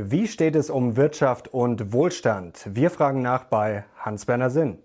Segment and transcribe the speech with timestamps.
[0.00, 2.68] Wie steht es um Wirtschaft und Wohlstand?
[2.72, 4.78] Wir fragen nach bei Hans-Werner Sinn.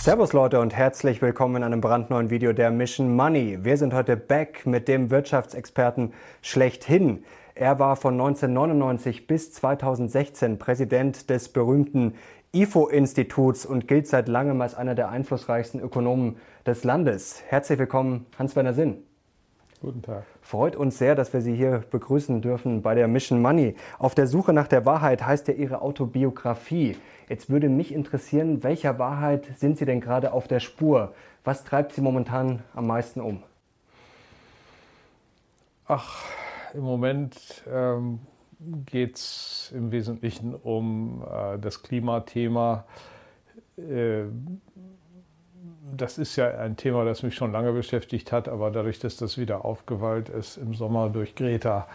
[0.00, 3.58] Servus Leute und herzlich willkommen in einem brandneuen Video der Mission Money.
[3.62, 6.12] Wir sind heute back mit dem Wirtschaftsexperten
[6.42, 7.24] schlechthin.
[7.54, 12.14] Er war von 1999 bis 2016 Präsident des berühmten
[12.56, 17.42] IFO-Instituts und gilt seit langem als einer der einflussreichsten Ökonomen des Landes.
[17.48, 19.02] Herzlich willkommen, Hans-Werner Sinn.
[19.82, 20.24] Guten Tag.
[20.40, 23.76] Freut uns sehr, dass wir Sie hier begrüßen dürfen bei der Mission Money.
[23.98, 26.96] Auf der Suche nach der Wahrheit heißt ja Ihre Autobiografie.
[27.28, 31.12] Jetzt würde mich interessieren, welcher Wahrheit sind Sie denn gerade auf der Spur?
[31.44, 33.42] Was treibt Sie momentan am meisten um?
[35.86, 36.24] Ach,
[36.72, 38.20] im Moment ähm,
[38.86, 42.84] geht es im Wesentlichen um äh, das Klimathema.
[43.76, 44.24] Äh,
[45.96, 49.38] das ist ja ein Thema, das mich schon lange beschäftigt hat, aber dadurch, dass das
[49.38, 51.86] wieder aufgewallt ist im Sommer durch Greta,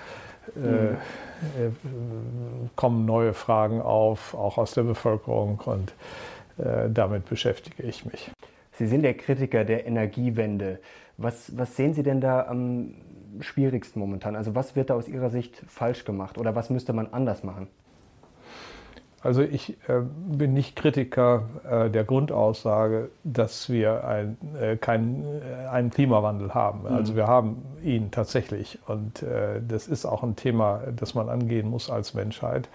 [0.55, 2.69] äh, mhm.
[2.75, 5.93] kommen neue Fragen auf, auch aus der Bevölkerung und
[6.57, 8.31] äh, damit beschäftige ich mich.
[8.73, 10.79] Sie sind der Kritiker der Energiewende.
[11.17, 12.95] Was, was sehen Sie denn da am
[13.39, 14.35] schwierigsten momentan?
[14.35, 17.67] Also was wird da aus Ihrer Sicht falsch gemacht oder was müsste man anders machen?
[19.23, 25.67] Also ich äh, bin nicht Kritiker äh, der Grundaussage, dass wir ein, äh, kein, äh,
[25.67, 26.81] einen Klimawandel haben.
[26.81, 26.95] Mhm.
[26.95, 31.69] Also wir haben ihn tatsächlich und äh, das ist auch ein Thema, das man angehen
[31.69, 32.67] muss als Menschheit.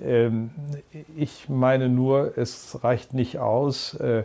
[0.00, 0.50] Ähm,
[1.16, 4.22] ich meine nur, es reicht nicht aus, äh,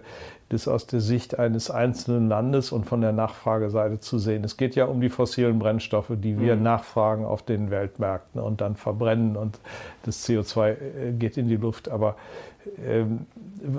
[0.54, 4.44] das aus der Sicht eines einzelnen Landes und von der Nachfrageseite zu sehen.
[4.44, 6.64] Es geht ja um die fossilen Brennstoffe, die wir mhm.
[6.64, 9.60] nachfragen auf den Weltmärkten und dann verbrennen und
[10.04, 10.76] das CO2 äh,
[11.14, 11.90] geht in die Luft.
[11.90, 12.16] Aber
[12.86, 13.26] ähm,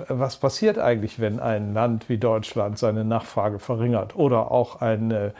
[0.07, 5.33] was passiert eigentlich, wenn ein Land wie Deutschland seine Nachfrage verringert oder auch eine,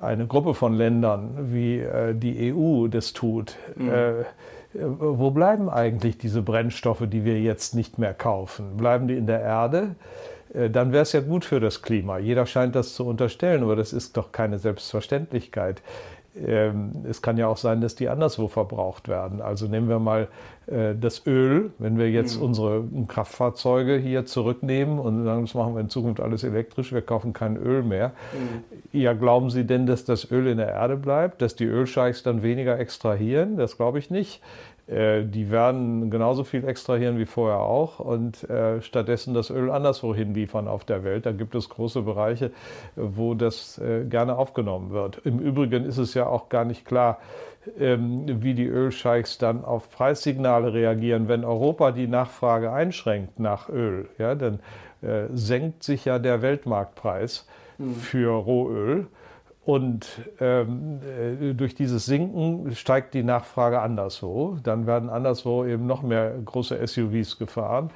[0.00, 3.56] eine Gruppe von Ländern wie äh, die EU das tut?
[3.76, 3.88] Mhm.
[3.88, 4.12] Äh,
[4.74, 8.76] wo bleiben eigentlich diese Brennstoffe, die wir jetzt nicht mehr kaufen?
[8.76, 9.94] Bleiben die in der Erde?
[10.54, 12.18] Äh, dann wäre es ja gut für das Klima.
[12.18, 15.82] Jeder scheint das zu unterstellen, aber das ist doch keine Selbstverständlichkeit.
[16.36, 19.40] Ähm, es kann ja auch sein, dass die anderswo verbraucht werden.
[19.40, 20.26] Also nehmen wir mal
[20.66, 22.46] äh, das Öl, wenn wir jetzt mhm.
[22.46, 27.32] unsere Kraftfahrzeuge hier zurücknehmen und sagen, das machen wir in Zukunft alles elektrisch, wir kaufen
[27.34, 28.12] kein Öl mehr.
[28.32, 28.98] Mhm.
[28.98, 32.42] Ja, glauben Sie denn, dass das Öl in der Erde bleibt, dass die Ölscheichs dann
[32.42, 33.56] weniger extrahieren?
[33.56, 34.42] Das glaube ich nicht.
[34.86, 40.14] Äh, die werden genauso viel extrahieren wie vorher auch und äh, stattdessen das Öl anderswo
[40.14, 41.24] hinliefern auf der Welt.
[41.24, 42.50] Da gibt es große Bereiche,
[42.94, 45.18] wo das äh, gerne aufgenommen wird.
[45.24, 47.18] Im Übrigen ist es ja auch gar nicht klar,
[47.78, 51.28] ähm, wie die Ölscheichs dann auf Preissignale reagieren.
[51.28, 54.60] Wenn Europa die Nachfrage einschränkt nach Öl, ja, dann
[55.00, 57.46] äh, senkt sich ja der Weltmarktpreis
[57.78, 57.94] mhm.
[57.94, 59.06] für Rohöl.
[59.64, 60.06] Und
[60.40, 64.58] ähm, äh, durch dieses Sinken steigt die Nachfrage anderswo.
[64.62, 67.90] Dann werden anderswo eben noch mehr große SUVs gefahren.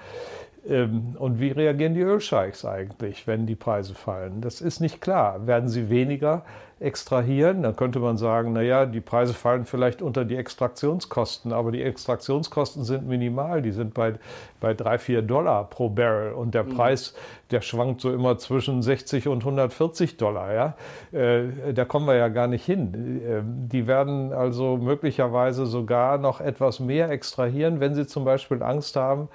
[0.69, 4.41] Ähm, und wie reagieren die Ölscheichs eigentlich, wenn die Preise fallen?
[4.41, 5.47] Das ist nicht klar.
[5.47, 6.45] Werden sie weniger
[6.81, 7.63] extrahieren?
[7.63, 12.85] Dann könnte man sagen, naja, die Preise fallen vielleicht unter die Extraktionskosten, aber die Extraktionskosten
[12.85, 13.63] sind minimal.
[13.63, 14.15] Die sind bei,
[14.61, 16.77] bei 3, 4 Dollar pro Barrel und der mhm.
[16.77, 17.15] Preis,
[17.51, 20.53] der schwankt so immer zwischen 60 und 140 Dollar.
[20.53, 20.75] Ja?
[21.19, 23.23] Äh, da kommen wir ja gar nicht hin.
[23.27, 28.97] Äh, die werden also möglicherweise sogar noch etwas mehr extrahieren, wenn sie zum Beispiel Angst
[28.97, 29.29] haben,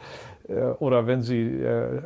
[0.79, 2.01] oder wenn, sie, äh,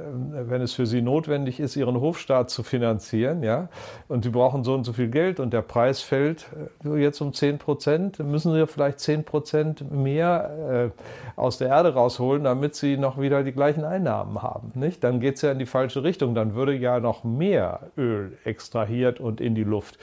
[0.48, 3.70] wenn es für sie notwendig ist, ihren Hofstaat zu finanzieren, ja,
[4.08, 6.48] und sie brauchen so und so viel Geld und der Preis fällt
[6.86, 10.92] äh, jetzt um 10 Prozent, müssen sie vielleicht 10 Prozent mehr
[11.36, 14.72] aus der Erde rausholen, damit sie noch wieder die gleichen Einnahmen haben.
[14.76, 15.04] Nicht?
[15.04, 16.36] Dann geht es ja in die falsche Richtung.
[16.36, 19.98] Dann würde ja noch mehr Öl extrahiert und in die Luft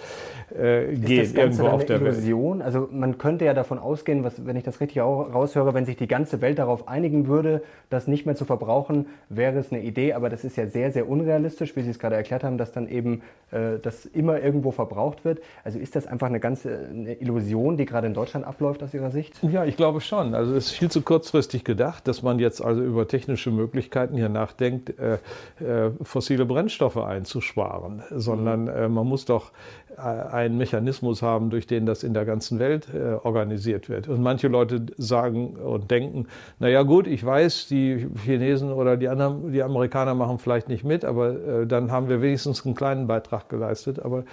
[0.50, 2.58] äh, gehen ist das Ganze irgendwo auf der Illusion?
[2.58, 2.66] Welt.
[2.66, 6.06] Also man könnte ja davon ausgehen, was, wenn ich das richtig raushöre, wenn sich die
[6.06, 10.14] ganze Welt darauf einigen würde, dass nicht nicht mehr zu verbrauchen, wäre es eine Idee,
[10.14, 12.88] aber das ist ja sehr, sehr unrealistisch, wie Sie es gerade erklärt haben, dass dann
[12.88, 13.20] eben
[13.50, 15.40] äh, das immer irgendwo verbraucht wird.
[15.62, 19.10] Also ist das einfach eine ganze eine Illusion, die gerade in Deutschland abläuft aus Ihrer
[19.10, 19.38] Sicht?
[19.42, 20.34] Ja, ich glaube schon.
[20.34, 24.30] Also es ist viel zu kurzfristig gedacht, dass man jetzt also über technische Möglichkeiten hier
[24.30, 25.18] nachdenkt, äh,
[25.62, 29.52] äh, fossile Brennstoffe einzusparen, sondern äh, man muss doch
[29.98, 34.08] einen Mechanismus haben, durch den das in der ganzen Welt äh, organisiert wird.
[34.08, 36.26] Und manche Leute sagen und denken,
[36.58, 41.04] naja gut, ich weiß, die Chinesen oder die anderen, die Amerikaner machen vielleicht nicht mit,
[41.04, 44.00] aber äh, dann haben wir wenigstens einen kleinen Beitrag geleistet.
[44.00, 44.24] Aber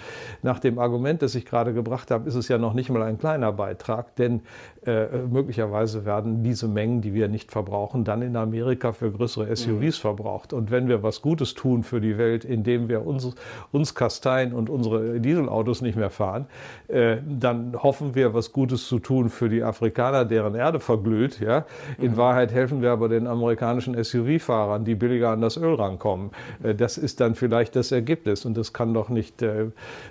[0.42, 3.18] nach dem Argument, das ich gerade gebracht habe, ist es ja noch nicht mal ein
[3.18, 4.42] kleiner Beitrag, denn
[4.84, 9.98] äh, möglicherweise werden diese Mengen, die wir nicht verbrauchen, dann in Amerika für größere SUVs
[9.98, 10.00] mhm.
[10.00, 10.52] verbraucht.
[10.52, 13.32] Und wenn wir was Gutes tun für die Welt, indem wir uns,
[13.70, 16.46] uns kasteien und unsere Dieselautos nicht mehr fahren,
[16.88, 21.38] äh, dann hoffen wir, was Gutes zu tun für die Afrikaner, deren Erde verglüht.
[21.38, 21.64] Ja?
[21.98, 22.16] In mhm.
[22.16, 26.30] Wahrheit helfen wir aber den amerikanischen SUV-Fahrern, die billiger an das Öl rankommen.
[26.60, 29.66] Äh, das ist dann vielleicht das Ergebnis und das kann doch nicht äh,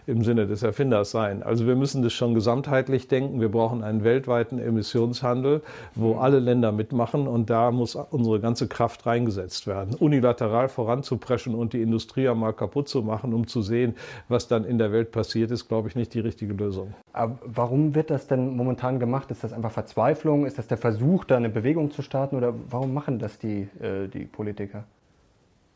[0.08, 1.44] im Sinne des Erfinders sein.
[1.44, 3.42] Also wir müssen das schon gesamtheitlich denken.
[3.42, 5.62] Wir brauchen einen weltweiten Emissionshandel,
[5.96, 6.20] wo mhm.
[6.20, 9.96] alle Länder mitmachen und da muss unsere ganze Kraft reingesetzt werden.
[9.96, 13.96] Unilateral voranzupreschen und die Industrie einmal kaputt zu machen, um zu sehen,
[14.28, 16.94] was dann in der Welt passiert, ist, glaube ich, nicht die richtige Lösung.
[17.14, 19.32] Aber warum wird das denn momentan gemacht?
[19.32, 20.46] Ist das einfach Verzweiflung?
[20.46, 22.36] Ist das der Versuch, da eine Bewegung zu starten?
[22.36, 24.86] Oder warum machen das die, äh, die Politiker?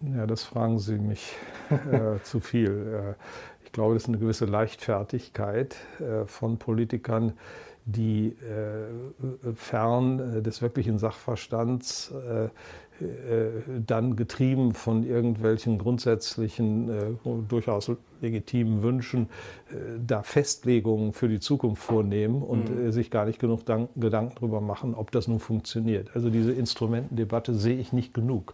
[0.01, 1.35] Ja, das fragen Sie mich
[1.69, 3.15] äh, zu viel.
[3.17, 7.33] Äh, ich glaube, das ist eine gewisse Leichtfertigkeit äh, von Politikern,
[7.85, 12.49] die äh, fern äh, des wirklichen Sachverstands äh,
[13.85, 17.91] dann getrieben von irgendwelchen grundsätzlichen, durchaus
[18.25, 19.29] legitimen Wünschen
[19.69, 22.87] äh, da Festlegungen für die Zukunft vornehmen und mhm.
[22.87, 26.11] Äh, sich gar nicht genug Gedanken darüber machen, ob das nun funktioniert.
[26.13, 28.53] Also diese Instrumentendebatte sehe ich nicht genug.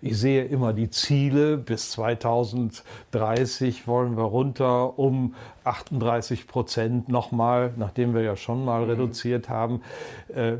[0.00, 5.34] Ich sehe immer die Ziele, bis 2030 wollen wir runter um
[5.64, 8.90] 38 Prozent nochmal, nachdem wir ja schon mal mhm.
[8.90, 9.82] reduziert haben,
[10.34, 10.56] äh,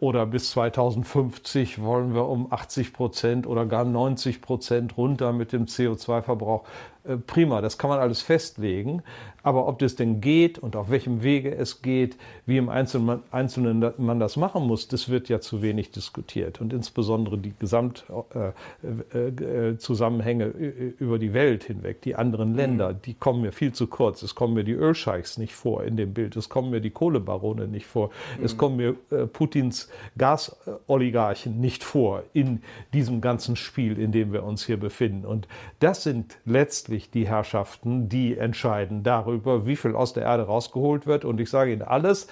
[0.00, 5.64] oder bis 2050 wollen wir um 80 Prozent oder gar 90 Prozent runter mit dem
[5.64, 6.64] CO2-Verbrauch.
[7.08, 9.02] Äh, prima, das kann man alles festlegen.
[9.42, 13.94] Aber ob das denn geht und auf welchem Wege es geht, wie im Einzelnen, Einzelnen
[13.96, 16.60] man das machen muss, das wird ja zu wenig diskutiert.
[16.60, 23.40] Und insbesondere die Gesamtzusammenhänge äh, äh, über die Welt hinweg, die anderen Länder, die kommen
[23.40, 24.22] mir viel zu kurz.
[24.22, 27.68] Es kommen mir die Ölscheichs nicht vor in dem Bild, es kommen mir die Kohlebarone
[27.68, 28.44] nicht vor, mhm.
[28.44, 28.94] es kommen mir
[29.28, 29.88] Putins
[30.18, 32.62] Gasoligarchen nicht vor in
[32.92, 35.24] diesem ganzen Spiel, in dem wir uns hier befinden.
[35.24, 35.46] Und
[35.78, 41.24] das sind letztlich die Herrschaften, die entscheiden darüber, wie viel aus der Erde rausgeholt wird.
[41.24, 42.28] Und ich sage Ihnen, alles,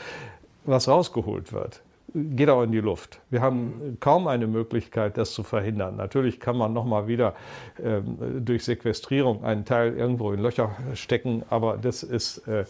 [0.64, 1.82] was rausgeholt wird,
[2.14, 3.20] geht auch in die Luft.
[3.30, 5.96] Wir haben kaum eine Möglichkeit, das zu verhindern.
[5.96, 7.34] Natürlich kann man nochmal wieder
[7.82, 12.64] ähm, durch Sequestrierung einen Teil irgendwo in Löcher stecken, aber das ist äh,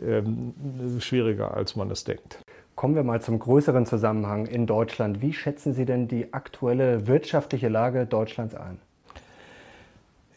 [0.00, 0.22] äh,
[1.00, 2.38] schwieriger, als man es denkt.
[2.74, 5.20] Kommen wir mal zum größeren Zusammenhang in Deutschland.
[5.20, 8.78] Wie schätzen Sie denn die aktuelle wirtschaftliche Lage Deutschlands ein?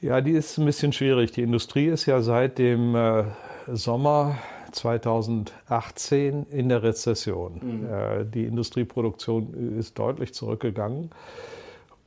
[0.03, 1.31] Ja, die ist ein bisschen schwierig.
[1.31, 3.23] Die Industrie ist ja seit dem äh,
[3.67, 4.38] Sommer
[4.73, 7.61] 2018 in der Rezession.
[7.63, 7.85] Mhm.
[7.85, 11.11] Äh, die Industrieproduktion ist deutlich zurückgegangen.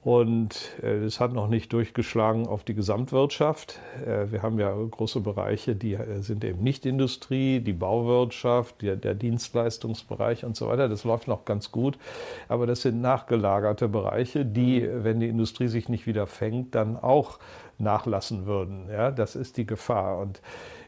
[0.03, 3.81] Und es äh, hat noch nicht durchgeschlagen auf die Gesamtwirtschaft.
[4.05, 10.45] Wir haben ja große Bereiche, die sind eben nicht Industrie, die Bauwirtschaft, der, der, Dienstleistungsbereich
[10.45, 10.89] und so weiter.
[10.89, 11.99] Das läuft noch ganz gut.
[12.47, 15.03] Aber das sind nachgelagerte Bereiche, die, mhm.
[15.03, 17.41] wenn die Industrie sich nicht wieder fängt, dann auch
[17.79, 18.89] nachlassen würden.
[18.91, 20.19] Ja, das ist die Gefahr.
[20.19, 20.41] Und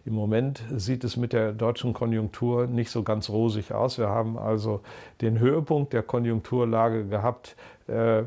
[0.05, 3.99] im Moment sieht es mit der deutschen Konjunktur nicht so ganz rosig aus.
[3.99, 4.81] Wir haben also
[5.21, 7.57] den Höhepunkt der Konjunkturlage gehabt
[7.89, 8.25] äh, äh,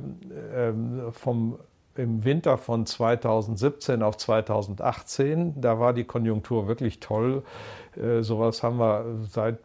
[1.11, 1.57] vom
[1.95, 5.59] im Winter von 2017 auf 2018.
[5.59, 7.43] Da war die Konjunktur wirklich toll.
[7.95, 9.57] Äh, sowas haben wir seit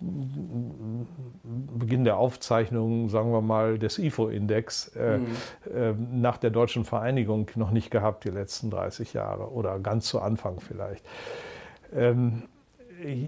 [0.00, 5.26] Beginn der Aufzeichnung, sagen wir mal, des IFO-Index äh, mhm.
[5.72, 10.20] äh, nach der deutschen Vereinigung noch nicht gehabt, die letzten 30 Jahre oder ganz zu
[10.20, 11.04] Anfang vielleicht.
[11.94, 12.42] Ähm,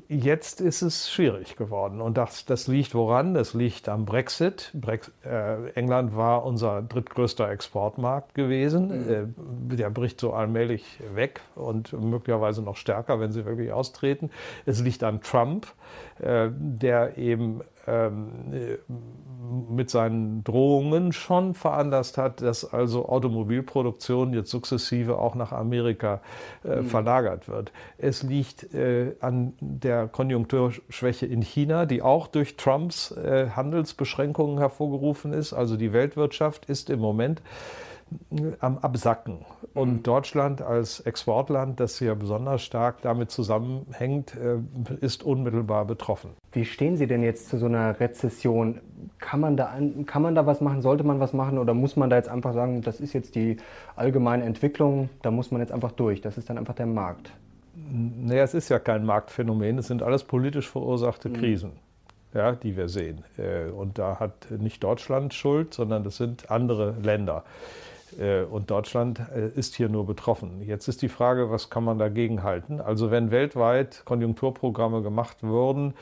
[0.09, 2.00] jetzt ist es schwierig geworden.
[2.00, 3.35] Und das, das liegt woran?
[3.35, 4.71] Das liegt am Brexit.
[4.75, 8.88] Brex äh, England war unser drittgrößter Exportmarkt gewesen.
[8.88, 9.73] Mhm.
[9.73, 14.31] Äh, der bricht so allmählich weg und möglicherweise noch stärker, wenn sie wirklich austreten.
[14.64, 15.67] Es liegt an Trump,
[16.19, 18.79] der eben ähm,
[19.71, 26.21] mit seinen Drohungen schon veranlasst hat, dass also Automobilproduktion jetzt sukzessive auch nach Amerika
[26.65, 26.87] äh, mhm.
[26.87, 27.73] verlagert wird.
[27.99, 35.33] Es liegt äh, an der Konjunkturschwäche in China, die auch durch Trumps äh, Handelsbeschränkungen hervorgerufen
[35.33, 35.53] ist.
[35.53, 37.41] Also die Weltwirtschaft ist im Moment
[38.61, 39.45] am Absacken.
[39.75, 40.03] Und mhm.
[40.03, 44.59] Deutschland als Exportland, das ja besonders stark damit zusammenhängt, äh,
[45.01, 46.31] ist unmittelbar betroffen.
[46.53, 48.81] Wie stehen Sie denn jetzt zu so einer Rezession?
[49.19, 50.81] Kann man, da, kann man da was machen?
[50.83, 51.59] Sollte man was machen?
[51.59, 53.57] Oder muss man da jetzt einfach sagen, das ist jetzt die
[53.97, 56.21] allgemeine Entwicklung, da muss man jetzt einfach durch?
[56.21, 57.33] Das ist dann einfach der Markt?
[57.75, 61.35] Naja, es ist ja kein Marktphänomen, es sind alles politisch verursachte mhm.
[61.35, 61.73] Krisen,
[62.33, 63.25] ja, die wir sehen.
[63.37, 67.45] Äh, und da hat nicht Deutschland Schuld, sondern das sind andere Länder.
[68.19, 70.63] Äh, und Deutschland äh, ist hier nur betroffen.
[70.63, 72.81] Jetzt ist die Frage, was kann man dagegen halten?
[72.81, 75.95] Also wenn weltweit Konjunkturprogramme gemacht würden,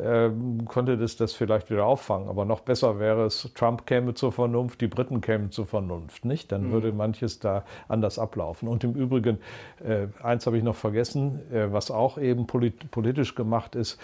[0.00, 2.28] ähm, konnte das das vielleicht wieder auffangen.
[2.28, 6.52] Aber noch besser wäre es, Trump käme zur Vernunft, die Briten kämen zur Vernunft, nicht?
[6.52, 6.72] Dann mhm.
[6.72, 8.68] würde manches da anders ablaufen.
[8.68, 9.38] Und im Übrigen,
[9.84, 13.98] äh, eins habe ich noch vergessen, was auch eben politisch gemacht ist,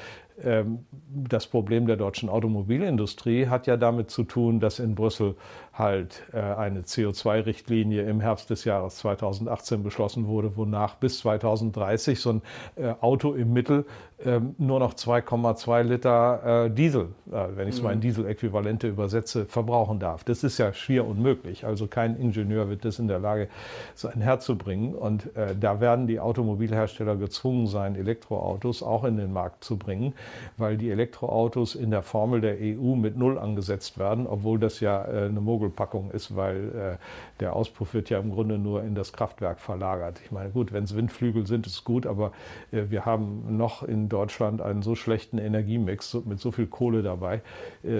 [0.44, 5.34] ähm, das Problem der deutschen Automobilindustrie hat ja damit zu tun, dass in Brüssel
[5.78, 12.30] halt äh, eine CO2-Richtlinie im Herbst des Jahres 2018 beschlossen wurde, wonach bis 2030 so
[12.30, 12.42] ein
[12.76, 13.84] äh, Auto im Mittel
[14.24, 18.02] ähm, nur noch 2,2 Liter äh, Diesel, wenn ich es mal in mhm.
[18.02, 20.24] Diesel-Äquivalente übersetze, verbrauchen darf.
[20.24, 21.66] Das ist ja schier unmöglich.
[21.66, 23.48] Also kein Ingenieur wird das in der Lage
[23.94, 24.94] sein herzubringen.
[24.94, 25.28] Und
[25.60, 30.14] da werden die Automobilhersteller gezwungen sein, Elektroautos auch in den Markt zu bringen
[30.56, 35.02] weil die Elektroautos in der Formel der EU mit Null angesetzt werden, obwohl das ja
[35.02, 36.96] eine Mogelpackung ist, weil äh,
[37.40, 40.20] der Auspuff wird ja im Grunde nur in das Kraftwerk verlagert.
[40.24, 42.32] Ich meine, gut, wenn es Windflügel sind, ist gut, aber
[42.72, 47.40] äh, wir haben noch in Deutschland einen so schlechten Energiemix mit so viel Kohle dabei,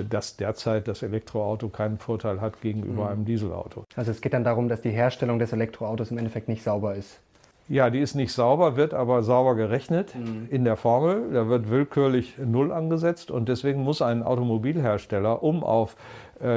[0.09, 3.11] dass derzeit das Elektroauto keinen Vorteil hat gegenüber mhm.
[3.11, 3.85] einem Dieselauto.
[3.95, 7.21] Also es geht dann darum, dass die Herstellung des Elektroautos im Endeffekt nicht sauber ist.
[7.69, 10.47] Ja, die ist nicht sauber, wird aber sauber gerechnet mhm.
[10.51, 11.33] in der Formel.
[11.33, 15.97] Da wird willkürlich Null angesetzt und deswegen muss ein Automobilhersteller, um auf äh,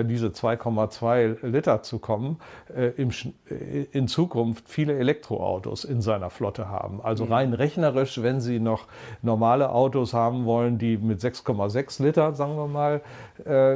[0.04, 2.38] diese 2,2 Liter zu kommen,
[2.76, 3.10] äh, im,
[3.50, 7.02] äh, in Zukunft viele Elektroautos in seiner Flotte haben.
[7.02, 7.34] Also mhm.
[7.34, 8.86] rein rechnerisch, wenn Sie noch
[9.22, 13.02] normale Autos haben wollen, die mit 6,6 Liter, sagen wir mal,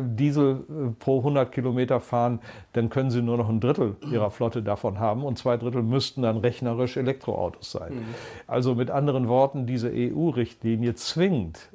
[0.01, 0.65] Diesel
[0.99, 2.39] pro 100 Kilometer fahren,
[2.73, 6.21] dann können Sie nur noch ein Drittel Ihrer Flotte davon haben und zwei Drittel müssten
[6.23, 7.93] dann rechnerisch Elektroautos sein.
[7.93, 8.05] Mhm.
[8.45, 11.69] Also mit anderen Worten, diese EU-Richtlinie zwingt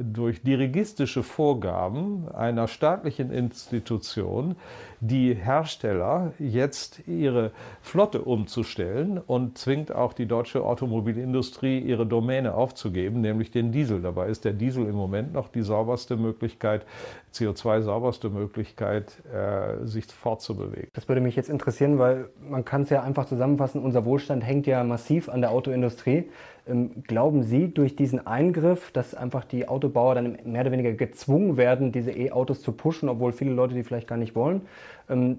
[0.00, 4.56] durch dirigistische Vorgaben einer staatlichen Institution, Institution
[5.00, 7.50] die Hersteller jetzt ihre
[7.82, 14.00] Flotte umzustellen und zwingt auch die deutsche Automobilindustrie ihre Domäne aufzugeben, nämlich den Diesel.
[14.00, 16.86] Dabei ist der Diesel im Moment noch die sauberste Möglichkeit,
[17.34, 20.88] CO2-sauberste Möglichkeit, äh, sich fortzubewegen.
[20.94, 24.66] Das würde mich jetzt interessieren, weil man kann es ja einfach zusammenfassen, unser Wohlstand hängt
[24.66, 26.30] ja massiv an der Autoindustrie.
[26.66, 31.56] Ähm, glauben Sie durch diesen Eingriff, dass einfach die Autobauer dann mehr oder weniger gezwungen
[31.56, 34.62] werden, diese E-Autos zu pushen, obwohl viele Leute die vielleicht gar nicht wollen?
[35.08, 35.38] Ähm,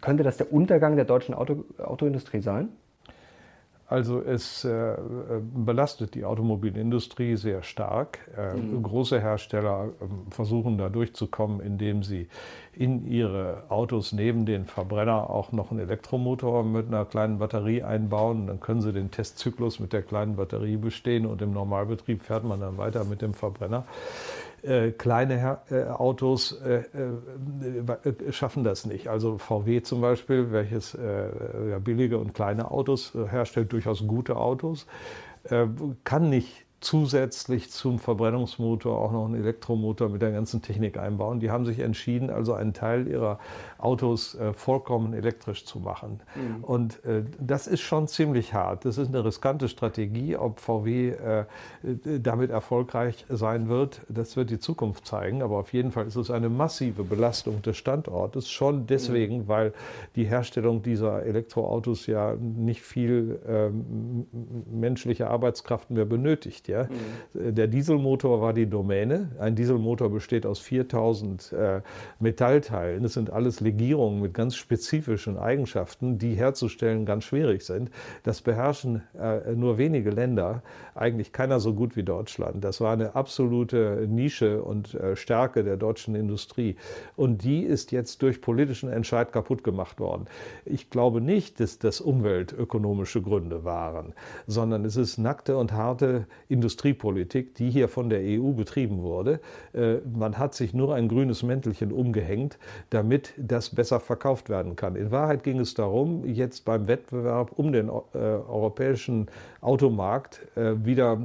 [0.00, 2.68] könnte das der Untergang der deutschen Auto, Autoindustrie sein?
[3.88, 4.96] Also es äh,
[5.54, 8.18] belastet die Automobilindustrie sehr stark.
[8.36, 8.82] Äh, mhm.
[8.82, 12.28] Große Hersteller äh, versuchen da durchzukommen, indem sie
[12.72, 18.48] in ihre Autos neben den Verbrenner auch noch einen Elektromotor mit einer kleinen Batterie einbauen.
[18.48, 22.60] Dann können sie den Testzyklus mit der kleinen Batterie bestehen und im Normalbetrieb fährt man
[22.60, 23.84] dann weiter mit dem Verbrenner.
[24.66, 29.06] Äh, kleine Her äh, Autos äh, äh, schaffen das nicht.
[29.08, 30.98] Also VW zum Beispiel, welches
[31.84, 34.86] billige und kleine Autos herstellt, durchaus gute Autos,
[36.04, 41.40] kann nicht zusätzlich zum Verbrennungsmotor auch noch einen Elektromotor mit der ganzen Technik einbauen.
[41.40, 43.40] Die haben sich entschieden, also einen Teil ihrer
[43.78, 46.20] Autos äh, vollkommen elektrisch zu machen.
[46.36, 46.62] Mhm.
[46.62, 48.84] Und äh, das ist schon ziemlich hart.
[48.84, 50.36] Das ist eine riskante Strategie.
[50.36, 51.44] Ob VW äh,
[52.20, 55.42] damit erfolgreich sein wird, das wird die Zukunft zeigen.
[55.42, 58.48] Aber auf jeden Fall ist es eine massive Belastung des Standortes.
[58.48, 59.48] Schon deswegen, mhm.
[59.48, 59.72] weil
[60.14, 64.26] die Herstellung dieser Elektroautos ja nicht viel ähm,
[64.70, 66.68] menschliche Arbeitskraft mehr benötigt.
[66.68, 66.75] Ja?
[66.84, 67.54] Mhm.
[67.54, 69.30] Der Dieselmotor war die Domäne.
[69.38, 71.80] Ein Dieselmotor besteht aus 4000 äh,
[72.20, 73.02] Metallteilen.
[73.02, 77.90] Das sind alles Legierungen mit ganz spezifischen Eigenschaften, die herzustellen ganz schwierig sind.
[78.22, 80.62] Das beherrschen äh, nur wenige Länder,
[80.94, 82.64] eigentlich keiner so gut wie Deutschland.
[82.64, 86.76] Das war eine absolute Nische und äh, Stärke der deutschen Industrie.
[87.16, 90.26] Und die ist jetzt durch politischen Entscheid kaputt gemacht worden.
[90.64, 94.14] Ich glaube nicht, dass das umweltökonomische Gründe waren,
[94.46, 96.26] sondern es ist nackte und harte
[96.56, 99.40] Industriepolitik, die hier von der EU betrieben wurde.
[99.74, 102.58] Äh, man hat sich nur ein grünes Mäntelchen umgehängt,
[102.88, 104.96] damit das besser verkauft werden kann.
[104.96, 109.28] In Wahrheit ging es darum, jetzt beim Wettbewerb um den äh, europäischen
[109.60, 111.18] Automarkt äh, wieder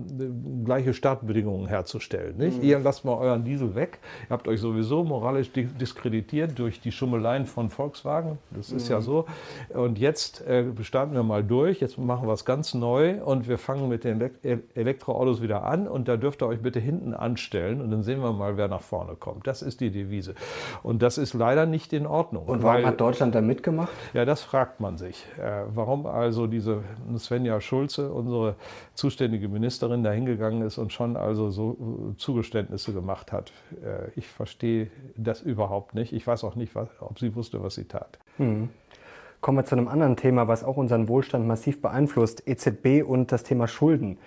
[0.65, 2.37] gleiche Startbedingungen herzustellen.
[2.37, 2.57] Nicht?
[2.57, 2.63] Mhm.
[2.63, 3.99] Ihr lasst mal euren Diesel weg.
[4.23, 8.37] Ihr habt euch sowieso moralisch diskreditiert durch die Schummeleien von Volkswagen.
[8.49, 8.95] Das ist mhm.
[8.95, 9.25] ja so.
[9.69, 10.43] Und jetzt
[10.81, 11.79] starten wir mal durch.
[11.79, 14.29] Jetzt machen wir es ganz neu und wir fangen mit den
[14.75, 18.21] Elektro Autos wieder an und da dürft ihr euch bitte hinten anstellen und dann sehen
[18.21, 19.45] wir mal, wer nach vorne kommt.
[19.45, 20.33] Das ist die Devise.
[20.81, 22.45] Und das ist leider nicht in Ordnung.
[22.45, 23.91] Und warum weil, hat Deutschland da mitgemacht?
[24.13, 25.25] Ja, das fragt man sich.
[25.37, 26.83] Äh, warum also diese
[27.17, 28.55] Svenja Schulze, unsere
[28.95, 33.51] zuständige Ministerin, da hingegangen ist und schon also so äh, Zugeständnisse gemacht hat.
[33.83, 36.13] Äh, ich verstehe das überhaupt nicht.
[36.13, 38.17] Ich weiß auch nicht, was, ob sie wusste, was sie tat.
[38.39, 38.69] Mhm.
[39.39, 43.43] Kommen wir zu einem anderen Thema, was auch unseren Wohlstand massiv beeinflusst, EZB und das
[43.43, 44.17] Thema Schulden.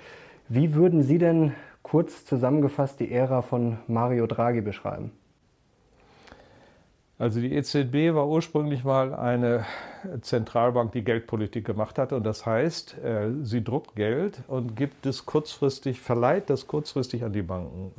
[0.48, 5.12] Wie würden Sie denn kurz zusammengefasst die Ära von Mario Draghi beschreiben?
[7.16, 9.64] Also die EZB war ursprünglich mal eine
[10.20, 12.12] Zentralbank, die Geldpolitik gemacht hat.
[12.12, 17.32] Und das heißt, äh, sie druckt Geld und gibt es kurzfristig, verleiht das kurzfristig an
[17.32, 17.92] die Banken.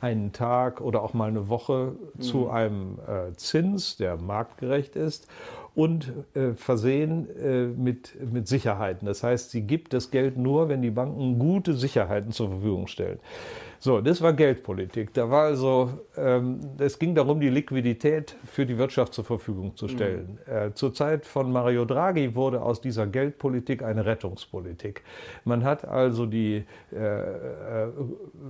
[0.00, 2.20] Einen Tag oder auch mal eine Woche mhm.
[2.20, 5.28] zu einem äh, Zins, der marktgerecht ist
[5.74, 9.06] und äh, versehen äh, mit, mit Sicherheiten.
[9.06, 13.18] Das heißt, sie gibt das Geld nur, wenn die Banken gute Sicherheiten zur Verfügung stellen.
[13.82, 15.14] So, das war Geldpolitik.
[15.14, 19.88] Da war also, ähm, es ging darum, die Liquidität für die Wirtschaft zur Verfügung zu
[19.88, 20.38] stellen.
[20.46, 20.52] Mhm.
[20.52, 25.02] Äh, zur Zeit von Mario Draghi wurde aus dieser Geldpolitik eine Rettungspolitik.
[25.46, 27.88] Man hat also die äh, äh,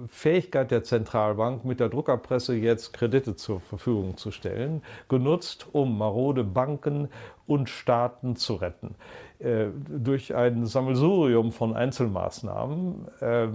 [0.09, 6.43] Fähigkeit der Zentralbank, mit der Druckerpresse jetzt Kredite zur Verfügung zu stellen, genutzt, um marode
[6.43, 7.09] Banken
[7.47, 8.97] und Staaten zu retten.
[9.41, 13.47] Äh, durch ein Sammelsurium von Einzelmaßnahmen, äh,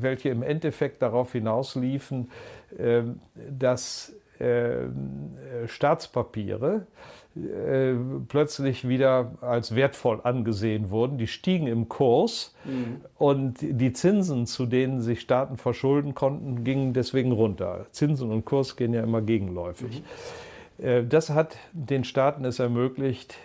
[0.00, 2.28] welche im Endeffekt darauf hinausliefen,
[2.76, 3.02] äh,
[3.48, 4.88] dass äh,
[5.66, 6.88] Staatspapiere
[7.36, 7.94] äh,
[8.26, 11.18] plötzlich wieder als wertvoll angesehen wurden.
[11.18, 13.02] Die stiegen im Kurs mhm.
[13.16, 17.86] und die Zinsen, zu denen sich Staaten verschulden konnten, gingen deswegen runter.
[17.92, 20.02] Zinsen und Kurs gehen ja immer gegenläufig.
[20.78, 20.84] Mhm.
[20.84, 23.38] Äh, das hat den Staaten es ermöglicht,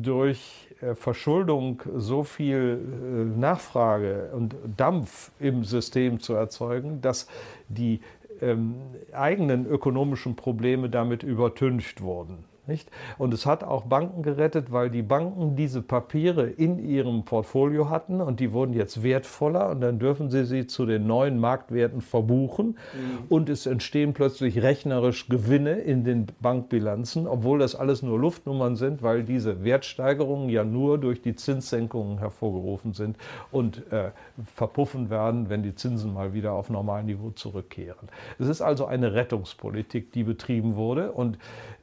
[0.00, 7.26] durch Verschuldung so viel äh, Nachfrage und Dampf im System zu erzeugen, dass
[7.68, 8.00] die
[8.40, 8.76] ähm,
[9.12, 12.44] eigenen ökonomischen Probleme damit übertüncht wurden.
[12.68, 12.90] Nicht?
[13.16, 18.20] Und es hat auch Banken gerettet, weil die Banken diese Papiere in ihrem Portfolio hatten
[18.20, 22.66] und die wurden jetzt wertvoller und dann dürfen sie sie zu den neuen Marktwerten verbuchen
[22.66, 23.24] mhm.
[23.30, 29.02] und es entstehen plötzlich rechnerisch Gewinne in den Bankbilanzen, obwohl das alles nur Luftnummern sind,
[29.02, 33.16] weil diese Wertsteigerungen ja nur durch die Zinssenkungen hervorgerufen sind
[33.50, 34.10] und äh,
[34.54, 38.08] verpuffen werden, wenn die Zinsen mal wieder auf Normalniveau zurückkehren.
[38.38, 41.38] Es ist also eine Rettungspolitik, die betrieben wurde und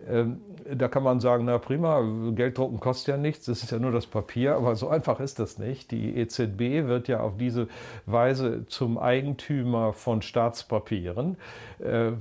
[0.08, 0.42] ähm,
[0.74, 2.02] da kann man sagen, na prima,
[2.36, 5.60] Gelddrucken kostet ja nichts, das ist ja nur das Papier, aber so einfach ist das
[5.60, 5.92] nicht.
[5.92, 7.68] Die EZB wird ja auf diese
[8.06, 11.38] Weise zum Eigentümer von Staatspapieren
[11.80, 12.12] äh,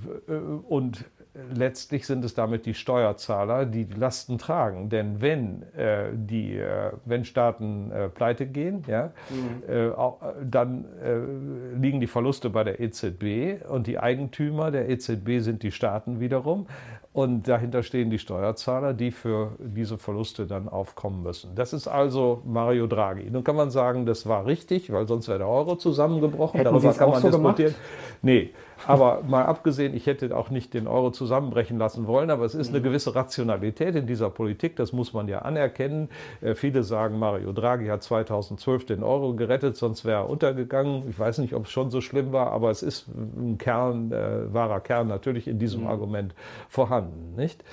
[0.69, 1.05] und
[1.53, 4.89] letztlich sind es damit die Steuerzahler, die die Lasten tragen.
[4.89, 9.63] Denn wenn, äh, die, äh, wenn Staaten äh, pleite gehen, ja, mhm.
[9.69, 15.41] Äh, auch, dann äh, liegen die Verluste bei der EZB und die Eigentümer der EZB
[15.41, 16.67] sind die Staaten wiederum.
[17.15, 21.55] Und dahinter stehen die Steuerzahler, die für diese Verluste dann aufkommen müssen.
[21.55, 23.31] Das ist also Mario Draghi.
[23.31, 26.59] Nun kann man sagen, das war richtig, weil sonst wäre der Euro zusammengebrochen.
[26.59, 27.71] Hätten Darüber kann man so diskutieren.
[27.71, 28.21] Gemacht?
[28.21, 28.51] Nee,
[28.87, 32.69] aber mal abgesehen, ich hätte auch nicht den Euro zusammenbrechen lassen wollen, aber es ist
[32.69, 32.85] eine mhm.
[32.85, 36.09] gewisse Rationalität in dieser Politik, das muss man ja anerkennen.
[36.41, 41.09] Äh, viele sagen, Mario Draghi hat 2012 den Euro gerettet, sonst wäre er untergegangen.
[41.09, 44.53] Ich weiß nicht, ob es schon so schlimm war, aber es ist ein Kern, äh,
[44.53, 45.89] wahrer Kern natürlich in diesem mhm.
[45.89, 46.35] Argument
[46.69, 47.65] vorhanden, nicht?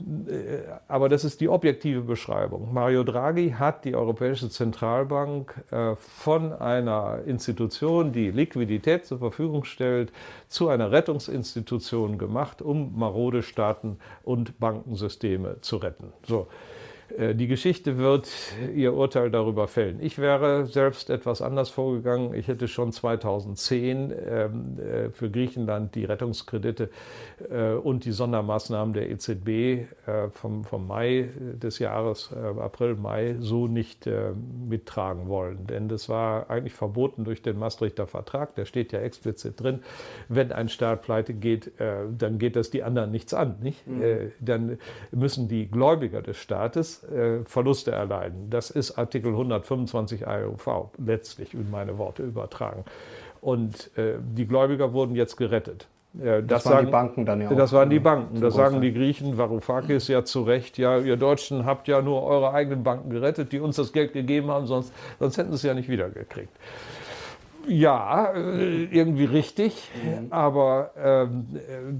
[0.00, 2.72] Äh, aber das ist die objektive Beschreibung.
[2.72, 10.12] Mario Draghi hat die Europäische Zentralbank äh, von einer Institution, die Liquidität zur Verfügung stellt,
[10.48, 16.12] zu einer Rettungsinstitution gemacht, um marode Staaten und Bankensysteme zu retten.
[16.26, 16.48] So.
[17.18, 18.30] Äh, die Geschichte wird
[18.74, 19.98] ihr Urteil darüber fällen.
[20.00, 22.34] Ich wäre selbst etwas anders vorgegangen.
[22.34, 26.90] Ich hätte schon 2010 ähm, äh, für Griechenland die Rettungskredite
[27.50, 29.86] äh, und die Sondermaßnahmen der EZB
[30.32, 34.08] vom, vom Mai des Jahres, April, Mai, so nicht
[34.68, 35.66] mittragen wollen.
[35.66, 38.54] Denn das war eigentlich verboten durch den Maastrichter Vertrag.
[38.54, 39.80] Der steht ja explizit drin.
[40.28, 43.56] Wenn ein Staat pleite geht, dann geht das die anderen nichts an.
[43.60, 43.86] Nicht?
[43.86, 44.32] Mhm.
[44.40, 44.78] Dann
[45.10, 48.48] müssen die Gläubiger des Staates äh, Verluste erleiden.
[48.50, 52.84] Das ist Artikel 125 AUV, letztlich in meine Worte übertragen.
[53.40, 55.88] Und äh, die Gläubiger wurden jetzt gerettet.
[56.20, 57.56] Äh, das, das waren sagen, die Banken dann ja auch.
[57.56, 58.40] Das waren die Banken.
[58.40, 60.78] Das sagen die Griechen, Varoufakis ja zu Recht.
[60.78, 64.50] Ja, ihr Deutschen habt ja nur eure eigenen Banken gerettet, die uns das Geld gegeben
[64.50, 66.54] haben, sonst, sonst hätten sie es ja nicht wiedergekriegt.
[67.68, 70.32] Ja, äh, irgendwie richtig, mhm.
[70.32, 71.46] aber ähm,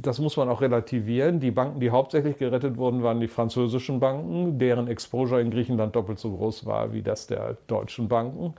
[0.03, 1.41] das muss man auch relativieren.
[1.41, 6.19] Die Banken, die hauptsächlich gerettet wurden, waren die französischen Banken, deren Exposure in Griechenland doppelt
[6.19, 8.55] so groß war wie das der deutschen Banken.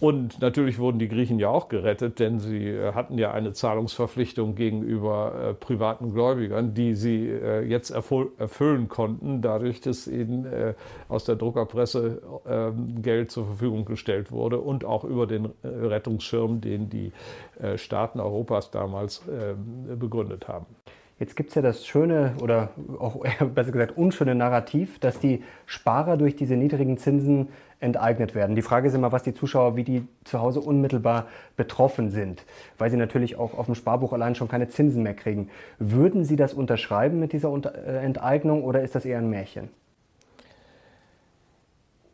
[0.00, 4.54] Und natürlich wurden die Griechen ja auch gerettet, denn sie äh, hatten ja eine Zahlungsverpflichtung
[4.54, 10.74] gegenüber äh, privaten Gläubigern, die sie äh, jetzt erfüllen konnten, dadurch, dass ihnen äh,
[11.08, 16.60] aus der Druckerpresse ähm, Geld zur Verfügung gestellt wurde und auch über den äh, Rettungsschirm,
[16.60, 17.12] den die
[17.60, 20.66] äh, Staaten Europas damals ähm, begründet haben.
[21.18, 23.24] Jetzt gibt es ja das schöne oder auch
[23.54, 27.48] besser gesagt unschöne Narrativ, dass die Sparer durch diese niedrigen Zinsen
[27.80, 28.56] enteignet werden.
[28.56, 32.44] Die Frage ist immer, was die Zuschauer, wie die zu Hause unmittelbar betroffen sind,
[32.78, 35.50] weil sie natürlich auch auf dem Sparbuch allein schon keine Zinsen mehr kriegen.
[35.78, 39.68] Würden Sie das unterschreiben mit dieser äh, Enteignung oder ist das eher ein Märchen?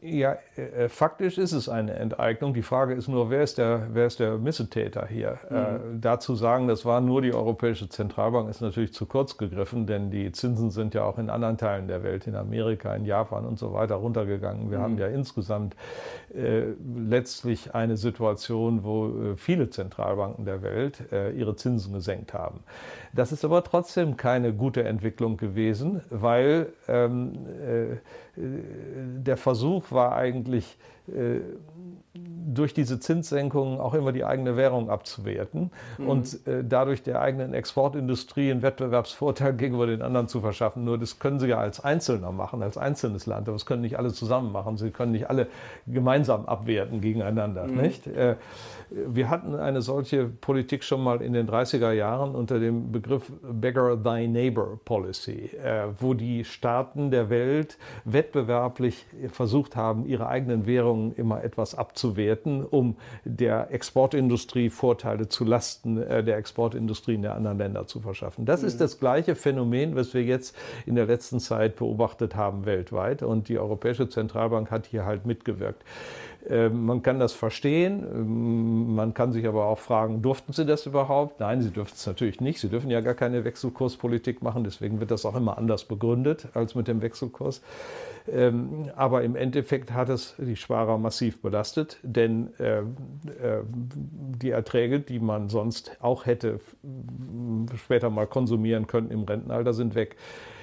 [0.02, 2.54] Ja, äh, faktisch ist es eine Enteignung.
[2.54, 5.38] Die Frage ist nur, wer ist der, wer ist der Missetäter hier?
[5.50, 5.56] Mhm.
[5.56, 10.10] Äh, dazu sagen, das war nur die Europäische Zentralbank, ist natürlich zu kurz gegriffen, denn
[10.10, 13.58] die Zinsen sind ja auch in anderen Teilen der Welt, in Amerika, in Japan und
[13.58, 14.70] so weiter runtergegangen.
[14.70, 14.82] Wir mhm.
[14.82, 15.76] haben ja insgesamt
[16.34, 16.62] äh,
[16.96, 22.60] letztlich eine Situation, wo äh, viele Zentralbanken der Welt äh, ihre Zinsen gesenkt haben.
[23.12, 27.32] Das ist aber trotzdem keine gute Entwicklung gewesen, weil ähm,
[27.62, 27.96] äh,
[28.40, 31.40] der Versuch war eigentlich, äh,
[32.12, 36.08] durch diese Zinssenkungen auch immer die eigene Währung abzuwerten mhm.
[36.08, 40.84] und äh, dadurch der eigenen Exportindustrie einen Wettbewerbsvorteil gegenüber den anderen zu verschaffen.
[40.84, 43.98] Nur das können sie ja als Einzelner machen, als einzelnes Land, aber das können nicht
[43.98, 44.76] alle zusammen machen.
[44.76, 45.46] Sie können nicht alle
[45.86, 47.66] gemeinsam abwerten gegeneinander.
[47.66, 47.80] Mhm.
[47.80, 48.06] Nicht?
[48.08, 48.34] Äh,
[48.90, 54.02] wir hatten eine solche Politik schon mal in den 30er Jahren unter dem Begriff Beggar
[54.02, 61.14] Thy Neighbor Policy, äh, wo die Staaten der Welt wettbewerblich versucht haben, ihre eigenen Währungen
[61.14, 67.86] immer etwas abzuwerten, um der Exportindustrie Vorteile zu Lasten äh, der Exportindustrien der anderen Länder
[67.86, 68.44] zu verschaffen.
[68.44, 68.68] Das mhm.
[68.68, 73.22] ist das gleiche Phänomen, was wir jetzt in der letzten Zeit beobachtet haben weltweit.
[73.22, 75.84] Und die Europäische Zentralbank hat hier halt mitgewirkt.
[76.50, 78.04] Ähm, man kann das verstehen.
[78.12, 81.38] Ähm, man kann sich aber auch fragen, durften sie das überhaupt?
[81.40, 82.60] Nein, sie dürften es natürlich nicht.
[82.60, 84.64] Sie dürfen ja gar keine Wechselkurspolitik machen.
[84.64, 87.62] Deswegen wird das auch immer anders begründet als mit dem Wechselkurs.
[88.28, 92.50] Ähm, aber im Endeffekt hat es die Sparer massiv belastet, denn
[94.42, 96.60] die Erträge, die man sonst auch hätte
[97.76, 100.16] später mal konsumieren können im Rentenalter, sind weg.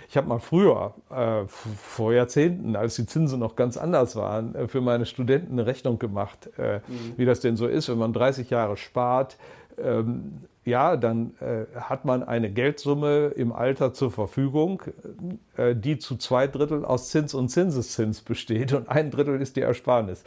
[0.09, 4.67] Ich habe mal früher, äh, vor Jahrzehnten, als die Zinsen noch ganz anders waren, äh,
[4.67, 7.13] für meine Studenten eine Rechnung gemacht, äh, mhm.
[7.17, 9.37] wie das denn so ist, wenn man 30 Jahre spart.
[9.77, 14.81] Ähm, ja, dann äh, hat man eine Geldsumme im Alter zur Verfügung,
[15.55, 19.61] äh, die zu zwei Drittel aus Zins und Zinseszins besteht und ein Drittel ist die
[19.61, 20.25] Ersparnis.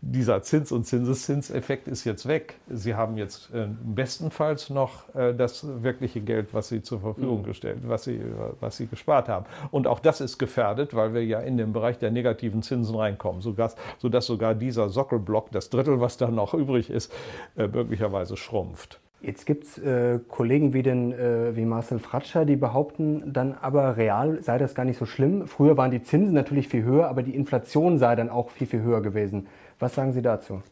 [0.00, 2.54] Dieser Zins- und Zinseszinseffekt ist jetzt weg.
[2.68, 7.46] Sie haben jetzt äh, bestenfalls noch äh, das wirkliche Geld, was Sie zur Verfügung mhm.
[7.46, 8.20] gestellt, was Sie,
[8.60, 9.46] was Sie gespart haben.
[9.72, 13.42] Und auch das ist gefährdet, weil wir ja in den Bereich der negativen Zinsen reinkommen,
[13.42, 17.12] sodass, sodass sogar dieser Sockelblock, das Drittel, was da noch übrig ist,
[17.56, 19.00] äh, möglicherweise schrumpft.
[19.22, 23.98] Jetzt gibt es äh, Kollegen wie, den, äh, wie Marcel Fratscher, die behaupten dann aber
[23.98, 25.46] real sei das gar nicht so schlimm.
[25.46, 28.80] Früher waren die Zinsen natürlich viel höher, aber die Inflation sei dann auch viel, viel
[28.80, 29.46] höher gewesen.
[29.78, 30.62] Was sagen Sie dazu?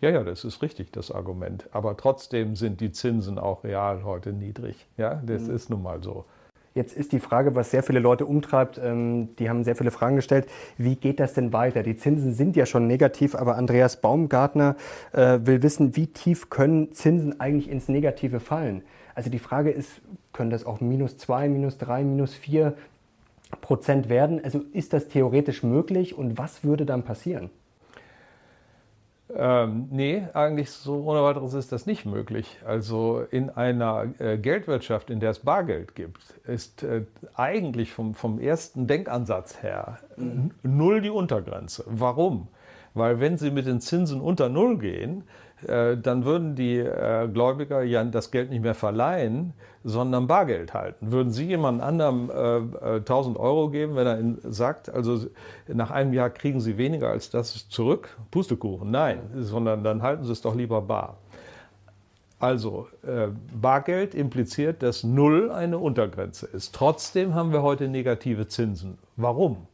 [0.00, 1.68] Ja, ja, das ist richtig, das Argument.
[1.72, 4.86] Aber trotzdem sind die Zinsen auch real heute niedrig.
[4.96, 5.54] Ja, das mhm.
[5.54, 6.24] ist nun mal so.
[6.76, 10.16] Jetzt ist die Frage, was sehr viele Leute umtreibt, ähm, die haben sehr viele Fragen
[10.16, 10.46] gestellt.
[10.76, 11.82] Wie geht das denn weiter?
[11.82, 14.76] Die Zinsen sind ja schon negativ, aber Andreas Baumgartner
[15.12, 18.82] äh, will wissen, wie tief können Zinsen eigentlich ins Negative fallen?
[19.14, 20.02] Also die Frage ist,
[20.34, 22.74] können das auch minus zwei, minus drei, minus vier
[23.62, 24.44] Prozent werden?
[24.44, 27.48] Also ist das theoretisch möglich und was würde dann passieren?
[29.38, 32.58] Ähm, nee, eigentlich so ohne weiteres ist das nicht möglich.
[32.64, 37.02] Also in einer äh, Geldwirtschaft, in der es Bargeld gibt, ist äh,
[37.34, 40.52] eigentlich vom, vom ersten Denkansatz her mhm.
[40.62, 41.84] null die Untergrenze.
[41.86, 42.48] Warum?
[42.94, 45.24] Weil wenn Sie mit den Zinsen unter Null gehen,
[45.62, 51.12] dann würden die äh, Gläubiger ja das Geld nicht mehr verleihen, sondern Bargeld halten.
[51.12, 55.26] Würden Sie jemand anderem äh, 1000 Euro geben, wenn er sagt, also
[55.66, 58.16] nach einem Jahr kriegen Sie weniger als das zurück?
[58.30, 61.18] Pustekuchen, nein, sondern dann halten Sie es doch lieber bar.
[62.38, 66.74] Also äh, Bargeld impliziert, dass Null eine Untergrenze ist.
[66.74, 68.98] Trotzdem haben wir heute negative Zinsen.
[69.16, 69.68] Warum?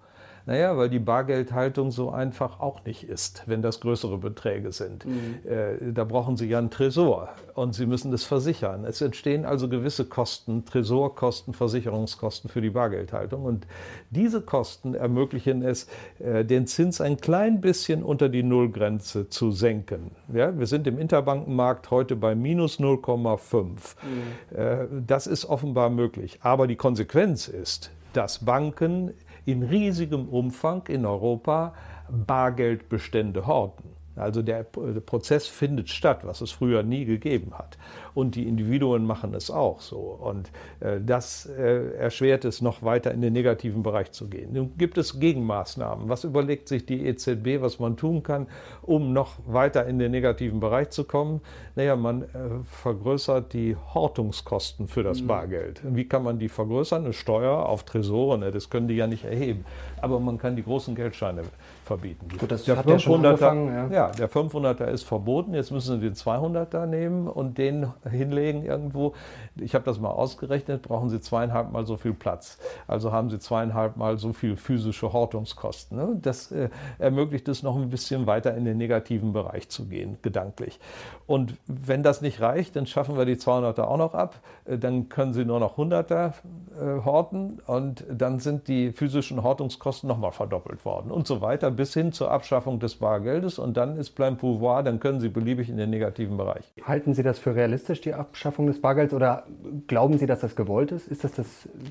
[0.46, 5.04] Naja, weil die Bargeldhaltung so einfach auch nicht ist, wenn das größere Beträge sind.
[5.06, 5.38] Mhm.
[5.44, 8.84] Äh, da brauchen Sie ja einen Tresor und Sie müssen das versichern.
[8.84, 13.44] Es entstehen also gewisse Kosten, Tresorkosten, Versicherungskosten für die Bargeldhaltung.
[13.44, 13.66] Und
[14.10, 15.86] diese Kosten ermöglichen es,
[16.18, 20.10] äh, den Zins ein klein bisschen unter die Nullgrenze zu senken.
[20.32, 23.96] Ja, wir sind im Interbankenmarkt heute bei minus 0,5.
[24.02, 24.56] Mhm.
[24.56, 26.38] Äh, das ist offenbar möglich.
[26.42, 29.12] Aber die Konsequenz ist, dass Banken
[29.44, 31.74] in riesigem Umfang in Europa
[32.08, 33.91] Bargeldbestände horten.
[34.16, 37.78] Also der, Prozess findet statt, was es früher nie gegeben hat.
[38.14, 39.98] Und die Individuen machen es auch so.
[39.98, 44.52] Und äh, das äh, erschwert es noch weiter in den negativen Bereich zu gehen.
[44.52, 46.08] Nun gibt es Gegenmaßnahmen.
[46.08, 48.48] Was überlegt sich die EZB, was man tun kann,
[48.82, 51.40] um noch weiter in den negativen Bereich zu kommen?
[51.74, 52.26] Naja, man äh,
[52.64, 55.26] vergrößert die Hortungskosten für das mhm.
[55.28, 55.80] Bargeld.
[55.84, 57.04] Wie kann man die vergrößern?
[57.04, 58.50] Eine Steuer auf Tresore, ne?
[58.50, 59.64] das können die ja nicht erheben.
[60.02, 61.44] Aber man kann die großen Geldscheine
[61.84, 62.28] verbieten.
[62.38, 64.10] Gut, das der hat 500er, ja, ja.
[64.10, 65.54] der 500er ist verboten.
[65.54, 69.14] Jetzt müssen Sie den 200er nehmen und den hinlegen irgendwo.
[69.56, 72.58] Ich habe das mal ausgerechnet, brauchen Sie zweieinhalb Mal so viel Platz.
[72.86, 75.96] Also haben Sie zweieinhalb Mal so viel physische Hortungskosten.
[75.96, 76.18] Ne?
[76.22, 76.68] Das äh,
[76.98, 80.78] ermöglicht es noch ein bisschen weiter in den negativen Bereich zu gehen, gedanklich.
[81.26, 84.36] Und wenn das nicht reicht, dann schaffen wir die 200er auch noch ab.
[84.66, 90.08] Äh, dann können Sie nur noch 100er äh, horten und dann sind die physischen Hortungskosten
[90.08, 94.10] nochmal verdoppelt worden und so weiter bis hin zur Abschaffung des Bargeldes und dann ist
[94.10, 96.64] plein pouvoir, dann können Sie beliebig in den negativen Bereich.
[96.84, 99.46] Halten Sie das für realistisch, die Abschaffung des Bargelds, oder
[99.86, 101.08] glauben Sie, dass das gewollt ist?
[101.08, 101.46] Ist das das,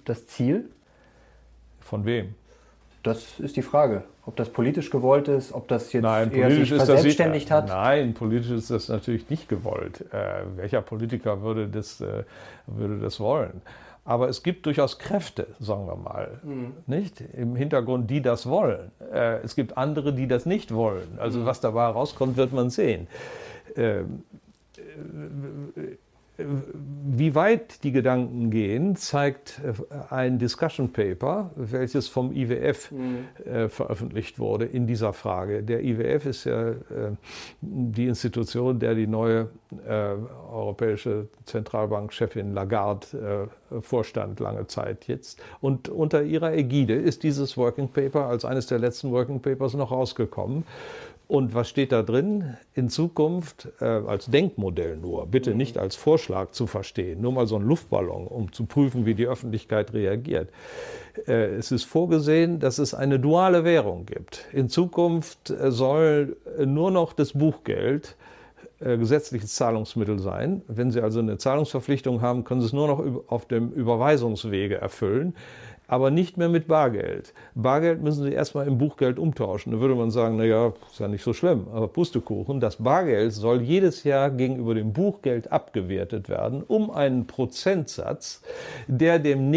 [0.06, 0.70] das Ziel?
[1.80, 2.36] Von wem?
[3.04, 6.70] Das ist die Frage, ob das politisch gewollt ist, ob das jetzt nein, eher sich
[6.70, 7.68] verselbstständigt hat.
[7.68, 10.06] Nein, politisch ist das natürlich nicht gewollt.
[10.14, 12.24] Äh, welcher Politiker würde das, äh,
[12.68, 13.62] würde das wollen?
[14.04, 16.74] Aber es gibt durchaus Kräfte, sagen wir mal, mhm.
[16.88, 18.92] nicht im Hintergrund, die das wollen.
[19.14, 21.20] Äh, es gibt andere, die das nicht wollen.
[21.20, 21.46] Also mhm.
[21.46, 23.08] was dabei rauskommt, wird man sehen.
[23.76, 24.24] Ähm,
[25.76, 25.98] äh,
[27.04, 33.28] wie weit die Gedanken gehen, zeigt äh, ein Discussion Paper, welches vom IWF mhm.
[33.46, 35.64] äh, veröffentlicht wurde in dieser Frage.
[35.64, 36.76] Der IWF ist ja äh,
[37.62, 39.50] die Institution, der die neue
[40.52, 43.48] europäische Zentralbankchefin Lagarde
[43.80, 45.42] vorstand lange Zeit jetzt.
[45.62, 49.92] Und unter ihrer Ägide ist dieses Working Paper als eines der letzten Working Papers noch
[49.92, 50.66] rausgekommen.
[51.32, 52.58] Und was steht da drin?
[52.74, 57.56] In Zukunft äh, als Denkmodell nur, bitte nicht als Vorschlag zu verstehen, nur mal so
[57.56, 60.50] ein Luftballon, um zu prüfen, wie die Öffentlichkeit reagiert.
[61.26, 64.46] Äh, es ist vorgesehen, dass es eine duale Währung gibt.
[64.52, 68.18] In Zukunft äh, soll nur noch das Buchgeld
[68.82, 70.64] äh, gesetzliches Zahlungsmittel sein.
[70.68, 75.34] Wenn Sie also eine Zahlungsverpflichtung haben, können Sie es nur noch auf dem Überweisungswege erfüllen
[75.92, 77.34] aber nicht mehr mit Bargeld.
[77.54, 79.74] Bargeld müssen Sie erstmal in Buchgeld umtauschen.
[79.74, 83.62] Da würde man sagen, naja, ist ja nicht so schlimm, aber Pustekuchen, das Bargeld soll
[83.62, 88.42] jedes Jahr gegenüber dem Buchgeld abgewertet werden, um einen Prozentsatz,
[88.88, 89.52] der dem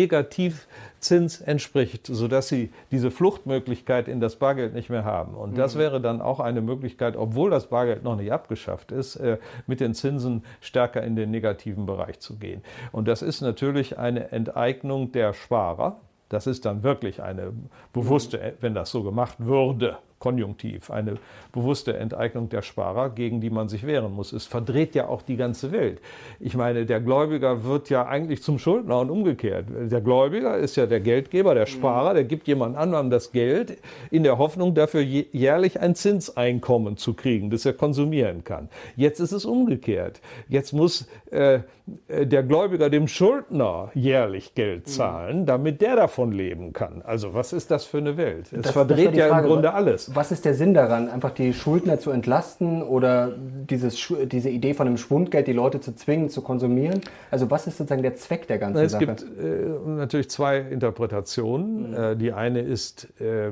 [1.10, 5.34] Negativzins entspricht, sodass Sie diese Fluchtmöglichkeit in das Bargeld nicht mehr haben.
[5.34, 5.80] Und das mhm.
[5.80, 9.94] wäre dann auch eine Möglichkeit, obwohl das Bargeld noch nicht abgeschafft ist, äh, mit den
[9.94, 12.62] Zinsen stärker in den negativen Bereich zu gehen.
[12.92, 16.00] Und das ist natürlich eine Enteignung der Sparer.
[16.28, 17.52] Das ist dann wirklich eine
[17.92, 21.18] bewusste, wenn das so gemacht würde, Konjunktiv, eine
[21.52, 24.32] bewusste Enteignung der Sparer, gegen die man sich wehren muss.
[24.32, 26.00] Es verdreht ja auch die ganze Welt.
[26.40, 29.66] Ich meine, der Gläubiger wird ja eigentlich zum Schuldner und umgekehrt.
[29.68, 33.76] Der Gläubiger ist ja der Geldgeber, der Sparer, der gibt jemand anderem das Geld
[34.10, 38.70] in der Hoffnung, dafür jährlich ein Zinseinkommen zu kriegen, das er konsumieren kann.
[38.96, 40.22] Jetzt ist es umgekehrt.
[40.48, 41.60] Jetzt muss äh,
[42.08, 47.02] der Gläubiger dem Schuldner jährlich Geld zahlen, damit der davon leben kann.
[47.02, 48.52] Also was ist das für eine Welt?
[48.52, 51.52] Es das, verdreht das ja im Grunde alles was ist der Sinn daran, einfach die
[51.52, 56.42] Schuldner zu entlasten oder dieses, diese Idee von einem Schwundgeld, die Leute zu zwingen, zu
[56.42, 57.00] konsumieren?
[57.30, 59.04] Also was ist sozusagen der Zweck der ganzen es Sache?
[59.04, 61.90] Es gibt äh, natürlich zwei Interpretationen.
[61.90, 61.96] Mhm.
[61.96, 63.50] Äh, die eine ist, äh,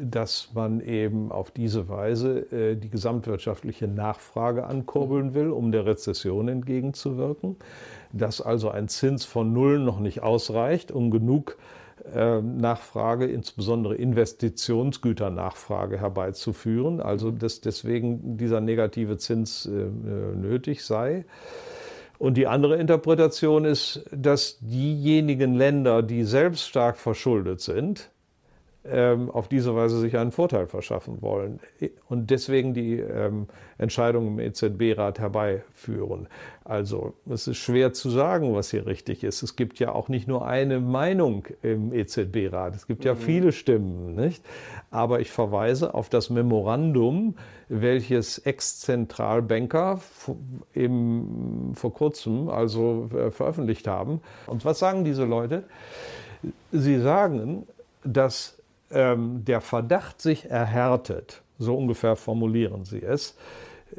[0.00, 5.34] dass man eben auf diese Weise äh, die gesamtwirtschaftliche Nachfrage ankurbeln mhm.
[5.34, 7.56] will, um der Rezession entgegenzuwirken.
[8.12, 11.79] Dass also ein Zins von Null noch nicht ausreicht, um genug ähm,
[12.42, 17.00] Nachfrage, insbesondere Investitionsgüternachfrage herbeizuführen.
[17.00, 21.24] Also dass deswegen dieser negative Zins äh, nötig sei.
[22.18, 28.19] Und die andere Interpretation ist, dass diejenigen Länder, die selbst stark verschuldet sind, ähm,
[28.82, 31.60] auf diese Weise sich einen Vorteil verschaffen wollen
[32.08, 36.28] und deswegen die ähm, Entscheidung im EZB-Rat herbeiführen.
[36.64, 39.42] Also es ist schwer zu sagen, was hier richtig ist.
[39.42, 43.18] Es gibt ja auch nicht nur eine Meinung im EZB-Rat, es gibt ja mhm.
[43.18, 44.42] viele Stimmen, nicht?
[44.90, 47.34] Aber ich verweise auf das Memorandum,
[47.68, 54.22] welches Ex-Zentralbanker vor kurzem also äh, veröffentlicht haben.
[54.46, 55.64] Und was sagen diese Leute?
[56.72, 57.66] Sie sagen,
[58.02, 58.59] dass
[58.90, 63.36] ähm, der Verdacht sich erhärtet, so ungefähr formulieren Sie es,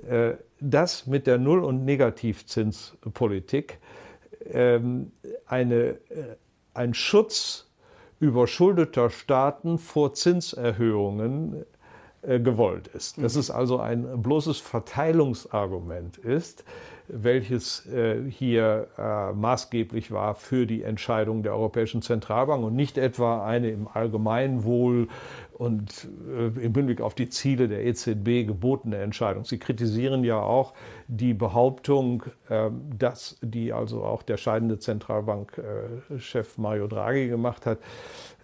[0.07, 3.79] äh, dass mit der Null- und Negativzinspolitik
[4.45, 5.11] ähm,
[5.45, 6.35] eine, äh,
[6.73, 7.67] ein Schutz
[8.19, 11.65] überschuldeter Staaten vor Zinserhöhungen
[12.21, 13.21] äh, gewollt ist.
[13.21, 16.63] Dass es also ein bloßes Verteilungsargument ist,
[17.07, 23.45] welches äh, hier äh, maßgeblich war für die Entscheidung der Europäischen Zentralbank und nicht etwa
[23.45, 25.07] eine im Allgemeinwohl
[25.61, 29.45] und äh, im Hinblick auf die Ziele der EZB gebotene Entscheidung.
[29.45, 30.73] Sie kritisieren ja auch
[31.07, 37.77] die Behauptung, äh, dass die also auch der scheidende Zentralbankchef Mario Draghi gemacht hat,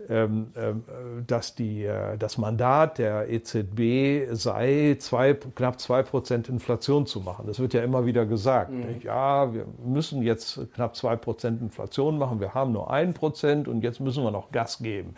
[0.09, 0.83] ähm, ähm,
[1.25, 7.47] dass die, äh, das Mandat der EZB sei, zwei, knapp 2% Inflation zu machen.
[7.47, 8.71] Das wird ja immer wieder gesagt.
[8.71, 9.01] Mhm.
[9.01, 14.23] Ja, wir müssen jetzt knapp 2% Inflation machen, wir haben nur 1% und jetzt müssen
[14.23, 15.15] wir noch Gas geben.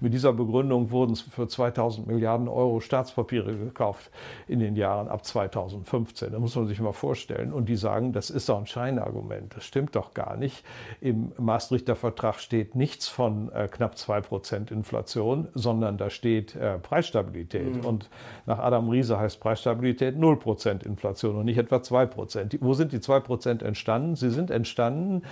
[0.00, 4.10] Mit dieser Begründung wurden für 2000 Milliarden Euro Staatspapiere gekauft
[4.46, 6.32] in den Jahren ab 2015.
[6.32, 7.52] Da muss man sich mal vorstellen.
[7.52, 9.56] Und die sagen, das ist doch ein Scheinargument.
[9.56, 10.64] Das stimmt doch gar nicht.
[11.00, 16.78] Im Maastrichter Vertrag steht nichts von äh, knapp 2 2% Inflation, sondern da steht äh,
[16.78, 17.76] Preisstabilität.
[17.76, 17.84] Mhm.
[17.84, 18.10] Und
[18.46, 22.44] nach Adam Riese heißt Preisstabilität 0% Inflation und nicht etwa 2%.
[22.44, 24.16] Die, wo sind die 2% entstanden?
[24.16, 25.22] Sie sind entstanden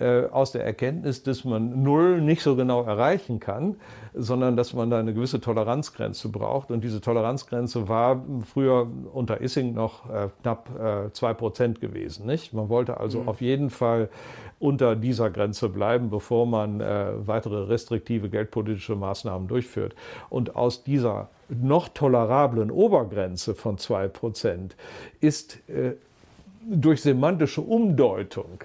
[0.00, 3.76] äh, aus der Erkenntnis, dass man Null nicht so genau erreichen kann,
[4.14, 6.70] sondern dass man da eine gewisse Toleranzgrenze braucht.
[6.70, 12.26] Und diese Toleranzgrenze war früher unter Issing noch äh, knapp äh, zwei Prozent gewesen.
[12.26, 12.52] Nicht?
[12.52, 13.28] Man wollte also mhm.
[13.28, 14.08] auf jeden Fall
[14.60, 19.94] unter dieser Grenze bleiben, bevor man äh, weitere restriktive geldpolitische Maßnahmen durchführt.
[20.30, 24.76] Und aus dieser noch tolerablen Obergrenze von zwei Prozent
[25.20, 25.92] ist äh,
[26.68, 28.64] durch semantische Umdeutung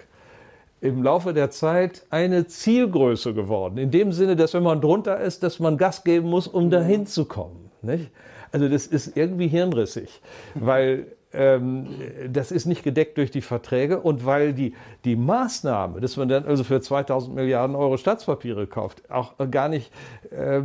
[0.83, 3.77] im Laufe der Zeit eine Zielgröße geworden.
[3.77, 7.05] In dem Sinne, dass wenn man drunter ist, dass man Gas geben muss, um dahin
[7.05, 7.71] zu kommen.
[7.81, 8.11] Nicht?
[8.51, 10.21] Also das ist irgendwie hirnrissig,
[10.55, 16.29] weil das ist nicht gedeckt durch die Verträge und weil die, die Maßnahme, dass man
[16.29, 19.91] dann also für 2000 Milliarden Euro Staatspapiere kauft, auch gar nicht
[20.31, 20.61] äh,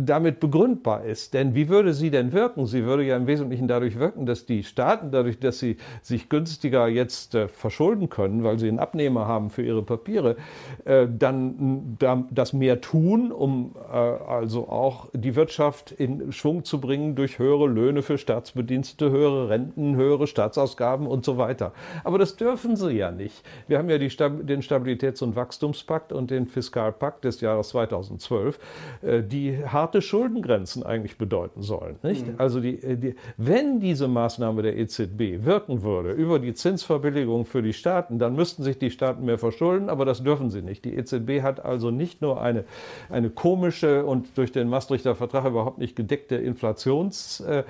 [0.00, 1.34] damit begründbar ist.
[1.34, 2.66] Denn wie würde sie denn wirken?
[2.66, 6.88] Sie würde ja im Wesentlichen dadurch wirken, dass die Staaten, dadurch, dass sie sich günstiger
[6.88, 10.36] jetzt äh, verschulden können, weil sie einen Abnehmer haben für ihre Papiere,
[10.84, 16.80] äh, dann da, das mehr tun, um äh, also auch die Wirtschaft in Schwung zu
[16.80, 21.72] bringen durch höhere Löhne für Staatsbedienstete, höhere Renten, höhere höhere Staatsausgaben und so weiter.
[22.04, 23.42] Aber das dürfen sie ja nicht.
[23.66, 28.58] Wir haben ja die, den Stabilitäts- und Wachstumspakt und den Fiskalpakt des Jahres 2012,
[29.02, 31.96] äh, die harte Schuldengrenzen eigentlich bedeuten sollen.
[32.02, 32.34] Mhm.
[32.38, 37.62] Also die, äh, die, wenn diese Maßnahme der EZB wirken würde über die Zinsverbilligung für
[37.62, 40.84] die Staaten, dann müssten sich die Staaten mehr verschulden, aber das dürfen sie nicht.
[40.84, 42.64] Die EZB hat also nicht nur eine,
[43.10, 47.64] eine komische und durch den Maastrichter Vertrag überhaupt nicht gedeckte Inflations äh,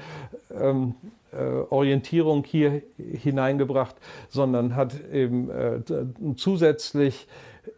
[0.54, 3.96] ähm, äh, Orientierung hier hineingebracht,
[4.28, 5.80] sondern hat eben äh,
[6.36, 7.26] zusätzlich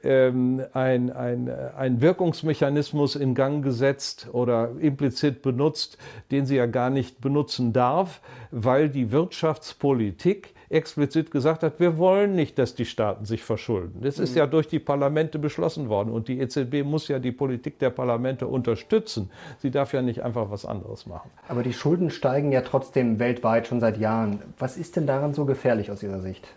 [0.02, 5.98] ähm, ein, ein, ein Wirkungsmechanismus in Gang gesetzt oder implizit benutzt,
[6.30, 12.34] den sie ja gar nicht benutzen darf, weil die Wirtschaftspolitik explizit gesagt hat, wir wollen
[12.34, 14.00] nicht, dass die Staaten sich verschulden.
[14.02, 14.38] Das ist mhm.
[14.38, 18.46] ja durch die Parlamente beschlossen worden und die EZB muss ja die Politik der Parlamente
[18.46, 19.30] unterstützen.
[19.58, 21.30] Sie darf ja nicht einfach was anderes machen.
[21.48, 24.40] Aber die Schulden steigen ja trotzdem weltweit schon seit Jahren.
[24.58, 26.48] Was ist denn daran so gefährlich aus Ihrer Sicht?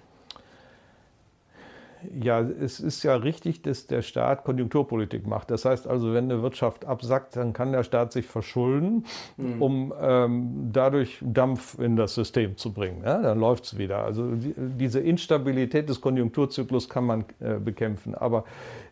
[2.22, 5.52] Ja, es ist ja richtig, dass der Staat Konjunkturpolitik macht.
[5.52, 9.06] Das heißt also, wenn eine Wirtschaft absackt, dann kann der Staat sich verschulden,
[9.38, 9.62] mhm.
[9.62, 13.02] um ähm, dadurch Dampf in das System zu bringen.
[13.04, 14.04] Ja, dann läuft es wieder.
[14.04, 18.16] Also die, diese Instabilität des Konjunkturzyklus kann man äh, bekämpfen.
[18.16, 18.46] Aber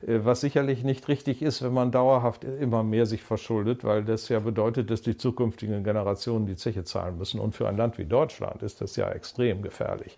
[0.06, 4.30] äh, was sicherlich nicht richtig ist, wenn man dauerhaft immer mehr sich verschuldet, weil das
[4.30, 7.40] ja bedeutet, dass die zukünftigen Generationen die Zeche zahlen müssen.
[7.40, 10.18] Und für ein Land wie Deutschland ist das ja extrem gefährlich.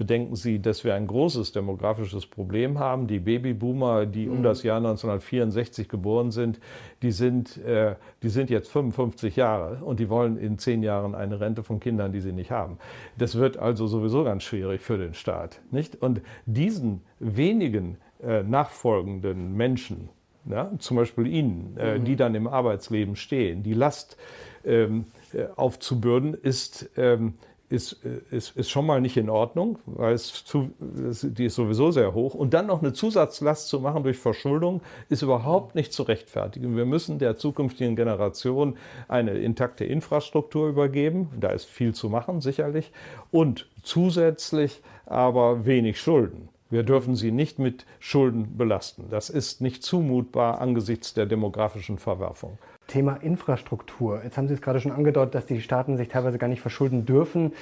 [0.00, 3.06] Bedenken Sie, dass wir ein großes demografisches Problem haben.
[3.06, 4.42] Die Babyboomer, die um mhm.
[4.44, 6.58] das Jahr 1964 geboren sind,
[7.02, 11.38] die sind, äh, die sind jetzt 55 Jahre und die wollen in zehn Jahren eine
[11.38, 12.78] Rente von Kindern, die sie nicht haben.
[13.18, 15.60] Das wird also sowieso ganz schwierig für den Staat.
[15.70, 16.00] Nicht?
[16.00, 20.08] Und diesen wenigen äh, nachfolgenden Menschen,
[20.46, 22.04] ja, zum Beispiel Ihnen, äh, mhm.
[22.04, 24.16] die dann im Arbeitsleben stehen, die Last
[24.64, 27.34] ähm, äh, aufzubürden, ist, ähm,
[27.70, 31.90] ist, äh, ist, ist schon mal nicht in Ordnung, weil es zu, die ist sowieso
[31.90, 32.34] sehr hoch.
[32.34, 36.76] Und dann noch eine Zusatzlast zu machen durch Verschuldung, ist überhaupt nicht zu rechtfertigen.
[36.76, 38.76] Wir müssen der zukünftigen Generation
[39.08, 41.30] eine intakte Infrastruktur übergeben.
[41.38, 42.92] Da ist viel zu machen, sicherlich.
[43.30, 46.48] Und zusätzlich aber wenig Schulden.
[46.70, 49.06] Wir dürfen sie nicht mit Schulden belasten.
[49.10, 52.58] Das ist nicht zumutbar angesichts der demografischen Verwerfung.
[52.90, 54.20] Thema Infrastruktur.
[54.24, 57.06] Jetzt haben Sie es gerade schon angedeutet, dass die Staaten sich teilweise gar nicht verschulden
[57.06, 57.52] dürfen.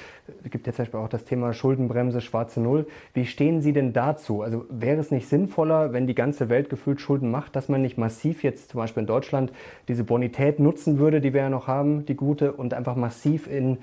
[0.43, 2.87] Es gibt ja zum Beispiel auch das Thema Schuldenbremse, schwarze Null.
[3.13, 4.41] Wie stehen Sie denn dazu?
[4.41, 7.97] Also wäre es nicht sinnvoller, wenn die ganze Welt gefühlt Schulden macht, dass man nicht
[7.97, 9.53] massiv jetzt zum Beispiel in Deutschland
[9.87, 13.77] diese Bonität nutzen würde, die wir ja noch haben, die gute, und einfach massiv in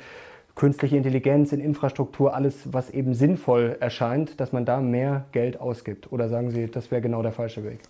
[0.57, 6.11] künstliche Intelligenz, in Infrastruktur, alles, was eben sinnvoll erscheint, dass man da mehr Geld ausgibt?
[6.11, 7.80] Oder sagen Sie, das wäre genau der falsche Weg?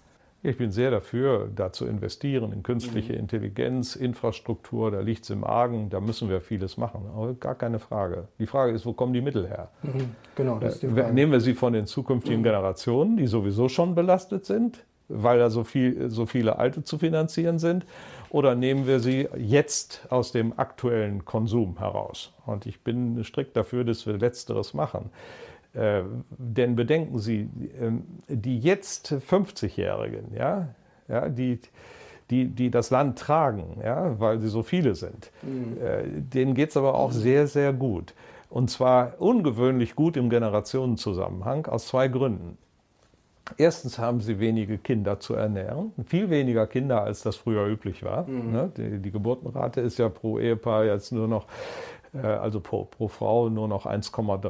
[0.42, 3.20] Ich bin sehr dafür, da zu investieren in künstliche mhm.
[3.20, 7.02] Intelligenz, Infrastruktur, da liegt es im Argen, da müssen wir vieles machen.
[7.14, 8.28] Aber gar keine Frage.
[8.38, 9.70] Die Frage ist, wo kommen die Mittel her?
[9.82, 10.10] Mhm.
[10.36, 11.14] Genau, das ist die äh, Frage.
[11.14, 12.44] Nehmen wir sie von den zukünftigen mhm.
[12.44, 17.58] Generationen, die sowieso schon belastet sind, weil da so, viel, so viele Alte zu finanzieren
[17.58, 17.86] sind,
[18.30, 22.32] oder nehmen wir sie jetzt aus dem aktuellen Konsum heraus?
[22.44, 25.10] Und ich bin strikt dafür, dass wir Letzteres machen.
[25.76, 27.48] Äh, denn bedenken Sie,
[27.80, 27.90] äh,
[28.28, 30.68] die jetzt 50-Jährigen, ja,
[31.08, 31.60] ja, die,
[32.30, 35.76] die, die das Land tragen, ja, weil sie so viele sind, mhm.
[35.80, 38.14] äh, denen geht es aber auch sehr, sehr gut.
[38.48, 42.56] Und zwar ungewöhnlich gut im Generationenzusammenhang aus zwei Gründen.
[43.58, 48.26] Erstens haben sie wenige Kinder zu ernähren, viel weniger Kinder, als das früher üblich war.
[48.26, 48.52] Mhm.
[48.52, 48.72] Ne?
[48.76, 51.46] Die, die, Geburtenrate ist ja pro Ehepaar jetzt nur noch
[52.22, 54.40] also pro, pro Frau nur noch 1,3,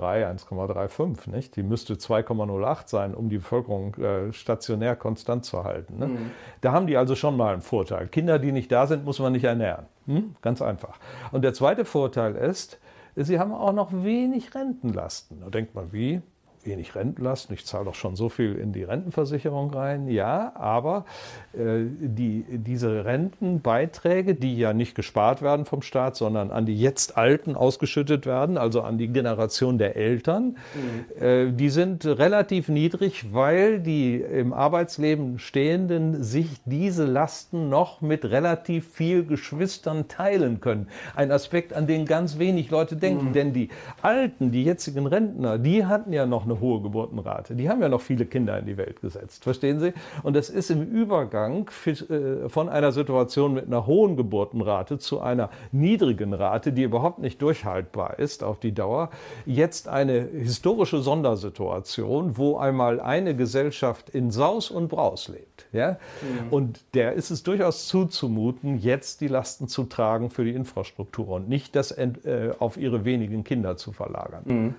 [0.49, 1.31] 1,35.
[1.31, 1.57] Nicht?
[1.57, 5.99] Die müsste 2,08 sein, um die Bevölkerung äh, stationär konstant zu halten.
[5.99, 6.07] Ne?
[6.09, 6.31] Mhm.
[6.61, 8.09] Da haben die also schon mal einen Vorteil.
[8.09, 9.87] Kinder, die nicht da sind, muss man nicht ernähren.
[10.07, 10.37] Hm?
[10.43, 10.99] Ganz einfach.
[11.33, 12.79] Und der zweite Vorteil ist,
[13.17, 15.41] sie haben auch noch wenig Rentenlasten.
[15.41, 16.23] Da denkt man, wie?
[16.67, 17.55] Wenig Rentenlasten.
[17.55, 20.09] Ich zahle doch schon so viel in die Rentenversicherung rein.
[20.09, 21.05] Ja, aber
[21.53, 27.17] äh, die, diese Rentenbeiträge, die ja nicht gespart werden vom Staat, sondern an die jetzt
[27.17, 31.23] Alten ausgeschüttet werden, also an die Generation der Eltern, mhm.
[31.23, 38.25] äh, die sind relativ niedrig, weil die im Arbeitsleben Stehenden sich diese Lasten noch mit
[38.25, 40.89] relativ viel Geschwistern teilen können.
[41.15, 43.27] Ein Aspekt, an den ganz wenig Leute denken.
[43.27, 43.33] Mhm.
[43.33, 43.69] Denn die
[44.03, 47.55] Alten, die jetzigen Rentner, die hatten ja noch eine hohe Geburtenrate.
[47.55, 49.93] Die haben ja noch viele Kinder in die Welt gesetzt, verstehen Sie?
[50.23, 55.51] Und das ist im Übergang äh, von einer Situation mit einer hohen Geburtenrate zu einer
[55.73, 59.11] niedrigen Rate, die überhaupt nicht durchhaltbar ist auf die Dauer,
[59.45, 65.67] jetzt eine historische Sondersituation, wo einmal eine Gesellschaft in Saus und Braus lebt.
[65.73, 65.93] Ja?
[65.93, 66.53] Mhm.
[66.53, 71.49] Und der ist es durchaus zuzumuten, jetzt die Lasten zu tragen für die Infrastruktur und
[71.49, 74.43] nicht das äh, auf ihre wenigen Kinder zu verlagern.
[74.45, 74.75] Mhm.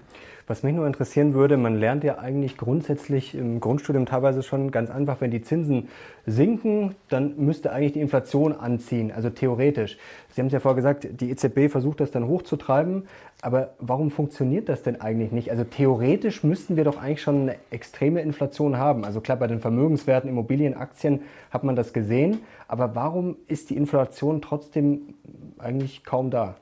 [0.50, 4.90] Was mich nur interessieren würde, man lernt ja eigentlich grundsätzlich im Grundstudium teilweise schon ganz
[4.90, 5.90] einfach, wenn die Zinsen
[6.26, 9.98] sinken, dann müsste eigentlich die Inflation anziehen, also theoretisch.
[10.32, 13.08] Sie haben es ja vorher gesagt, die EZB versucht das dann hochzutreiben,
[13.42, 15.52] aber warum funktioniert das denn eigentlich nicht?
[15.52, 19.04] Also theoretisch müssten wir doch eigentlich schon eine extreme Inflation haben.
[19.04, 22.40] Also klar, bei den Vermögenswerten, Immobilien, Aktien hat man das gesehen,
[22.70, 25.14] aber warum ist die Inflation trotzdem
[25.58, 26.56] eigentlich kaum da?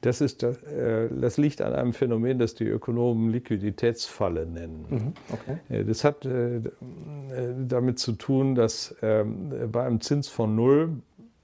[0.00, 4.86] Das, ist, äh, das liegt an einem Phänomen, das die Ökonomen Liquiditätsfalle nennen.
[4.88, 5.84] Mhm, okay.
[5.84, 6.60] Das hat äh,
[7.66, 10.90] damit zu tun, dass ähm, bei einem Zins von Null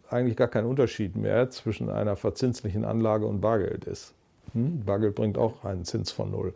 [0.08, 4.14] eigentlich gar kein Unterschied mehr zwischen einer verzinslichen Anlage und Bargeld ist.
[4.52, 4.84] Hm?
[4.84, 6.54] Bargeld bringt auch einen Zins von Null.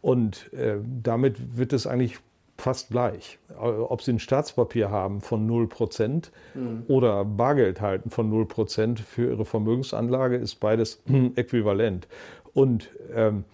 [0.00, 2.18] Und äh, damit wird es eigentlich
[2.60, 3.38] fast gleich.
[3.58, 6.84] Ob Sie ein Staatspapier haben von 0% mhm.
[6.88, 11.02] oder Bargeld halten von 0% für Ihre Vermögensanlage, ist beides
[11.36, 12.06] äquivalent.
[12.54, 13.44] Und ähm,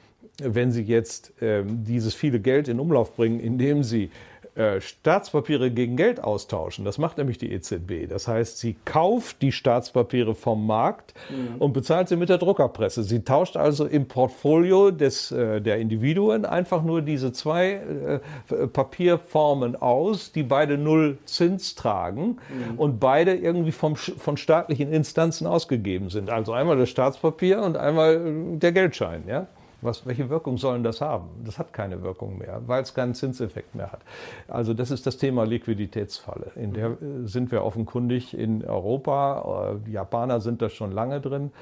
[0.43, 4.11] wenn Sie jetzt ähm, dieses viele Geld in Umlauf bringen, indem Sie
[4.57, 6.87] äh, Staatspapiere gegen Geld austauschen.
[6.87, 8.09] Das macht nämlich die EZB.
[8.09, 11.61] Das heißt, sie kauft die Staatspapiere vom Markt mhm.
[11.61, 13.03] und bezahlt sie mit der Druckerpresse.
[13.03, 19.77] Sie tauscht also im Portfolio des, äh, der Individuen einfach nur diese zwei äh, Papierformen
[19.77, 22.79] aus, die beide null Zins tragen mhm.
[22.79, 26.31] und beide irgendwie vom, von staatlichen Instanzen ausgegeben sind.
[26.31, 28.21] Also einmal das Staatspapier und einmal
[28.57, 29.25] der Geldschein.
[29.29, 29.49] Ja?
[29.87, 31.28] Was, welche Wirkung sollen das haben?
[31.45, 34.01] Das hat keine Wirkung mehr, weil es keinen Zinseffekt mehr hat.
[34.49, 36.51] Also das ist das Thema Liquiditätsfalle.
[36.57, 39.72] In der äh, sind wir offenkundig in Europa.
[39.72, 41.53] Äh, die Japaner sind da schon lange drin.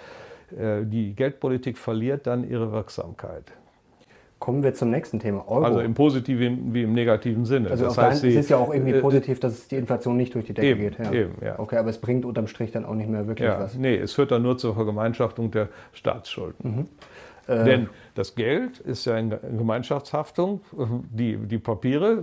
[0.58, 3.52] Äh, die Geldpolitik verliert dann ihre Wirksamkeit.
[4.44, 5.48] Kommen wir zum nächsten Thema.
[5.48, 5.64] Euro.
[5.64, 7.70] Also im positiven wie im negativen Sinne.
[7.70, 10.52] Also das heißt, es ist ja auch irgendwie positiv, dass die Inflation nicht durch die
[10.52, 10.98] Decke eben, geht.
[10.98, 11.12] Ja.
[11.12, 11.58] Eben, ja.
[11.58, 13.74] Okay, aber es bringt unterm Strich dann auch nicht mehr wirklich ja, was.
[13.74, 16.76] Nee, es führt dann nur zur Vergemeinschaftung der Staatsschulden.
[16.76, 16.88] Mhm.
[17.46, 20.60] Äh, Denn das Geld ist ja in Gemeinschaftshaftung.
[21.10, 22.22] Die, die Papiere,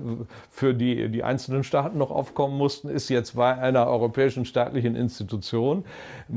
[0.50, 5.84] für die die einzelnen Staaten noch aufkommen mussten, ist jetzt bei einer europäischen staatlichen Institution.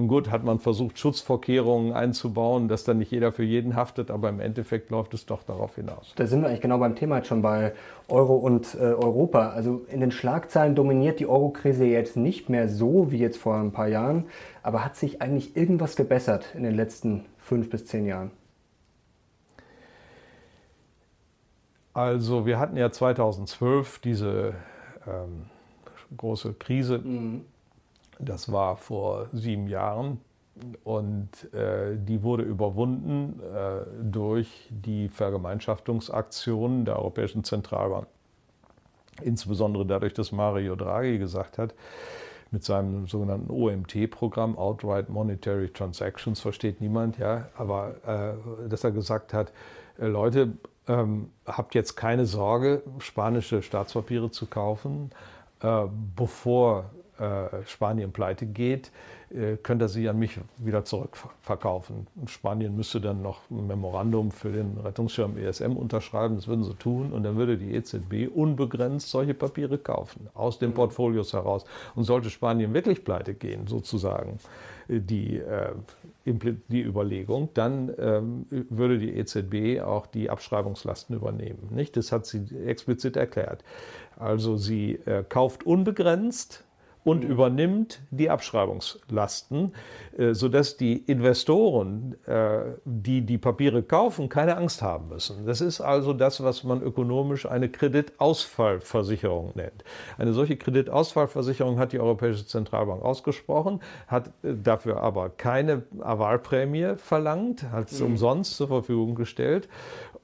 [0.09, 4.41] Gut, hat man versucht, Schutzvorkehrungen einzubauen, dass dann nicht jeder für jeden haftet, aber im
[4.41, 6.12] Endeffekt läuft es doch darauf hinaus.
[6.16, 7.72] Da sind wir eigentlich genau beim Thema schon bei
[8.09, 9.51] Euro und äh, Europa.
[9.51, 13.72] Also in den Schlagzeilen dominiert die Euro-Krise jetzt nicht mehr so wie jetzt vor ein
[13.72, 14.24] paar Jahren,
[14.62, 18.30] aber hat sich eigentlich irgendwas gebessert in den letzten fünf bis zehn Jahren?
[21.95, 24.55] Also wir hatten ja 2012 diese
[25.07, 25.47] ähm,
[26.16, 26.99] große Krise.
[26.99, 27.45] Mhm.
[28.18, 30.20] Das war vor sieben Jahren.
[30.84, 38.07] Und äh, die wurde überwunden äh, durch die Vergemeinschaftungsaktionen der Europäischen Zentralbank.
[39.22, 41.74] Insbesondere dadurch, dass Mario Draghi gesagt hat,
[42.53, 49.32] mit seinem sogenannten OMT-Programm, Outright Monetary Transactions, versteht niemand, ja, aber äh, dass er gesagt
[49.32, 49.53] hat,
[49.99, 50.53] äh, Leute,
[50.89, 55.11] ähm, habt jetzt keine Sorge, spanische Staatspapiere zu kaufen,
[55.61, 55.85] äh,
[56.16, 58.91] bevor äh, Spanien pleite geht,
[59.30, 62.07] äh, könnt ihr sie an mich wieder zurückverkaufen.
[62.26, 67.12] Spanien müsste dann noch ein Memorandum für den Rettungsschirm ESM unterschreiben, das würden sie tun,
[67.12, 70.74] und dann würde die EZB unbegrenzt solche Papiere kaufen, aus den mhm.
[70.74, 71.64] Portfolios heraus.
[71.95, 74.39] Und sollte Spanien wirklich pleite gehen, sozusagen,
[74.89, 75.41] die,
[76.24, 81.68] die Überlegung, dann ähm, würde die EZB auch die Abschreibungslasten übernehmen.
[81.70, 81.96] Nicht?
[81.96, 83.62] Das hat sie explizit erklärt.
[84.16, 86.64] Also sie kauft unbegrenzt
[87.05, 89.74] und übernimmt die Abschreibungslasten,
[90.16, 95.44] äh, sodass die Investoren, äh, die die Papiere kaufen, keine Angst haben müssen.
[95.46, 99.84] Das ist also das, was man ökonomisch eine Kreditausfallversicherung nennt.
[100.16, 107.70] Eine solche Kreditausfallversicherung hat die Europäische Zentralbank ausgesprochen, hat äh, dafür aber keine Avalprämie verlangt,
[107.70, 108.07] hat es mhm.
[108.07, 109.68] umsonst zur Verfügung gestellt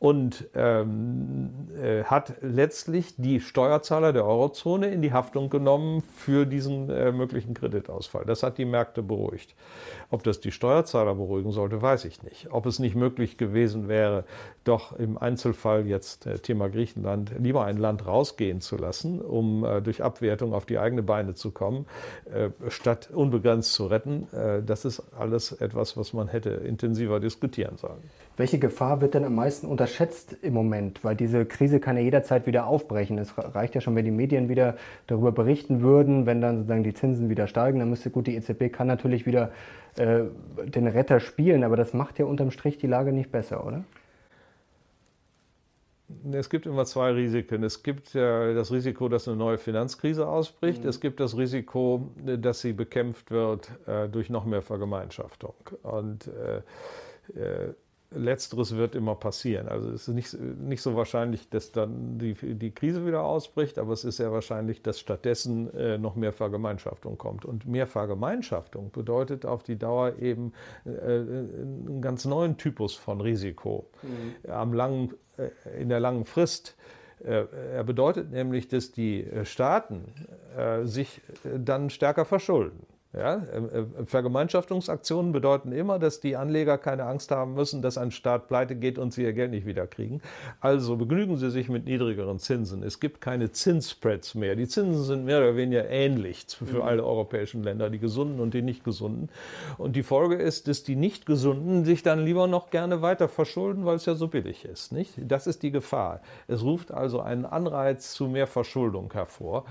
[0.00, 6.88] und ähm, äh, hat letztlich die Steuerzahler der Eurozone in die Haftung genommen für diesen
[6.88, 8.24] äh, möglichen Kreditausfall.
[8.24, 9.54] Das hat die Märkte beruhigt.
[10.08, 12.48] Ob das die Steuerzahler beruhigen sollte, weiß ich nicht.
[12.50, 14.24] Ob es nicht möglich gewesen wäre,
[14.64, 19.82] doch im Einzelfall jetzt äh, Thema Griechenland lieber ein Land rausgehen zu lassen, um äh,
[19.82, 21.84] durch Abwertung auf die eigene Beine zu kommen,
[22.32, 27.76] äh, statt unbegrenzt zu retten, äh, das ist alles etwas, was man hätte intensiver diskutieren
[27.76, 28.00] sollen.
[28.40, 31.04] Welche Gefahr wird denn am meisten unterschätzt im Moment?
[31.04, 33.18] Weil diese Krise kann ja jederzeit wieder aufbrechen.
[33.18, 34.78] Es reicht ja schon, wenn die Medien wieder
[35.08, 38.72] darüber berichten würden, wenn dann sozusagen die Zinsen wieder steigen, dann müsste gut, die EZB
[38.72, 39.52] kann natürlich wieder
[39.98, 40.22] äh,
[40.64, 43.84] den Retter spielen, aber das macht ja unterm Strich die Lage nicht besser, oder?
[46.32, 47.62] Es gibt immer zwei Risiken.
[47.62, 50.84] Es gibt äh, das Risiko, dass eine neue Finanzkrise ausbricht.
[50.84, 50.88] Mhm.
[50.88, 55.52] Es gibt das Risiko, dass sie bekämpft wird äh, durch noch mehr Vergemeinschaftung.
[55.82, 56.30] Und
[57.36, 57.74] äh, äh
[58.12, 59.68] Letzteres wird immer passieren.
[59.68, 63.92] Also es ist nicht, nicht so wahrscheinlich, dass dann die, die Krise wieder ausbricht, aber
[63.92, 67.44] es ist sehr wahrscheinlich, dass stattdessen äh, noch mehr Vergemeinschaftung kommt.
[67.44, 70.52] Und mehr Vergemeinschaftung bedeutet auf die Dauer eben
[70.84, 73.88] äh, einen ganz neuen Typus von Risiko.
[74.02, 74.50] Mhm.
[74.50, 76.76] Am langen, äh, in der langen Frist
[77.24, 77.44] äh,
[77.74, 80.06] er bedeutet nämlich, dass die Staaten
[80.56, 82.86] äh, sich dann stärker verschulden.
[83.12, 88.12] Ja, ähm, äh, Vergemeinschaftungsaktionen bedeuten immer, dass die Anleger keine Angst haben müssen, dass ein
[88.12, 90.22] Staat pleite geht und sie ihr Geld nicht wiederkriegen.
[90.60, 92.84] Also begnügen sie sich mit niedrigeren Zinsen.
[92.84, 94.54] Es gibt keine Zinsspreads mehr.
[94.54, 96.82] Die Zinsen sind mehr oder weniger ähnlich für mhm.
[96.82, 99.28] alle europäischen Länder, die gesunden und die nicht gesunden.
[99.76, 103.86] Und die Folge ist, dass die nicht gesunden sich dann lieber noch gerne weiter verschulden,
[103.86, 104.92] weil es ja so billig ist.
[104.92, 105.14] Nicht?
[105.18, 106.20] Das ist die Gefahr.
[106.46, 109.64] Es ruft also einen Anreiz zu mehr Verschuldung hervor.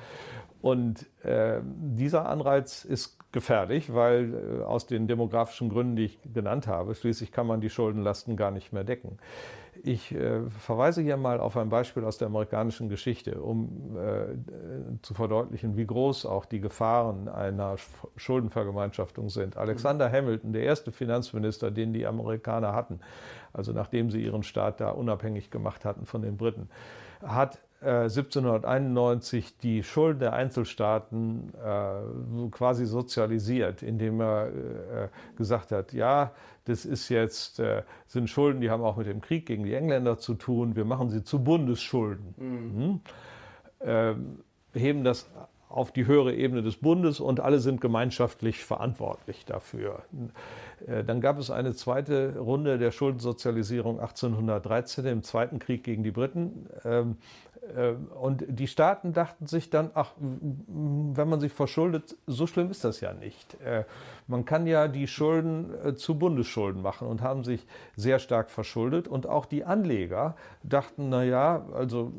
[0.62, 6.68] Und äh, dieser Anreiz ist gefährlich, weil äh, aus den demografischen Gründen, die ich genannt
[6.68, 9.20] habe, schließlich kann man die Schuldenlasten gar nicht mehr decken.
[9.84, 15.14] Ich äh, verweise hier mal auf ein Beispiel aus der amerikanischen Geschichte, um äh, zu
[15.14, 17.76] verdeutlichen, wie groß auch die Gefahren einer
[18.16, 19.58] Schuldenvergemeinschaftung sind.
[19.58, 23.00] Alexander Hamilton, der erste Finanzminister, den die Amerikaner hatten,
[23.54, 26.70] also nachdem sie ihren Staat da unabhängig gemacht hatten von den Briten,
[27.22, 35.08] hat 1791 äh, die Schulden der Einzelstaaten äh, quasi sozialisiert, indem er äh,
[35.38, 36.32] gesagt hat, ja,
[36.66, 40.18] das ist jetzt, äh, sind Schulden, die haben auch mit dem Krieg gegen die Engländer
[40.18, 42.36] zu tun, wir machen sie zu Bundesschulden.
[42.38, 42.82] Mhm.
[42.82, 43.02] Hm?
[43.82, 44.40] Ähm,
[44.74, 45.30] heben das
[45.70, 50.04] auf die höhere Ebene des Bundes und alle sind gemeinschaftlich verantwortlich dafür.
[50.86, 56.12] Äh, dann gab es eine zweite Runde der Schuldensozialisierung 1813 im Zweiten Krieg gegen die
[56.12, 56.68] Briten.
[57.76, 62.84] Äh, und die Staaten dachten sich dann, ach, wenn man sich verschuldet, so schlimm ist
[62.84, 63.60] das ja nicht.
[63.62, 63.86] Äh,
[64.28, 67.66] man kann ja die Schulden äh, zu Bundesschulden machen und haben sich
[67.96, 69.08] sehr stark verschuldet.
[69.08, 72.12] Und auch die Anleger dachten, na ja, also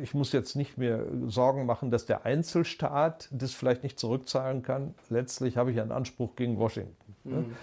[0.00, 4.94] ich muss jetzt nicht mehr Sorgen machen, dass der Einzelstaat das vielleicht nicht zurückzahlen kann.
[5.08, 7.14] Letztlich habe ich einen Anspruch gegen Washington.
[7.24, 7.36] Ne?
[7.36, 7.56] Mhm.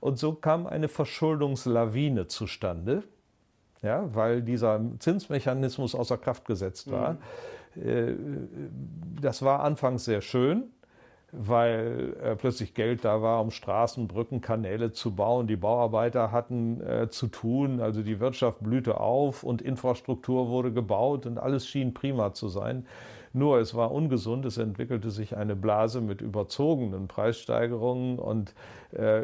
[0.00, 3.02] Und so kam eine Verschuldungslawine zustande
[3.82, 7.12] ja, weil dieser Zinsmechanismus außer Kraft gesetzt war.
[7.12, 7.18] Mhm.
[9.20, 10.64] Das war anfangs sehr schön,
[11.32, 15.46] weil äh, plötzlich Geld da war, um Straßen, Brücken, Kanäle zu bauen.
[15.46, 21.26] Die Bauarbeiter hatten äh, zu tun, also die Wirtschaft blühte auf und Infrastruktur wurde gebaut
[21.26, 22.86] und alles schien prima zu sein.
[23.32, 28.54] Nur es war ungesund, es entwickelte sich eine Blase mit überzogenen Preissteigerungen und
[28.92, 29.22] äh,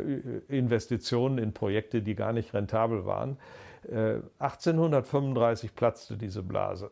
[0.49, 3.37] Investitionen in Projekte, die gar nicht rentabel waren.
[4.39, 6.91] 1835 äh, platzte diese Blase.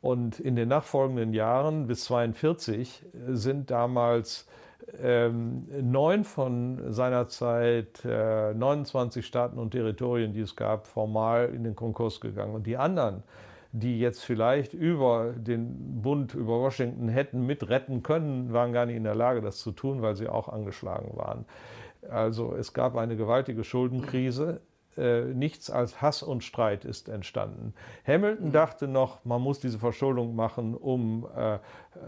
[0.00, 4.46] Und in den nachfolgenden Jahren bis 1942 sind damals
[5.02, 11.74] ähm, neun von seinerzeit äh, 29 Staaten und Territorien, die es gab, formal in den
[11.74, 12.54] Konkurs gegangen.
[12.54, 13.22] Und die anderen,
[13.72, 19.04] die jetzt vielleicht über den Bund, über Washington hätten mitretten können, waren gar nicht in
[19.04, 21.46] der Lage, das zu tun, weil sie auch angeschlagen waren.
[22.08, 24.60] Also es gab eine gewaltige Schuldenkrise
[24.96, 27.74] äh, nichts als Hass und Streit ist entstanden.
[28.06, 31.58] Hamilton dachte noch, man muss diese Verschuldung machen, um äh,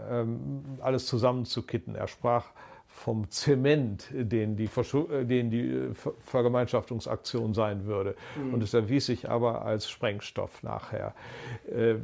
[0.09, 1.95] ähm, alles zusammenzukitten.
[1.95, 2.51] Er sprach
[2.99, 8.15] vom Zement, den die, äh, den die äh, Vergemeinschaftungsaktion sein würde.
[8.35, 8.53] Mhm.
[8.53, 11.13] Und es erwies sich aber als Sprengstoff nachher.
[11.73, 11.95] Äh,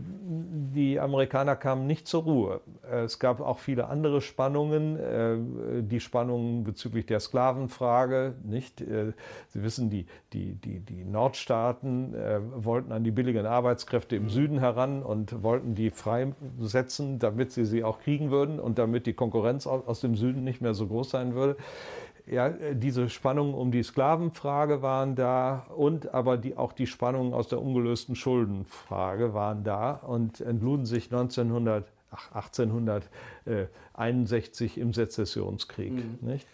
[0.73, 2.61] die Amerikaner kamen nicht zur Ruhe.
[2.89, 8.79] Es gab auch viele andere Spannungen, die Spannungen bezüglich der Sklavenfrage, nicht?
[8.79, 12.13] Sie wissen, die, die, die, die Nordstaaten
[12.55, 17.83] wollten an die billigen Arbeitskräfte im Süden heran und wollten die freisetzen, damit sie sie
[17.83, 21.35] auch kriegen würden und damit die Konkurrenz aus dem Süden nicht mehr so groß sein
[21.35, 21.57] würde.
[22.27, 27.49] Ja, diese Spannungen um die Sklavenfrage waren da und aber die, auch die Spannungen aus
[27.49, 35.93] der ungelösten Schuldenfrage waren da und entluden sich 1900, ach, 1861 im Sezessionskrieg.
[35.93, 36.17] Mhm.
[36.21, 36.47] Nicht?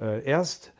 [0.00, 0.72] Äh, erst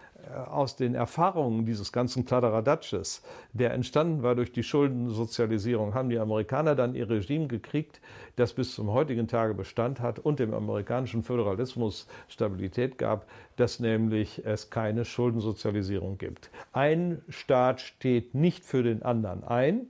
[0.48, 3.22] aus den Erfahrungen dieses ganzen Kladderadatschs,
[3.52, 8.00] der entstanden war durch die Schuldensozialisierung, haben die Amerikaner dann ihr Regime gekriegt,
[8.36, 14.44] das bis zum heutigen Tage Bestand hat und dem amerikanischen Föderalismus Stabilität gab, dass nämlich
[14.44, 16.50] es keine Schuldensozialisierung gibt.
[16.72, 19.86] Ein Staat steht nicht für den anderen ein.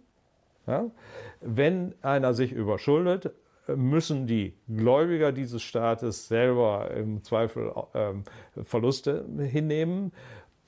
[0.66, 0.90] Ja?
[1.40, 3.32] Wenn einer sich überschuldet,
[3.74, 8.24] müssen die Gläubiger dieses Staates selber im Zweifel ähm,
[8.64, 10.12] Verluste hinnehmen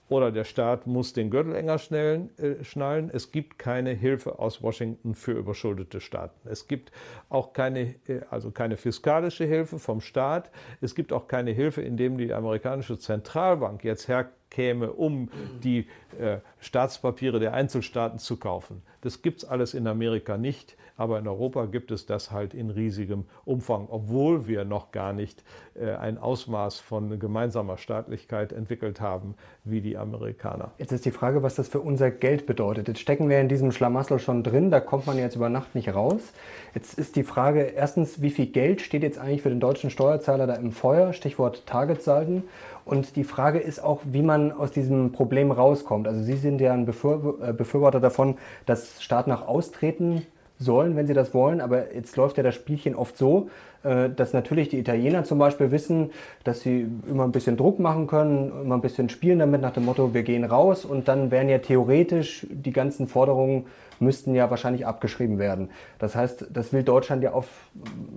[0.09, 3.11] oder der Staat muss den Gürtel enger schnellen, äh, schnallen.
[3.13, 6.49] Es gibt keine Hilfe aus Washington für überschuldete Staaten.
[6.49, 6.93] Es gibt
[7.29, 10.51] auch keine, äh, also keine fiskalische Hilfe vom Staat.
[10.81, 15.31] Es gibt auch keine Hilfe, indem die amerikanische Zentralbank jetzt herkäme, um
[15.63, 15.87] die
[16.19, 18.83] äh, Staatspapiere der Einzelstaaten zu kaufen.
[19.01, 20.77] Das gibt es alles in Amerika nicht.
[20.99, 25.45] Aber in Europa gibt es das halt in riesigem Umfang, obwohl wir noch gar nicht
[25.81, 30.73] äh, ein Ausmaß von gemeinsamer Staatlichkeit entwickelt haben wie die Amerikaner.
[30.77, 32.89] Jetzt ist die Frage, was das für unser Geld bedeutet.
[32.89, 35.95] Jetzt stecken wir in diesem Schlamassel schon drin, da kommt man jetzt über Nacht nicht
[35.95, 36.33] raus.
[36.75, 40.49] Jetzt ist die Frage erstens, wie viel Geld steht jetzt eigentlich für den deutschen Steuerzahler
[40.49, 41.13] da im Feuer?
[41.13, 42.43] Stichwort Targetsalden.
[42.85, 46.09] Und die Frage ist auch, wie man aus diesem Problem rauskommt.
[46.09, 50.27] Also Sie sind ja ein äh, Befürworter davon, dass Staaten auch austreten
[50.59, 51.61] sollen, wenn sie das wollen.
[51.61, 53.49] Aber jetzt läuft ja das Spielchen oft so,
[53.85, 56.11] äh, dass natürlich die Italiener zum Beispiel wissen,
[56.45, 59.85] dass sie immer ein bisschen Druck machen können, immer ein bisschen spielen damit nach dem
[59.85, 63.67] Motto, wir gehen raus und dann wären ja theoretisch die ganzen Forderungen
[64.01, 65.71] müssten ja wahrscheinlich abgeschrieben werden.
[65.99, 67.49] Das heißt, das will Deutschland ja auf,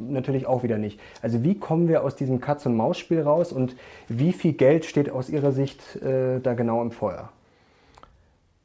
[0.09, 0.99] natürlich auch wieder nicht.
[1.21, 3.75] Also wie kommen wir aus diesem Katz-und-Maus-Spiel raus und
[4.07, 7.29] wie viel Geld steht aus Ihrer Sicht äh, da genau im Feuer?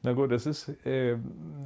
[0.07, 1.17] Na gut, es ist äh,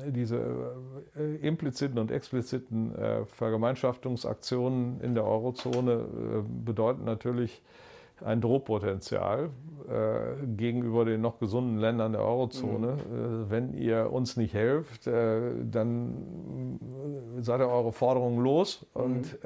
[0.07, 0.73] diese
[1.15, 7.61] äh, impliziten und expliziten äh, Vergemeinschaftungsaktionen in der Eurozone äh, bedeuten natürlich
[8.25, 9.51] ein Drohpotenzial
[9.91, 12.97] äh, gegenüber den noch gesunden Ländern der Eurozone.
[13.11, 13.45] Mhm.
[13.47, 16.81] Äh, wenn ihr uns nicht helft, dann
[17.43, 19.03] seid ihr eure Forderungen los mhm.
[19.03, 19.39] und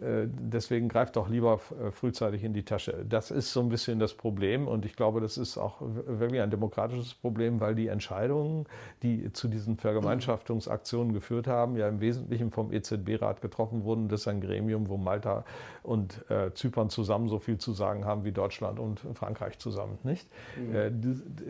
[0.00, 3.04] deswegen greift doch lieber äh, frühzeitig in die Tasche.
[3.08, 6.50] Das ist so ein bisschen das Problem und ich glaube, das ist auch wirklich ein
[6.50, 8.66] demokratisches Problem, weil die Entscheidungen,
[9.02, 14.08] die zu diesen Vergemeinschaftungsaktionen geführt haben, ja im Wesentlichen vom EZB-Rat getroffen wurden.
[14.08, 15.44] Das ist ein Gremium, wo Malta
[15.82, 20.28] und äh, Zypern zusammen so viel zu sagen haben wie Deutschland und Frankreich zusammen, nicht?
[20.56, 20.74] Mhm.
[20.74, 20.90] Äh,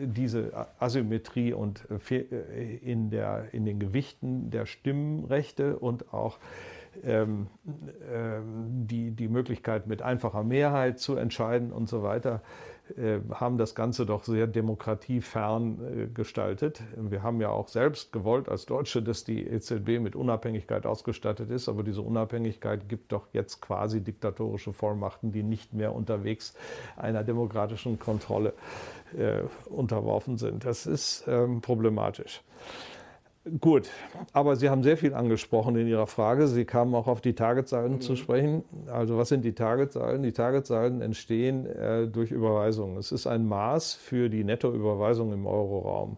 [0.07, 6.39] diese Asymmetrie und äh, in, der, in den Gewichten der Stimmrechte und auch
[7.03, 7.47] ähm,
[8.11, 12.41] ähm, die, die Möglichkeit mit einfacher Mehrheit zu entscheiden und so weiter,
[12.97, 16.83] äh, haben das Ganze doch sehr demokratiefern äh, gestaltet.
[16.97, 21.69] Wir haben ja auch selbst gewollt als Deutsche, dass die EZB mit Unabhängigkeit ausgestattet ist,
[21.69, 26.55] aber diese Unabhängigkeit gibt doch jetzt quasi diktatorische Vollmachten, die nicht mehr unterwegs
[26.97, 28.53] einer demokratischen Kontrolle
[29.17, 30.65] äh, unterworfen sind.
[30.65, 32.41] Das ist ähm, problematisch.
[33.59, 33.89] Gut,
[34.31, 36.47] aber Sie haben sehr viel angesprochen in Ihrer Frage.
[36.47, 38.01] Sie kamen auch auf die Targetsalden mhm.
[38.01, 38.63] zu sprechen.
[38.87, 40.23] Also was sind die Targetsalden?
[40.23, 42.95] Die Targetsalden entstehen äh, durch Überweisungen.
[42.95, 46.15] Es ist ein Maß für die Nettoüberweisung im Euroraum.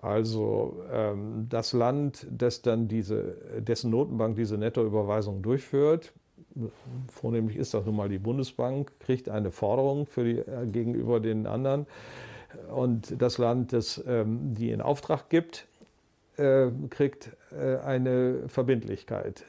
[0.00, 6.12] Also ähm, das Land, das dann diese, dessen Notenbank diese Nettoüberweisung durchführt,
[7.08, 11.48] vornehmlich ist das nun mal die Bundesbank, kriegt eine Forderung für die, äh, gegenüber den
[11.48, 11.86] anderen.
[12.72, 15.66] Und das Land, das ähm, die in Auftrag gibt,
[16.88, 19.44] kriegt äh, eine Verbindlichkeit.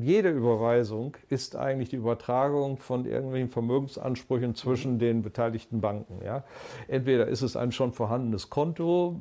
[0.00, 6.24] Jede Überweisung ist eigentlich die Übertragung von irgendwelchen Vermögensansprüchen zwischen den beteiligten Banken.
[6.24, 6.44] Ja?
[6.86, 9.20] Entweder ist es ein schon vorhandenes Konto,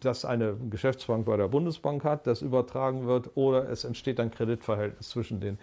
[0.00, 5.10] das eine Geschäftsbank bei der Bundesbank hat, das übertragen wird, oder es entsteht ein Kreditverhältnis
[5.10, 5.58] zwischen den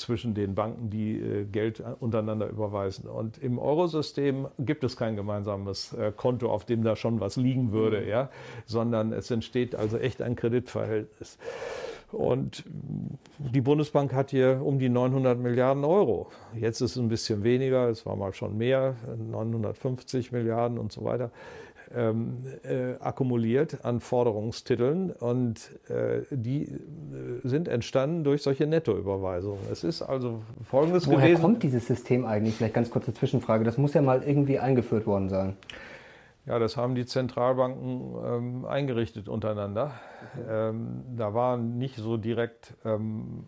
[0.00, 3.08] zwischen den Banken, die äh, Geld untereinander überweisen.
[3.08, 7.72] Und im Eurosystem gibt es kein gemeinsames äh, Konto, auf dem da schon was liegen
[7.72, 8.08] würde, mhm.
[8.08, 8.30] ja,
[8.66, 11.38] sondern es entsteht also echt ein Kreditverhältnis.
[12.12, 12.64] Und
[13.38, 16.28] die Bundesbank hat hier um die 900 Milliarden Euro.
[16.58, 18.96] Jetzt ist es ein bisschen weniger, es war mal schon mehr,
[19.30, 21.30] 950 Milliarden und so weiter
[21.94, 26.68] ähm, äh, akkumuliert an Forderungstiteln und äh, die äh,
[27.42, 29.60] sind entstanden durch solche Nettoüberweisungen.
[29.70, 31.32] Es ist also folgendes Woher gewesen.
[31.32, 32.56] Woher kommt dieses System eigentlich?
[32.56, 33.64] Vielleicht ganz kurze Zwischenfrage.
[33.64, 35.56] Das muss ja mal irgendwie eingeführt worden sein.
[36.46, 39.92] Ja, das haben die Zentralbanken ähm, eingerichtet untereinander.
[40.48, 43.44] Ähm, da waren nicht so direkt ähm,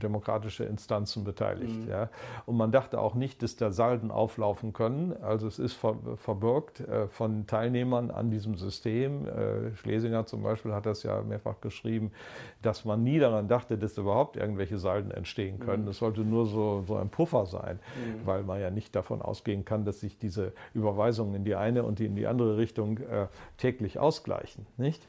[0.00, 1.84] demokratische Instanzen beteiligt.
[1.84, 1.88] Mhm.
[1.88, 2.10] Ja.
[2.46, 5.14] Und man dachte auch nicht, dass da Salden auflaufen können.
[5.22, 9.26] Also es ist ver verbirgt äh, von Teilnehmern an diesem System.
[9.26, 12.12] Äh, Schlesinger zum Beispiel hat das ja mehrfach geschrieben,
[12.62, 15.82] dass man nie daran dachte, dass überhaupt irgendwelche Salden entstehen können.
[15.82, 15.86] Mhm.
[15.86, 18.26] Das sollte nur so, so ein Puffer sein, mhm.
[18.26, 21.98] weil man ja nicht davon ausgehen kann, dass sich diese Überweisungen in die eine und
[21.98, 24.66] die in die andere Richtung äh, täglich ausgleichen.
[24.76, 25.06] Nicht?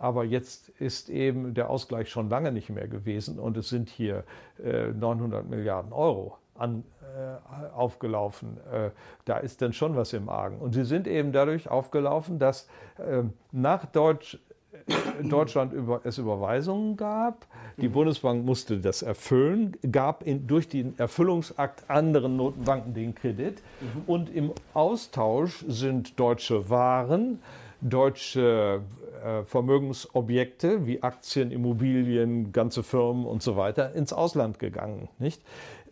[0.00, 4.24] Aber jetzt ist eben der Ausgleich schon lange nicht mehr gewesen und es sind hier
[4.64, 8.56] äh, 900 Milliarden Euro an, äh, aufgelaufen.
[8.72, 8.90] Äh,
[9.26, 10.58] da ist dann schon was im Argen.
[10.58, 12.66] Und sie sind eben dadurch aufgelaufen, dass
[12.98, 14.38] ähm, nach Deutsch,
[14.86, 17.46] äh, Deutschland über, es Überweisungen gab.
[17.76, 23.62] Die Bundesbank musste das erfüllen, gab in, durch den Erfüllungsakt anderen Notenbanken den Kredit.
[23.80, 24.02] Mhm.
[24.06, 27.42] Und im Austausch sind deutsche Waren,
[27.80, 28.82] deutsche
[29.24, 35.08] äh, Vermögensobjekte wie Aktien, Immobilien, ganze Firmen und so weiter ins Ausland gegangen.
[35.18, 35.42] Nicht?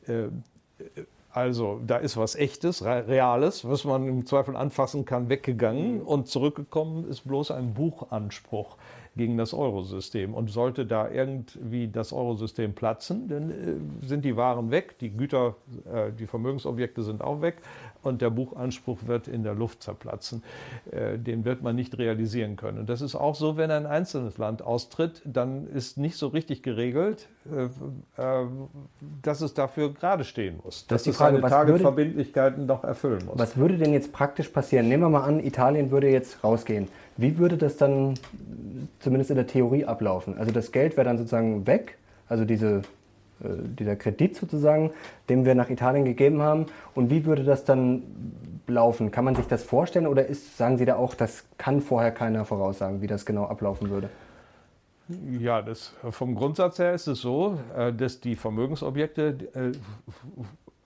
[0.06, 0.28] Äh,
[1.30, 7.08] also da ist was Echtes, Reales, was man im Zweifel anfassen kann, weggegangen und zurückgekommen
[7.08, 8.76] ist bloß ein Buchanspruch
[9.18, 10.32] gegen das Eurosystem.
[10.32, 15.56] Und sollte da irgendwie das Eurosystem platzen, dann äh, sind die Waren weg, die Güter,
[15.92, 17.56] äh, die Vermögensobjekte sind auch weg
[18.02, 20.42] und der Buchanspruch wird in der Luft zerplatzen.
[20.90, 22.78] Äh, den wird man nicht realisieren können.
[22.78, 26.62] Und das ist auch so, wenn ein einzelnes Land austritt, dann ist nicht so richtig
[26.62, 27.64] geregelt, äh,
[28.22, 28.46] äh,
[29.22, 30.86] dass es dafür gerade stehen muss.
[30.86, 33.38] Dass das es seine Tageverbindlichkeiten doch erfüllen muss.
[33.38, 34.88] Was würde denn jetzt praktisch passieren?
[34.88, 36.88] Nehmen wir mal an, Italien würde jetzt rausgehen.
[37.16, 38.14] Wie würde das dann
[39.00, 40.38] zumindest in der Theorie ablaufen?
[40.38, 42.82] Also das Geld wäre dann sozusagen weg, also diese,
[43.40, 44.90] dieser Kredit sozusagen,
[45.28, 46.66] den wir nach Italien gegeben haben.
[46.94, 48.02] Und wie würde das dann
[48.66, 49.10] laufen?
[49.10, 52.44] Kann man sich das vorstellen oder ist, sagen Sie da auch, das kann vorher keiner
[52.44, 54.08] voraussagen, wie das genau ablaufen würde?
[55.38, 59.68] Ja, das, vom Grundsatz her ist es so, äh, dass die Vermögensobjekte, äh,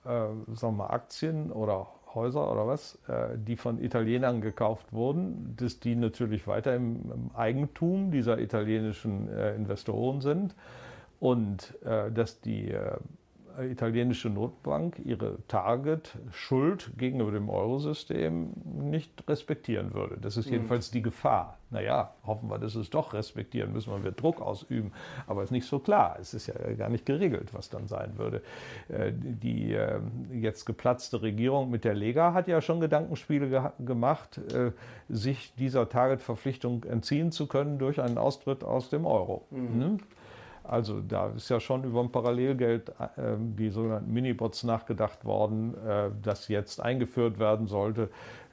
[0.09, 5.81] äh, sagen wir Aktien oder Häuser oder was, äh, die von Italienern gekauft wurden, dass
[5.81, 10.55] die natürlich weiter im, Eigentum dieser italienischen äh, Investoren sind
[11.23, 12.75] und äh, dass die
[13.61, 20.17] italienische Notbank ihre Target-Schuld gegenüber dem Eurosystem nicht respektieren würde.
[20.21, 20.53] Das ist mhm.
[20.53, 21.59] jedenfalls die Gefahr.
[21.71, 24.93] Naja, hoffen wir, dass es doch respektieren müssen, wir Druck ausüben.
[25.27, 26.17] Aber es ist nicht so klar.
[26.21, 28.43] Es ist ja gar nicht geregelt, was dann sein würde.
[28.89, 34.73] Äh, die ähm, jetzt geplatzte Regierung mit der Lega hat ja schon Gedankenspiele gemacht, äh,
[35.09, 39.47] sich dieser Target-Verpflichtung entziehen zu können durch einen Austritt aus dem Euro.
[39.51, 40.01] Mhm.
[40.73, 46.09] Also da ist ja schon über ein Parallelgeld, äh, die sogenannten Minibots nachgedacht worden, äh,
[46.23, 48.09] das jetzt eingeführt werden sollte.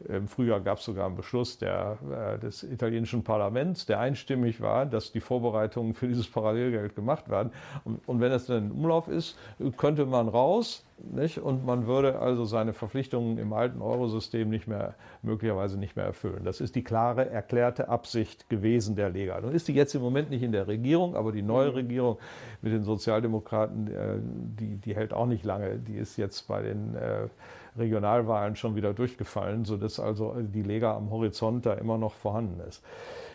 [0.06, 4.86] Im Frühjahr gab es sogar einen Beschluss der, äh, des italienischen Parlaments, der einstimmig war,
[4.86, 7.54] dass die Vorbereitungen für dieses Parallelgeld gemacht werden.
[7.86, 9.38] Und, und wenn es dann in Umlauf ist,
[9.78, 11.38] könnte man raus nicht?
[11.40, 16.44] und man würde also seine Verpflichtungen im alten Eurosystem nicht mehr, möglicherweise nicht mehr erfüllen.
[16.44, 19.40] Das ist die klare, erklärte Absicht gewesen der Lega.
[19.42, 21.76] Nun ist die jetzt im Moment nicht in der Regierung, aber die neue mhm.
[21.76, 22.18] Regierung
[22.62, 25.78] mit den Sozialdemokraten, äh, die, die hält auch nicht lange.
[25.78, 27.28] Die ist jetzt bei den äh,
[27.78, 32.84] Regionalwahlen schon wieder durchgefallen, sodass also die Lega am Horizont da immer noch vorhanden ist.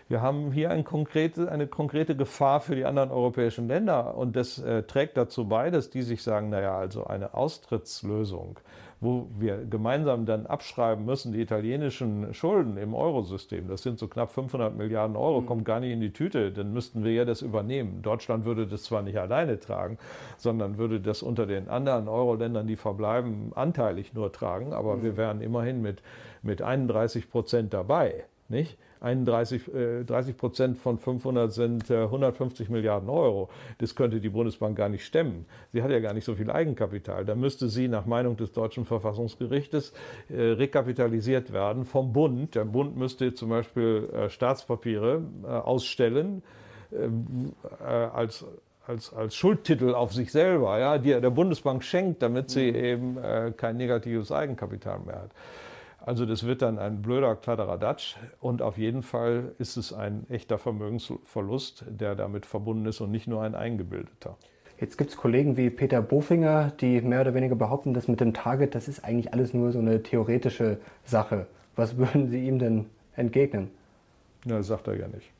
[0.08, 4.58] Wir haben hier ein konkrete, eine konkrete Gefahr für die anderen europäischen Länder und das
[4.58, 8.58] äh, trägt dazu bei, dass die sich sagen, naja, also eine Austrittslösung
[9.04, 14.32] wo wir gemeinsam dann abschreiben müssen, die italienischen Schulden im Eurosystem, das sind so knapp
[14.32, 15.46] 500 Milliarden Euro, mhm.
[15.46, 18.02] kommt gar nicht in die Tüte, dann müssten wir ja das übernehmen.
[18.02, 19.98] Deutschland würde das zwar nicht alleine tragen,
[20.38, 25.02] sondern würde das unter den anderen Euro-Ländern, die verbleiben, anteilig nur tragen, aber mhm.
[25.02, 26.02] wir wären immerhin mit,
[26.42, 28.24] mit 31 Prozent dabei.
[28.48, 28.78] Nicht?
[29.04, 33.50] 31, äh, 30 Prozent von 500 sind äh, 150 Milliarden Euro.
[33.78, 35.46] Das könnte die Bundesbank gar nicht stemmen.
[35.72, 37.24] Sie hat ja gar nicht so viel Eigenkapital.
[37.24, 39.92] Da müsste sie nach Meinung des deutschen Verfassungsgerichtes
[40.28, 42.54] äh, rekapitalisiert werden vom Bund.
[42.54, 46.42] Der Bund müsste zum Beispiel äh, Staatspapiere äh, ausstellen
[46.90, 48.44] äh, als
[48.86, 52.76] als, als Schuldtitel auf sich selber, ja, die er der Bundesbank schenkt, damit sie mhm.
[52.76, 55.30] eben äh, kein negatives Eigenkapital mehr hat.
[56.06, 60.58] Also das wird dann ein blöder Kladderadatsch und auf jeden Fall ist es ein echter
[60.58, 64.36] Vermögensverlust, der damit verbunden ist und nicht nur ein eingebildeter.
[64.78, 68.34] Jetzt gibt es Kollegen wie Peter Bofinger, die mehr oder weniger behaupten, dass mit dem
[68.34, 71.46] Target, das ist eigentlich alles nur so eine theoretische Sache.
[71.74, 72.86] Was würden Sie ihm denn
[73.16, 73.70] entgegnen?
[74.44, 75.30] Na, das sagt er ja nicht.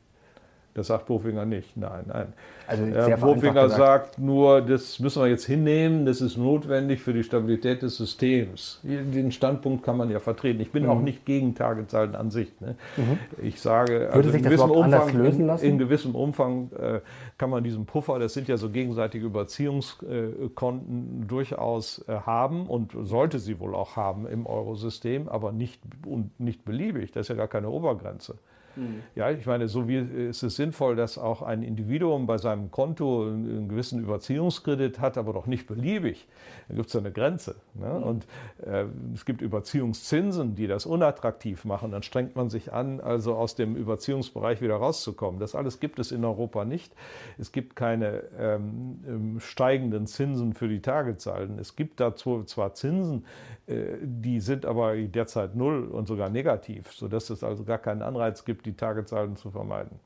[0.75, 1.77] Das sagt Bofinger nicht.
[1.77, 2.33] Nein, nein.
[2.67, 7.23] Also Herr Bofinger sagt nur, das müssen wir jetzt hinnehmen, das ist notwendig für die
[7.23, 8.81] Stabilität des Systems.
[8.83, 10.59] Den Standpunkt kann man ja vertreten.
[10.59, 10.89] Ich bin mhm.
[10.89, 12.51] auch nicht gegen Targetzahlen an sich.
[12.59, 12.75] Ne?
[12.97, 13.19] Mhm.
[13.41, 15.63] Ich sage, also in, gewissem Umfang, lösen lassen?
[15.63, 16.99] In, in gewissem Umfang äh,
[17.37, 22.91] kann man diesen Puffer, das sind ja so gegenseitige Überziehungskonten, äh, durchaus äh, haben und
[23.03, 27.13] sollte sie wohl auch haben im Eurosystem, aber nicht, und nicht beliebig.
[27.13, 28.35] Das ist ja gar keine Obergrenze.
[28.75, 29.03] Mhm.
[29.15, 33.23] Ja, ich meine, so wie ist es sinnvoll, dass auch ein Individuum bei seinem Konto
[33.23, 36.27] einen gewissen Überziehungskredit hat, aber doch nicht beliebig.
[36.67, 37.55] Da gibt es eine Grenze.
[37.73, 37.89] Ne?
[37.89, 38.03] Mhm.
[38.03, 38.27] Und
[38.65, 41.91] äh, es gibt Überziehungszinsen, die das unattraktiv machen.
[41.91, 45.39] Dann strengt man sich an, also aus dem Überziehungsbereich wieder rauszukommen.
[45.39, 46.93] Das alles gibt es in Europa nicht.
[47.37, 51.59] Es gibt keine ähm, ähm steigenden Zinsen für die Tagezahlen.
[51.59, 53.25] Es gibt dazu zwar Zinsen,
[53.67, 58.45] äh, die sind aber derzeit null und sogar negativ, sodass es also gar keinen Anreiz
[58.45, 59.99] gibt, die Tagezahlen zu vermeiden.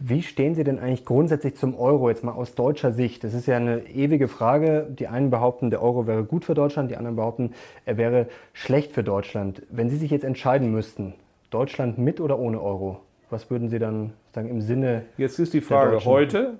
[0.00, 3.22] Wie stehen Sie denn eigentlich grundsätzlich zum Euro, jetzt mal aus deutscher Sicht?
[3.22, 4.88] Das ist ja eine ewige Frage.
[4.90, 7.52] Die einen behaupten, der Euro wäre gut für Deutschland, die anderen behaupten,
[7.86, 9.62] er wäre schlecht für Deutschland.
[9.70, 11.14] Wenn Sie sich jetzt entscheiden müssten,
[11.50, 15.04] Deutschland mit oder ohne Euro, was würden Sie dann sagen im Sinne?
[15.16, 16.58] Jetzt ist die Frage heute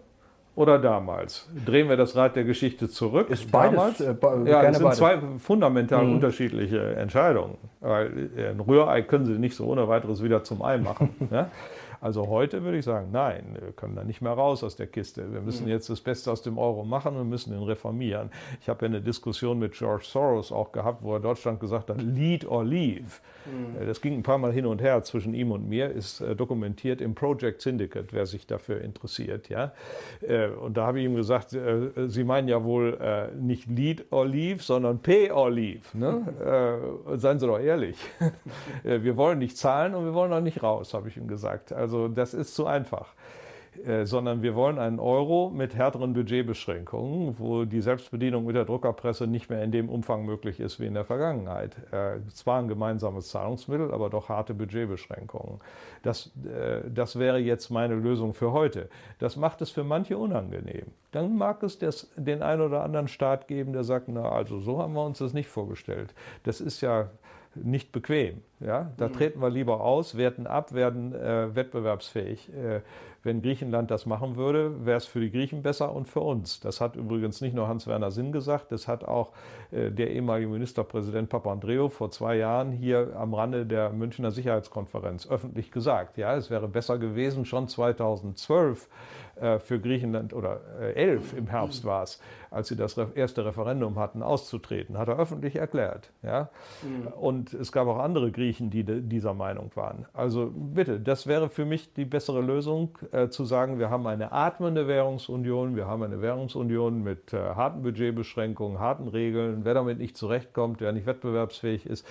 [0.57, 1.49] oder damals?
[1.67, 3.31] Drehen wir das Rad der Geschichte zurück?
[3.31, 4.01] Ist beides.
[4.01, 4.99] Äh, ja, das sind beides.
[4.99, 6.15] zwei fundamental mhm.
[6.15, 7.57] unterschiedliche Entscheidungen.
[7.81, 11.11] Weil ein Rührei können Sie nicht so ohne weiteres wieder zum Ei machen.
[11.31, 11.51] ja?
[12.05, 15.33] Also heute würde ich sagen, nein, wir können da nicht mehr raus aus der Kiste.
[15.33, 15.71] Wir müssen mhm.
[15.71, 18.29] jetzt das Beste aus dem Euro machen und müssen ihn reformieren.
[18.61, 22.03] Ich habe ja eine Diskussion mit George Soros auch gehabt, wo er Deutschland gesagt hat,
[22.03, 23.05] lead or leave.
[23.47, 23.81] Mhm.
[23.81, 26.37] Äh, das ging ein paar Mal hin und her zwischen ihm und mir, ist äh,
[26.37, 29.49] dokumentiert im Project Syndicate, wer sich dafür interessiert.
[29.49, 29.73] Ja?
[30.21, 31.57] Äh, und da habe ich ihm gesagt,
[32.07, 32.99] Sie meinen ja wohl
[33.39, 35.83] nicht lead or leave, sondern pay or leave.
[35.95, 37.01] Ne?
[37.07, 37.19] Mhm.
[37.19, 37.97] Seien Sie doch ehrlich.
[38.83, 41.73] Wir wollen nicht zahlen und wir wollen auch nicht raus, habe ich ihm gesagt.
[41.73, 43.15] Also also das ist zu einfach.
[43.85, 49.27] Äh, sondern wir wollen einen Euro mit härteren Budgetbeschränkungen, wo die Selbstbedienung mit der Druckerpresse
[49.27, 51.75] nicht mehr in dem Umfang möglich ist wie in der Vergangenheit.
[51.91, 55.61] Äh, zwar ein gemeinsames Zahlungsmittel, aber doch harte Budgetbeschränkungen.
[56.03, 58.89] Das, äh, das wäre jetzt meine Lösung für heute.
[59.19, 60.87] Das macht es für manche unangenehm.
[61.11, 64.79] Dann mag es des, den einen oder anderen Staat geben, der sagt, na also so
[64.79, 66.15] haben wir uns das nicht vorgestellt.
[66.45, 67.11] Das ist ja
[67.57, 68.43] nicht bequem.
[68.61, 68.93] Ja?
[68.97, 69.13] Da mhm.
[69.13, 72.53] treten wir lieber aus, werten ab, werden äh, wettbewerbsfähig.
[72.53, 72.81] Äh,
[73.25, 76.61] wenn Griechenland das machen würde, wäre es für die Griechen besser und für uns.
[76.61, 79.33] Das hat übrigens nicht nur Hans-Werner Sinn gesagt, das hat auch
[79.71, 85.71] äh, der ehemalige Ministerpräsident Papandreou vor zwei Jahren hier am Rande der Münchner Sicherheitskonferenz öffentlich
[85.71, 86.19] gesagt.
[86.19, 88.89] Ja, es wäre besser gewesen, schon 2012 äh,
[89.59, 92.21] für Griechenland oder äh, elf im Herbst war es,
[92.51, 96.11] als sie das erste Referendum hatten, auszutreten, hat er öffentlich erklärt.
[96.23, 96.51] Ja?
[96.83, 97.09] Mhm.
[97.09, 100.07] Und es gab auch andere Griechen, die dieser Meinung waren.
[100.13, 104.33] Also bitte, das wäre für mich die bessere Lösung, äh, zu sagen, wir haben eine
[104.33, 109.65] atmende Währungsunion, wir haben eine Währungsunion mit äh, harten Budgetbeschränkungen, harten Regeln.
[109.65, 112.07] Wer damit nicht zurechtkommt, wer nicht wettbewerbsfähig ist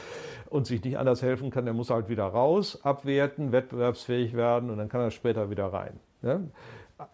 [0.50, 4.78] und sich nicht anders helfen kann, der muss halt wieder raus, abwerten, wettbewerbsfähig werden und
[4.78, 6.00] dann kann er später wieder rein.
[6.22, 6.40] Ja?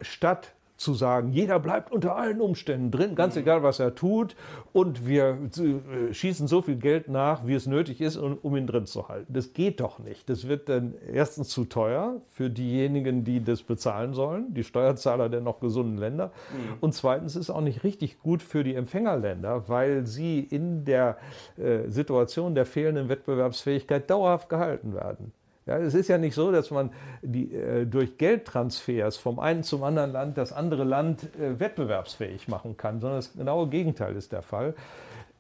[0.02, 3.42] Statt zu sagen, jeder bleibt unter allen Umständen drin, ganz mhm.
[3.42, 4.36] egal, was er tut,
[4.72, 8.86] und wir äh, schießen so viel Geld nach, wie es nötig ist, um, ihn drin
[8.86, 9.34] zu halten.
[9.34, 10.30] Das geht doch nicht.
[10.30, 15.42] Das wird dann erstens zu teuer für diejenigen, die das bezahlen sollen, die Steuerzahler der
[15.42, 16.28] noch gesunden Länder.
[16.28, 16.78] Mhm.
[16.80, 21.18] Und zweitens ist es auch nicht richtig gut für die Empfängerländer, weil sie in der
[21.58, 25.34] äh, Situation der fehlenden Wettbewerbsfähigkeit dauerhaft gehalten werden.
[25.70, 26.90] Ja, es ist ja nicht so, dass man
[27.22, 32.76] die, äh, durch Geldtransfers vom einen zum anderen Land das andere Land äh, wettbewerbsfähig machen
[32.76, 34.74] kann, sondern das genaue Gegenteil ist der Fall.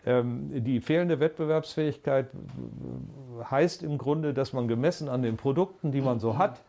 [0.06, 2.28] Ähm, die fehlende Wettbewerbsfähigkeit
[3.50, 6.62] heißt im Grunde, dass man gemessen an den Produkten, die man so hat,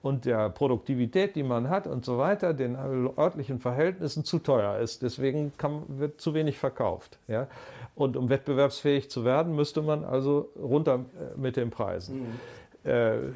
[0.00, 5.02] und der Produktivität, die man hat und so weiter, den örtlichen Verhältnissen zu teuer ist.
[5.02, 7.18] Deswegen kann, wird zu wenig verkauft.
[7.26, 7.48] Ja?
[7.96, 12.20] Und um wettbewerbsfähig zu werden, müsste man also runter äh, mit den Preisen.
[12.20, 12.40] Mhm.
[12.88, 13.32] Äh,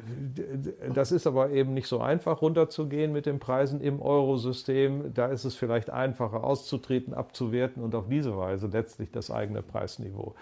[0.93, 5.13] das ist aber eben nicht so einfach runterzugehen mit den Preisen im Eurosystem.
[5.13, 10.33] Da ist es vielleicht einfacher auszutreten, abzuwerten und auf diese Weise letztlich das eigene Preisniveau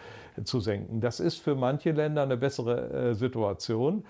[0.45, 1.01] zu senken.
[1.01, 4.05] Das ist für manche Länder eine bessere äh, Situation.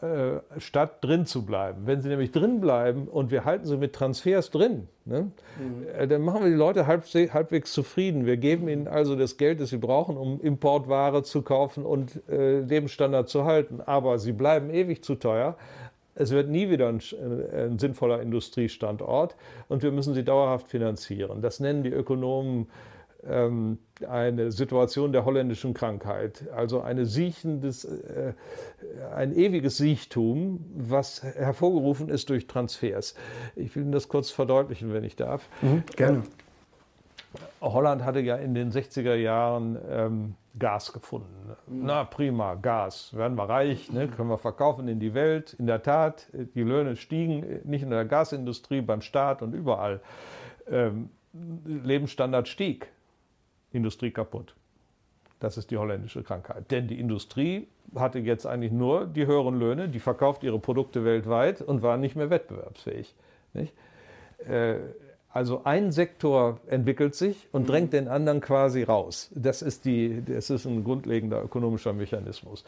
[0.00, 1.82] Äh, statt drin zu bleiben.
[1.84, 6.08] Wenn sie nämlich drin bleiben und wir halten sie mit Transfers drin, ne, mhm.
[6.08, 8.24] dann machen wir die Leute halb, halbwegs zufrieden.
[8.24, 12.60] Wir geben ihnen also das Geld, das sie brauchen, um Importware zu kaufen und äh,
[12.60, 13.82] Lebensstandard zu halten.
[13.84, 15.56] Aber sie bleiben ewig zu teuer.
[16.14, 17.00] Es wird nie wieder ein,
[17.54, 19.36] ein sinnvoller Industriestandort
[19.68, 21.42] und wir müssen sie dauerhaft finanzieren.
[21.42, 22.68] Das nennen die Ökonomen
[24.08, 28.32] eine Situation der holländischen Krankheit, also eine siechendes, äh,
[29.14, 33.14] ein ewiges Siechtum, was hervorgerufen ist durch Transfers.
[33.56, 35.48] Ich will Ihnen das kurz verdeutlichen, wenn ich darf.
[35.60, 36.22] Mhm, gerne.
[37.60, 41.28] Holland hatte ja in den 60er Jahren ähm, Gas gefunden.
[41.66, 41.80] Mhm.
[41.84, 44.08] Na prima, Gas, werden wir reich, ne?
[44.08, 45.54] können wir verkaufen in die Welt.
[45.58, 50.00] In der Tat, die Löhne stiegen, nicht in der Gasindustrie, beim Staat und überall.
[50.68, 51.10] Ähm,
[51.64, 52.88] Lebensstandard stieg.
[53.72, 54.54] Industrie kaputt.
[55.38, 56.70] Das ist die holländische Krankheit.
[56.70, 61.62] Denn die Industrie hatte jetzt eigentlich nur die höheren Löhne, die verkauft ihre Produkte weltweit
[61.62, 63.14] und war nicht mehr wettbewerbsfähig.
[63.54, 63.72] Nicht?
[64.46, 64.76] Äh,
[65.32, 67.96] also ein Sektor entwickelt sich und drängt mhm.
[67.96, 69.30] den anderen quasi raus.
[69.34, 72.64] Das ist, die, das ist ein grundlegender ökonomischer Mechanismus.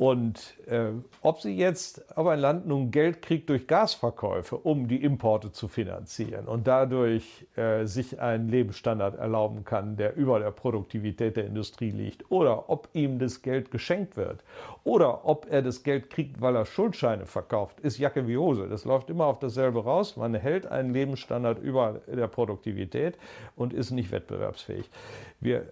[0.00, 5.04] Und äh, ob sie jetzt, ob ein Land nun Geld kriegt durch Gasverkäufe, um die
[5.04, 11.36] Importe zu finanzieren und dadurch äh, sich einen Lebensstandard erlauben kann, der über der Produktivität
[11.36, 14.42] der Industrie liegt, oder ob ihm das Geld geschenkt wird,
[14.84, 18.70] oder ob er das Geld kriegt, weil er Schuldscheine verkauft, ist Jacke wie Hose.
[18.70, 20.16] Das läuft immer auf dasselbe raus.
[20.16, 23.18] Man hält einen Lebensstandard über der Produktivität
[23.54, 24.88] und ist nicht wettbewerbsfähig.
[25.40, 25.66] Wir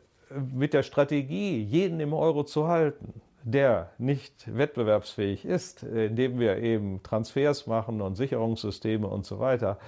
[0.55, 7.03] mit der Strategie, jeden im Euro zu halten, der nicht wettbewerbsfähig ist, indem wir eben
[7.03, 9.79] Transfers machen und Sicherungssysteme und so weiter,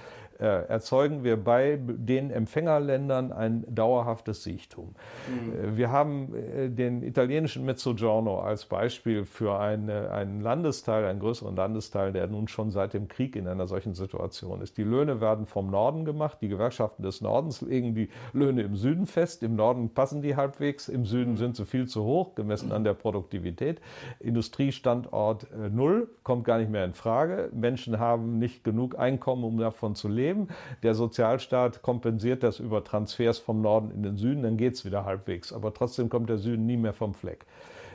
[0.45, 4.95] erzeugen wir bei den Empfängerländern ein dauerhaftes Siechtum.
[5.27, 5.77] Mhm.
[5.77, 12.11] Wir haben äh, den italienischen Mezzogiorno als Beispiel für eine, einen Landesteil, einen größeren Landesteil,
[12.11, 14.77] der nun schon seit dem Krieg in einer solchen Situation ist.
[14.77, 19.05] Die Löhne werden vom Norden gemacht, die Gewerkschaften des Nordens legen die Löhne im Süden
[19.05, 22.83] fest, im Norden passen die halbwegs, im Süden sind sie viel zu hoch, gemessen an
[22.83, 23.79] der Produktivität.
[24.19, 27.49] Industriestandort äh, Null kommt gar nicht mehr in Frage.
[27.53, 30.47] Menschen haben nicht genug Einkommen, um davon zu leben leben.
[30.83, 35.05] Der Sozialstaat kompensiert das über Transfers vom Norden in den Süden, dann geht es wieder
[35.05, 35.53] halbwegs.
[35.53, 37.45] Aber trotzdem kommt der Süden nie mehr vom Fleck.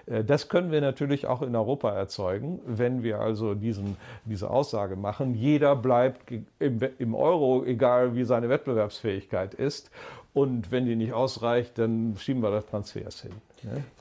[0.07, 4.97] Äh, das können wir natürlich auch in Europa erzeugen, wenn wir also diesen, diese Aussage
[4.97, 9.91] machen, jeder bleibt im, im Euro, egal wie seine Wettbewerbsfähigkeit ist.
[10.33, 13.33] Und wenn die nicht ausreicht, dann schieben wir das Transfers hin.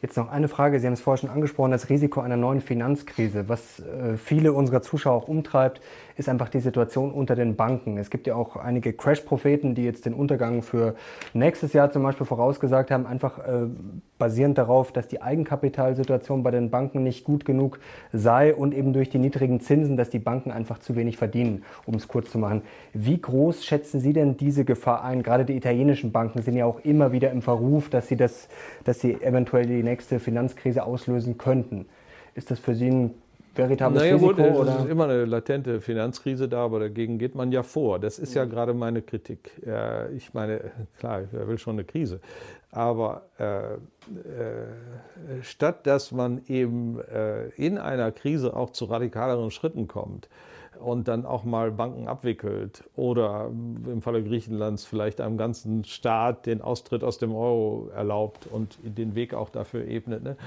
[0.02, 0.80] Jetzt noch eine Frage.
[0.80, 3.48] Sie haben es vorher schon angesprochen, das Risiko einer neuen Finanzkrise.
[3.48, 5.82] Was äh, viele unserer Zuschauer auch umtreibt,
[6.16, 7.98] ist einfach die Situation unter den Banken.
[7.98, 10.96] Es gibt ja auch einige Crash-Propheten, die jetzt den Untergang für
[11.34, 13.68] nächstes Jahr zum Beispiel vorausgesagt haben, einfach äh,
[14.18, 17.80] basierend darauf, dass die Eigenkapitalsituation bei den Banken nicht gut genug
[18.14, 21.96] sei und eben durch die niedrigen Zinsen, dass die Banken einfach zu wenig verdienen, um
[21.96, 22.62] es kurz zu machen.
[22.94, 25.22] Wie groß schätzen Sie denn diese Gefahr ein?
[25.22, 28.48] Gerade die italienischen Banken sind ja auch immer wieder im Verruf, dass sie das,
[28.86, 31.88] dass sie eventuell die nächste Finanzkrise auslösen könnten.
[32.36, 33.12] Ist das für Sie ein
[33.56, 34.34] veritables naja, Risiko?
[34.34, 34.80] Gut, es oder?
[34.80, 38.00] ist immer eine latente Finanzkrise da, aber dagegen geht man ja vor.
[38.00, 39.52] Das ist ja gerade meine Kritik.
[40.16, 40.60] Ich meine,
[41.00, 42.20] klar, wer will schon eine Krise?
[42.76, 43.78] Aber äh, äh,
[45.42, 50.28] statt dass man eben äh, in einer Krise auch zu radikaleren Schritten kommt,
[50.80, 56.62] und dann auch mal Banken abwickelt oder im Falle Griechenlands vielleicht einem ganzen Staat den
[56.62, 60.38] Austritt aus dem Euro erlaubt und den Weg auch dafür ebnet, ne,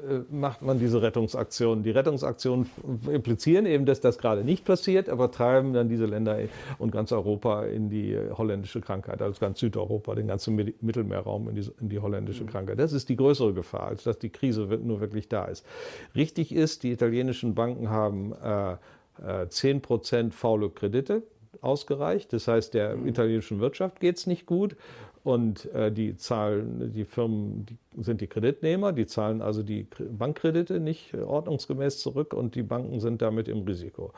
[0.00, 0.40] mhm.
[0.40, 1.84] macht man diese Rettungsaktionen.
[1.84, 2.68] Die Rettungsaktionen
[3.10, 6.38] implizieren eben, dass das gerade nicht passiert, aber treiben dann diese Länder
[6.78, 11.70] und ganz Europa in die holländische Krankheit, also ganz Südeuropa, den ganzen Mittelmeerraum in die,
[11.80, 12.48] in die holländische mhm.
[12.48, 12.78] Krankheit.
[12.78, 15.64] Das ist die größere Gefahr, als dass die Krise nur wirklich da ist.
[16.14, 18.76] Richtig ist, die italienischen Banken haben äh,
[19.22, 21.22] 10% äh, faule Kredite
[21.60, 22.32] ausgereicht.
[22.32, 23.06] Das heißt, der mhm.
[23.08, 24.76] italienischen Wirtschaft geht es nicht gut
[25.22, 30.80] und äh, die zahlen, die Firmen die sind die Kreditnehmer, die zahlen also die Bankkredite
[30.80, 34.12] nicht ordnungsgemäß zurück und die Banken sind damit im Risiko.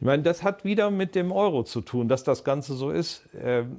[0.00, 3.28] Ich meine, das hat wieder mit dem Euro zu tun, dass das Ganze so ist.
[3.38, 3.76] Ähm,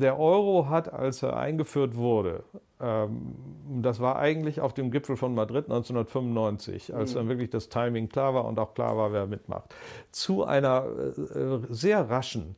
[0.00, 2.44] der Euro hat, als er eingeführt wurde,
[2.80, 3.34] ähm,
[3.82, 7.28] das war eigentlich auf dem Gipfel von Madrid 1995, als dann mhm.
[7.28, 9.74] wirklich das Timing klar war und auch klar war, wer mitmacht,
[10.12, 12.56] zu einer äh, sehr raschen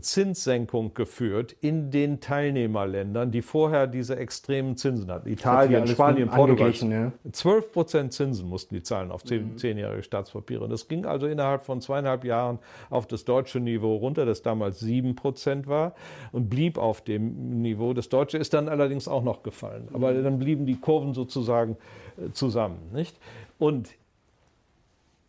[0.00, 5.28] Zinssenkung geführt in den Teilnehmerländern, die vorher diese extremen Zinsen hatten.
[5.28, 7.12] Italien, Spanien, Portugal.
[7.30, 9.58] 12 Prozent Zinsen mussten die zahlen auf zehn, mhm.
[9.58, 10.64] zehnjährige Staatspapiere.
[10.64, 12.58] Und das ging also innerhalb von zweieinhalb Jahren
[12.90, 15.94] auf das deutsche Niveau runter, das damals 7 Prozent war
[16.32, 17.92] und blieb auf dem Niveau.
[17.92, 19.88] Das deutsche ist dann allerdings auch noch gefallen.
[19.92, 20.24] Aber mhm.
[20.24, 21.76] dann blieben die Kurven sozusagen
[22.16, 22.78] äh, zusammen.
[22.92, 23.18] Nicht?
[23.58, 23.90] Und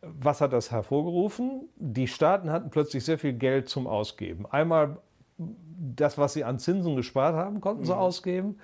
[0.04, 1.70] was hat das hervorgerufen?
[1.76, 4.46] Die Staaten hatten plötzlich sehr viel Geld zum Ausgeben.
[4.50, 4.98] Einmal
[5.38, 8.00] das, was sie an Zinsen gespart haben, konnten sie mhm.
[8.00, 8.60] ausgeben.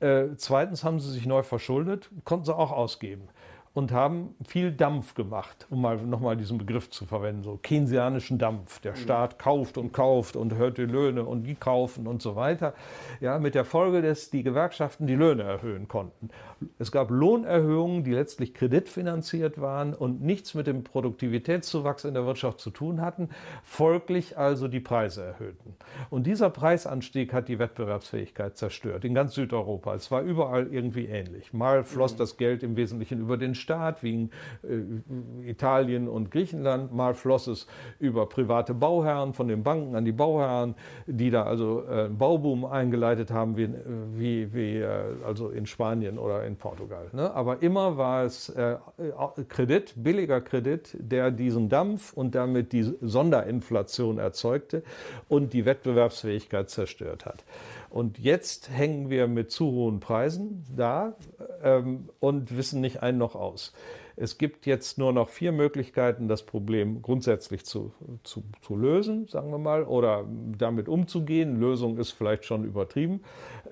[0.00, 3.28] Äh, zweitens haben sie sich neu verschuldet, konnten sie auch ausgeben
[3.76, 8.80] und haben viel Dampf gemacht, um mal nochmal diesen Begriff zu verwenden, so keynesianischen Dampf.
[8.80, 8.96] Der mhm.
[8.96, 12.72] Staat kauft und kauft und hört die Löhne und die kaufen und so weiter.
[13.20, 16.30] Ja, mit der Folge, dass die Gewerkschaften die Löhne erhöhen konnten.
[16.78, 22.60] Es gab Lohnerhöhungen, die letztlich kreditfinanziert waren und nichts mit dem Produktivitätszuwachs in der Wirtschaft
[22.60, 23.28] zu tun hatten,
[23.62, 25.76] folglich also die Preise erhöhten.
[26.08, 29.94] Und dieser Preisanstieg hat die Wettbewerbsfähigkeit zerstört, in ganz Südeuropa.
[29.94, 31.52] Es war überall irgendwie ähnlich.
[31.52, 32.18] Mal floss mhm.
[32.18, 34.30] das Geld im Wesentlichen über den Staat, wie in
[34.62, 36.94] äh, Italien und Griechenland.
[36.94, 37.66] Mal floss es
[37.98, 43.32] über private Bauherren, von den Banken an die Bauherren, die da also äh, Bauboom eingeleitet
[43.32, 43.68] haben, wie,
[44.14, 44.88] wie, wie äh,
[45.26, 47.08] also in Spanien oder in Portugal.
[47.12, 47.34] Ne?
[47.34, 48.76] Aber immer war es äh,
[49.48, 54.84] Kredit, billiger Kredit, der diesen Dampf und damit die Sonderinflation erzeugte
[55.28, 57.44] und die Wettbewerbsfähigkeit zerstört hat.
[57.90, 61.16] Und jetzt hängen wir mit zu hohen Preisen da
[61.62, 63.72] ähm, und wissen nicht ein noch aus.
[64.16, 67.92] Es gibt jetzt nur noch vier Möglichkeiten, das Problem grundsätzlich zu,
[68.22, 70.24] zu, zu lösen, sagen wir mal, oder
[70.56, 71.60] damit umzugehen.
[71.60, 73.20] Lösung ist vielleicht schon übertrieben.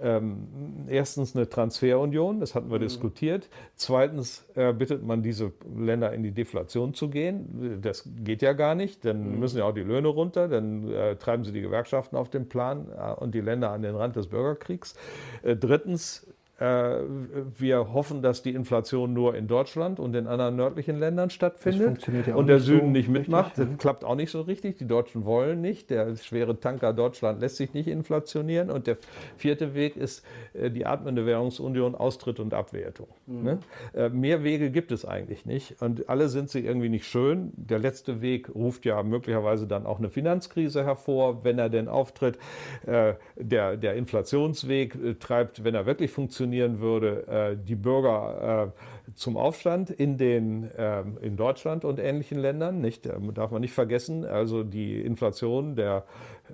[0.03, 2.83] Ähm, erstens eine Transferunion, das hatten wir mhm.
[2.83, 3.49] diskutiert.
[3.75, 7.81] Zweitens äh, bittet man diese Länder in die Deflation zu gehen.
[7.81, 9.41] Das geht ja gar nicht, dann mhm.
[9.41, 12.89] müssen ja auch die Löhne runter, dann äh, treiben sie die Gewerkschaften auf den Plan
[12.95, 14.95] äh, und die Länder an den Rand des Bürgerkriegs.
[15.43, 16.27] Äh, drittens
[16.59, 22.35] wir hoffen, dass die Inflation nur in Deutschland und in anderen nördlichen Ländern stattfindet ja
[22.37, 23.59] und der Süden so nicht mitmacht.
[23.59, 24.77] Richtig, das klappt auch nicht so richtig.
[24.77, 25.91] Die Deutschen wollen nicht.
[25.91, 28.71] Der schwere Tanker Deutschland lässt sich nicht inflationieren.
[28.71, 28.99] Und der
[29.37, 33.09] vierte Weg ist äh, die atmende Währungsunion, Austritt und Abwertung.
[33.27, 33.43] Mhm.
[33.43, 33.59] Ne?
[33.95, 35.83] Äh, mehr Wege gibt es eigentlich nicht.
[35.83, 37.53] Und alle sind sie irgendwie nicht schön.
[37.57, 42.39] Der letzte Weg ruft ja möglicherweise dann auch eine Finanzkrise hervor, wenn er denn auftritt.
[42.87, 49.37] Der, der Inflationsweg treibt, wenn er wirklich funktioniert, funktionieren würde, äh, die Bürger äh, zum
[49.37, 52.81] Aufstand in, den, ähm, in Deutschland und ähnlichen Ländern.
[52.81, 56.05] Nicht, ähm, darf man nicht vergessen, also die Inflation der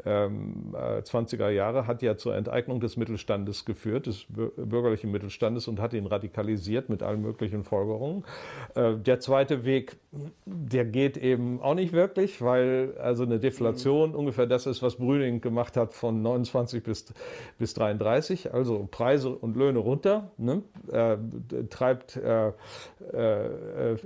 [0.04, 5.80] ähm, 20er äh, Jahre hat ja zur Enteignung des Mittelstandes geführt, des bürgerlichen Mittelstandes und
[5.80, 8.24] hat ihn radikalisiert mit allen möglichen Folgerungen.
[8.74, 9.96] Äh, der zweite Weg,
[10.44, 14.16] der geht eben auch nicht wirklich, weil also eine Deflation mhm.
[14.16, 17.12] ungefähr das ist, was Brüning gemacht hat von 29 bis,
[17.58, 20.62] bis 33, also Preise und Löhne runter, ne?
[20.92, 21.16] äh,
[21.68, 22.39] treibt äh,
[23.12, 23.96] äh, äh,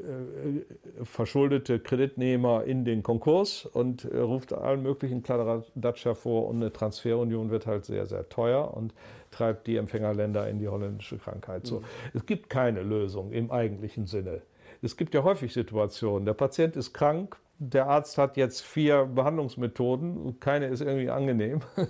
[1.02, 7.66] verschuldete Kreditnehmer in den Konkurs und ruft allen möglichen Kladderadatsch hervor und eine Transferunion wird
[7.66, 8.94] halt sehr, sehr teuer und
[9.30, 11.66] treibt die Empfängerländer in die holländische Krankheit.
[11.66, 11.84] So, mhm.
[12.14, 14.42] Es gibt keine Lösung im eigentlichen Sinne.
[14.82, 20.40] Es gibt ja häufig Situationen, der Patient ist krank, der Arzt hat jetzt vier Behandlungsmethoden,
[20.40, 21.60] keine ist irgendwie angenehm.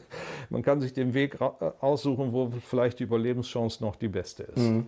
[0.51, 4.59] Man kann sich den Weg aussuchen, wo vielleicht die Überlebenschance noch die beste ist.
[4.59, 4.87] Mhm.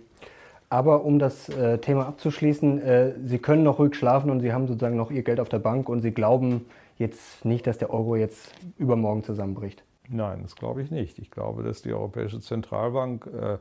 [0.69, 4.67] Aber um das äh, Thema abzuschließen, äh, Sie können noch ruhig schlafen und Sie haben
[4.67, 6.67] sozusagen noch Ihr Geld auf der Bank und Sie glauben
[6.99, 9.85] jetzt nicht, dass der Euro jetzt übermorgen zusammenbricht.
[10.09, 11.19] Nein, das glaube ich nicht.
[11.19, 13.59] Ich glaube, dass die Europäische Zentralbank äh,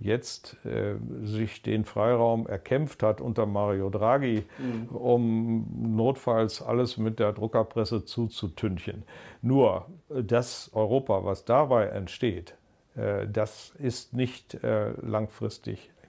[0.00, 4.94] jetzt äh, sich den Freiraum erkämpft hat unter Mario Draghi, mhm.
[4.94, 9.04] um notfalls alles mit der Druckerpresse zuzutünchen.
[9.42, 12.56] Nur äh, das Europa, was dabei entsteht,
[12.96, 14.92] äh, das ist nicht äh,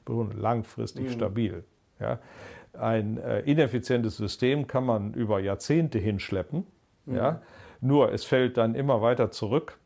[0.06, 1.12] langfristig, langfristig mhm.
[1.12, 1.64] stabil.
[2.00, 2.20] Ja?
[2.74, 6.66] Ein äh, ineffizientes System kann man über Jahrzehnte hinschleppen.
[7.06, 7.16] Mhm.
[7.16, 7.42] Ja?
[7.82, 9.78] Nur es fällt dann immer weiter zurück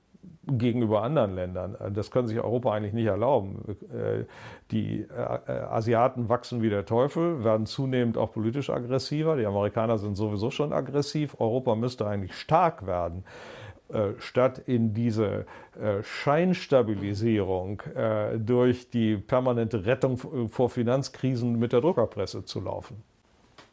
[0.45, 1.75] gegenüber anderen Ländern.
[1.93, 3.77] Das können sich Europa eigentlich nicht erlauben.
[3.91, 4.25] Äh,
[4.71, 9.35] die äh, Asiaten wachsen wie der Teufel, werden zunehmend auch politisch aggressiver.
[9.35, 11.35] Die Amerikaner sind sowieso schon aggressiv.
[11.39, 13.56] Europa müsste eigentlich stark werden, äh,
[14.19, 15.45] statt in diese
[16.01, 17.81] Scheinstabilisierung
[18.37, 20.17] durch die permanente Rettung
[20.49, 23.03] vor Finanzkrisen mit der Druckerpresse zu laufen.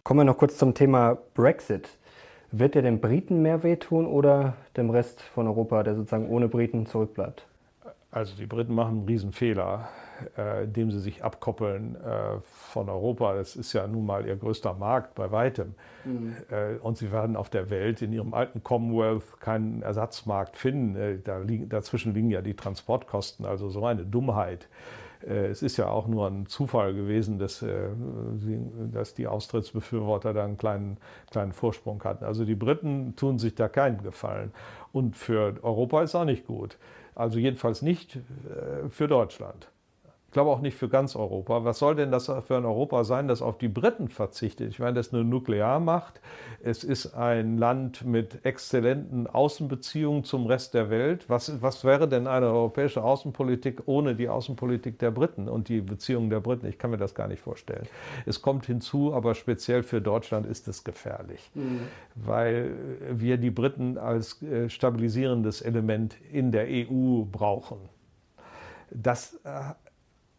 [0.02, 1.88] Kommen wir noch kurz zum Thema Brexit.
[2.52, 6.86] Wird er den Briten mehr wehtun oder dem Rest von Europa, der sozusagen ohne Briten
[6.86, 7.46] zurückbleibt?
[8.10, 9.88] Also die Briten machen einen Riesenfehler,
[10.36, 13.34] äh, indem sie sich abkoppeln äh, von Europa.
[13.34, 15.74] Das ist ja nun mal ihr größter Markt bei weitem.
[16.04, 16.36] Mhm.
[16.50, 20.96] Äh, und sie werden auf der Welt in ihrem alten Commonwealth keinen Ersatzmarkt finden.
[20.96, 24.68] Äh, da liegen, dazwischen liegen ja die Transportkosten, also so eine Dummheit.
[25.26, 27.64] Es ist ja auch nur ein Zufall gewesen, dass,
[28.92, 30.98] dass die Austrittsbefürworter da einen kleinen,
[31.30, 32.26] kleinen Vorsprung hatten.
[32.26, 34.52] Also die Briten tun sich da keinen Gefallen.
[34.92, 36.76] Und für Europa ist auch nicht gut.
[37.14, 38.18] Also jedenfalls nicht
[38.90, 39.70] für Deutschland
[40.34, 41.64] glaube auch nicht für ganz Europa.
[41.64, 44.68] Was soll denn das für ein Europa sein, das auf die Briten verzichtet?
[44.68, 46.20] Ich meine, das ist eine Nuklearmacht.
[46.62, 51.24] Es ist ein Land mit exzellenten Außenbeziehungen zum Rest der Welt.
[51.28, 56.28] Was, was wäre denn eine europäische Außenpolitik ohne die Außenpolitik der Briten und die Beziehungen
[56.28, 56.66] der Briten?
[56.66, 57.86] Ich kann mir das gar nicht vorstellen.
[58.26, 61.80] Es kommt hinzu, aber speziell für Deutschland ist es gefährlich, mhm.
[62.16, 62.72] weil
[63.10, 67.78] wir die Briten als äh, stabilisierendes Element in der EU brauchen.
[68.90, 69.74] Das äh,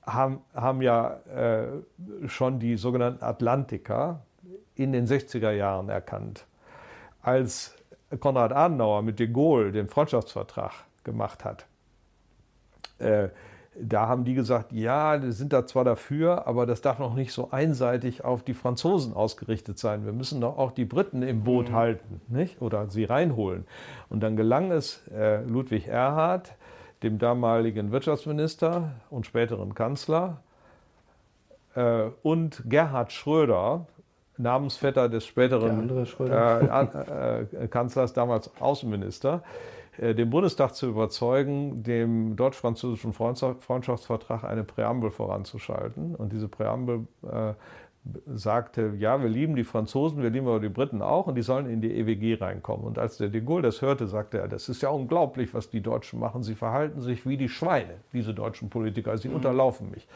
[0.06, 1.68] haben, haben ja äh,
[2.28, 4.22] schon die sogenannten Atlantiker
[4.76, 6.46] in den 60er Jahren erkannt.
[7.22, 7.76] Als
[8.20, 10.72] Konrad Adenauer mit de Gaulle den Freundschaftsvertrag
[11.04, 11.66] gemacht hat,
[13.00, 13.30] äh,
[13.78, 17.34] da haben die gesagt, ja, die sind da zwar dafür, aber das darf noch nicht
[17.34, 20.06] so einseitig auf die Franzosen ausgerichtet sein.
[20.06, 21.76] Wir müssen doch auch die Briten im Boot mhm.
[21.76, 22.62] halten nicht?
[22.62, 23.66] oder sie reinholen.
[24.10, 26.56] Und dann gelang es äh, Ludwig Erhard,
[27.06, 30.42] dem damaligen Wirtschaftsminister und späteren Kanzler,
[31.76, 33.86] äh, und Gerhard Schröder,
[34.38, 39.44] Namensvetter des späteren äh, äh, Kanzlers, damals Außenminister,
[39.98, 46.16] äh, den Bundestag zu überzeugen, dem deutsch-französischen Freundschaftsvertrag eine Präambel voranzuschalten.
[46.16, 47.54] Und diese Präambel äh,
[48.28, 51.68] sagte, ja, wir lieben die Franzosen, wir lieben aber die Briten auch und die sollen
[51.68, 52.86] in die EWG reinkommen.
[52.86, 55.82] Und als der de Gaulle das hörte, sagte er, das ist ja unglaublich, was die
[55.82, 56.44] Deutschen machen.
[56.44, 59.18] Sie verhalten sich wie die Schweine, diese deutschen Politiker.
[59.18, 59.36] Sie mhm.
[59.36, 60.08] unterlaufen mich.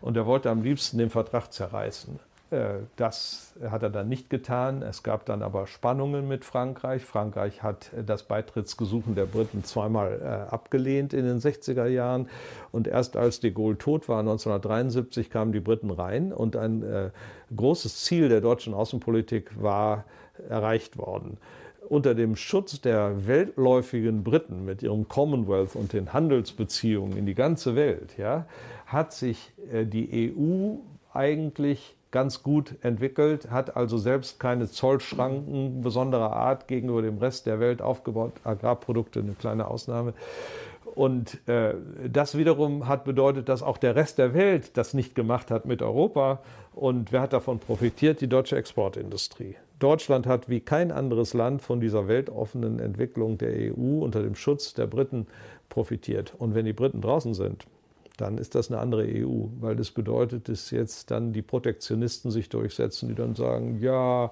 [0.00, 2.18] Und er wollte am liebsten den Vertrag zerreißen.
[2.50, 4.82] Äh, das hat er dann nicht getan.
[4.82, 7.04] Es gab dann aber Spannungen mit Frankreich.
[7.04, 12.28] Frankreich hat äh, das Beitrittsgesuchen der Briten zweimal äh, abgelehnt in den 60er Jahren.
[12.72, 16.32] Und erst als de Gaulle tot war, 1973, kamen die Briten rein.
[16.32, 17.10] Und ein
[17.54, 20.04] großes Ziel der deutschen Außenpolitik war
[20.48, 21.38] erreicht worden
[21.88, 27.74] unter dem Schutz der weltläufigen Briten mit ihrem Commonwealth und den Handelsbeziehungen in die ganze
[27.74, 28.46] Welt, ja,
[28.86, 30.76] hat sich die EU
[31.12, 37.60] eigentlich ganz gut entwickelt, hat also selbst keine Zollschranken besonderer Art gegenüber dem Rest der
[37.60, 38.32] Welt aufgebaut.
[38.44, 40.14] Agrarprodukte eine kleine Ausnahme.
[40.94, 41.74] Und äh,
[42.08, 45.82] das wiederum hat bedeutet, dass auch der Rest der Welt das nicht gemacht hat mit
[45.82, 46.40] Europa.
[46.74, 48.20] Und wer hat davon profitiert?
[48.20, 49.56] Die deutsche Exportindustrie.
[49.78, 54.74] Deutschland hat wie kein anderes Land von dieser weltoffenen Entwicklung der EU unter dem Schutz
[54.74, 55.26] der Briten
[55.68, 56.34] profitiert.
[56.38, 57.66] Und wenn die Briten draußen sind,
[58.20, 62.48] dann ist das eine andere EU, weil das bedeutet, dass jetzt dann die Protektionisten sich
[62.48, 64.30] durchsetzen, die dann sagen, ja,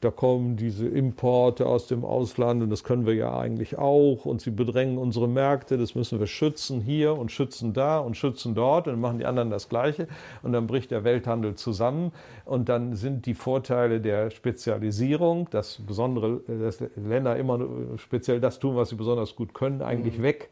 [0.00, 4.40] da kommen diese Importe aus dem Ausland und das können wir ja eigentlich auch und
[4.40, 8.86] sie bedrängen unsere Märkte, das müssen wir schützen hier und schützen da und schützen dort
[8.86, 10.06] und dann machen die anderen das Gleiche
[10.42, 12.12] und dann bricht der Welthandel zusammen
[12.44, 17.58] und dann sind die Vorteile der Spezialisierung, dass besondere dass Länder immer
[17.96, 20.22] speziell das tun, was sie besonders gut können, eigentlich mhm.
[20.22, 20.50] weg.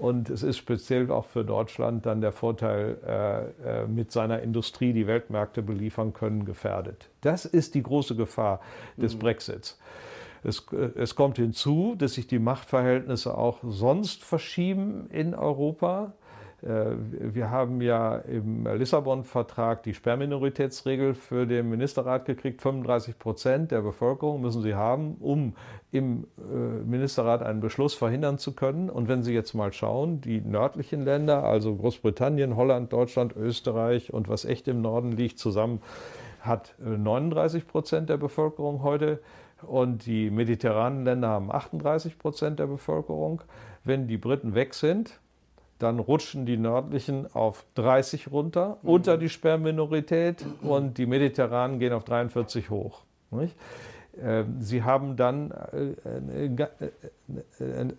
[0.00, 4.94] Und es ist speziell auch für Deutschland dann der Vorteil, äh, äh, mit seiner Industrie
[4.94, 7.10] die Weltmärkte beliefern können, gefährdet.
[7.20, 8.60] Das ist die große Gefahr
[8.96, 9.18] des mhm.
[9.18, 9.78] Brexits.
[10.42, 16.14] Es, äh, es, kommt hinzu, dass sich die Machtverhältnisse auch sonst verschieben in Europa.
[16.62, 16.96] Äh,
[17.34, 22.62] wir haben ja im Lissabon-Vertrag die Sperrminoritätsregel für den Ministerrat gekriegt.
[22.62, 25.54] 35 Prozent der Bevölkerung müssen sie haben, um
[25.92, 26.42] im äh,
[26.84, 28.90] Ministerrat einen Beschluss verhindern zu können.
[28.90, 34.28] Und wenn Sie jetzt mal schauen, die nördlichen Länder, also Großbritannien, Holland, Deutschland, Österreich und
[34.28, 35.80] was echt im Norden liegt, zusammen
[36.40, 39.20] hat 39 Prozent der Bevölkerung heute
[39.62, 43.42] und die mediterranen Länder haben 38 Prozent der Bevölkerung.
[43.84, 45.19] Wenn die Briten weg sind,
[45.80, 48.88] dann rutschen die nördlichen auf 30 runter, mhm.
[48.88, 53.02] unter die Sperrminorität und die mediterranen gehen auf 43 hoch.
[53.30, 53.56] Nicht?
[54.22, 55.94] Ähm, sie haben dann äh,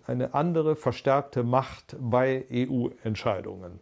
[0.07, 3.79] eine andere verstärkte Macht bei EU-Entscheidungen.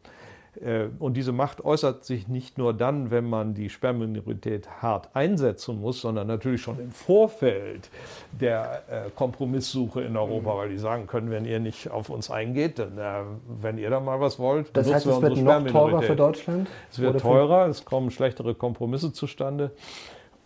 [0.61, 5.79] Äh, und diese Macht äußert sich nicht nur dann, wenn man die Sperrminorität hart einsetzen
[5.79, 7.89] muss, sondern natürlich schon im Vorfeld
[8.31, 12.79] der äh, Kompromisssuche in Europa, weil die sagen können, wenn ihr nicht auf uns eingeht,
[12.79, 13.23] dann, äh,
[13.61, 16.67] wenn ihr da mal was wollt, das heißt, es wird noch teurer für Deutschland?
[16.91, 19.71] Es wird teurer, es kommen schlechtere Kompromisse zustande.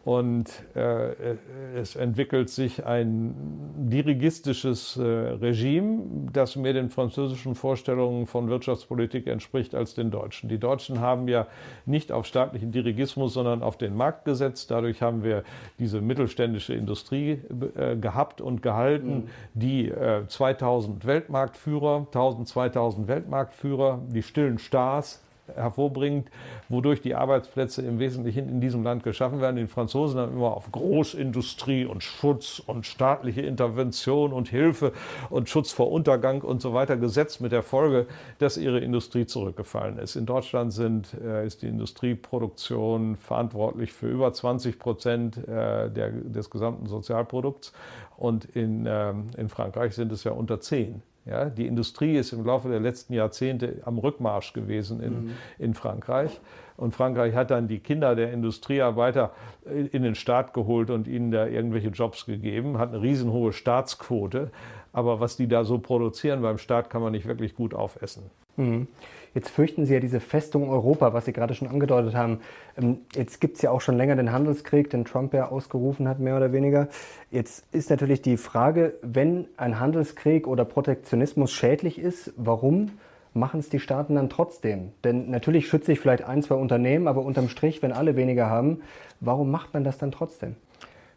[0.06, 1.38] Und äh,
[1.78, 3.36] es entwickelt sich ein
[3.78, 10.50] dirigistisches äh, Regime, das mehr den französischen Vorstellungen von Wirtschaftspolitik entspricht als den deutschen.
[10.50, 11.48] Die Deutschen haben ja
[11.86, 14.70] nicht auf staatlichen Dirigismus, sondern auf den Markt gesetzt.
[14.72, 15.44] Dadurch haben wir
[15.80, 17.40] diese mittelständische Industrie
[17.78, 19.30] äh, gehabt und gehalten, mhm.
[19.54, 19.94] die
[20.28, 25.24] 2000 Weltmarktführer, 1000, 2000 Weltmarktführer, die stillen Stars
[25.56, 26.30] hervorbringt,
[26.70, 29.58] wodurch die Arbeitsplätze im Wesentlichen in diesem Land geschaffen werden.
[29.58, 34.94] Die Franzosen haben immer auf Großindustrie und Schutz und staatliche Intervention und Hilfe
[35.30, 38.08] und Schutz vor Untergang und so weiter gesetzt, mit der Folge,
[38.40, 40.16] dass ihre Industrie zurückgefallen ist.
[40.16, 46.50] In Deutschland sind, äh, ist die Industrieproduktion verantwortlich für über 20 Prozent äh, der, des
[46.50, 47.74] gesamten Sozialprodukts
[48.18, 51.02] und in, ähm, in Frankreich sind es ja unter 10.
[51.26, 55.32] Ja, die Industrie ist im Laufe der letzten Jahrzehnte am Rückmarsch gewesen in, mhm.
[55.58, 56.42] in Frankreich.
[56.76, 59.32] Und Frankreich hat dann die Kinder der Industriearbeiter
[59.66, 64.52] in den Staat geholt und ihnen da irgendwelche Jobs gegeben, hat eine riesenhohe Staatsquote.
[64.92, 68.30] Aber was die da so produzieren beim Staat, kann man nicht wirklich gut aufessen.
[68.58, 68.88] Mhm.
[69.34, 72.40] Jetzt fürchten Sie ja diese Festung Europa, was Sie gerade schon angedeutet haben.
[72.78, 76.20] Ähm, jetzt gibt es ja auch schon länger den Handelskrieg, den Trump ja ausgerufen hat,
[76.20, 76.88] mehr oder weniger.
[77.32, 82.92] Jetzt ist natürlich die Frage, wenn ein Handelskrieg oder Protektionismus schädlich ist, warum
[83.34, 84.92] machen es die Staaten dann trotzdem?
[85.04, 88.82] Denn natürlich schütze ich vielleicht ein, zwei Unternehmen, aber unterm Strich, wenn alle weniger haben,
[89.20, 90.56] warum macht man das dann trotzdem?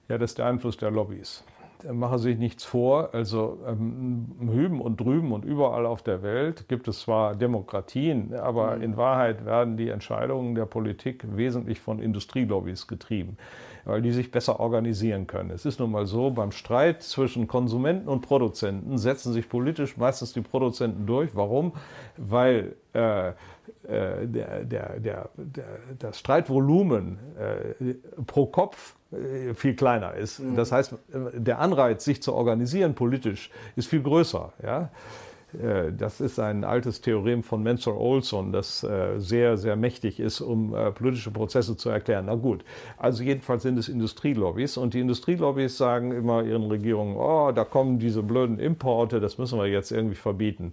[0.09, 1.45] Ja, das ist der Einfluss der Lobbys
[1.93, 3.11] mache sich nichts vor.
[3.13, 8.77] Also ähm, hüben und drüben und überall auf der Welt gibt es zwar Demokratien, aber
[8.77, 8.83] mhm.
[8.83, 13.37] in Wahrheit werden die Entscheidungen der Politik wesentlich von Industrielobbys getrieben,
[13.85, 15.51] weil die sich besser organisieren können.
[15.51, 20.33] Es ist nun mal so, beim Streit zwischen Konsumenten und Produzenten setzen sich politisch meistens
[20.33, 21.35] die Produzenten durch.
[21.35, 21.73] Warum?
[22.17, 23.33] Weil äh,
[23.87, 25.29] äh, der, der, der,
[25.99, 27.95] das Streitvolumen äh,
[28.27, 30.41] pro Kopf äh, viel kleiner ist.
[30.41, 30.57] Mhm.
[30.57, 30.95] Das heißt,
[31.35, 34.53] der Anreiz, sich zu organisieren politisch, ist viel größer.
[34.63, 34.91] Ja?
[35.97, 41.31] Das ist ein altes Theorem von Mensur Olson, das sehr, sehr mächtig ist, um politische
[41.31, 42.27] Prozesse zu erklären.
[42.27, 42.65] Na gut,
[42.99, 47.99] also jedenfalls sind es Industrielobbys und die Industrielobbys sagen immer ihren Regierungen, oh, da kommen
[47.99, 50.73] diese blöden Importe, das müssen wir jetzt irgendwie verbieten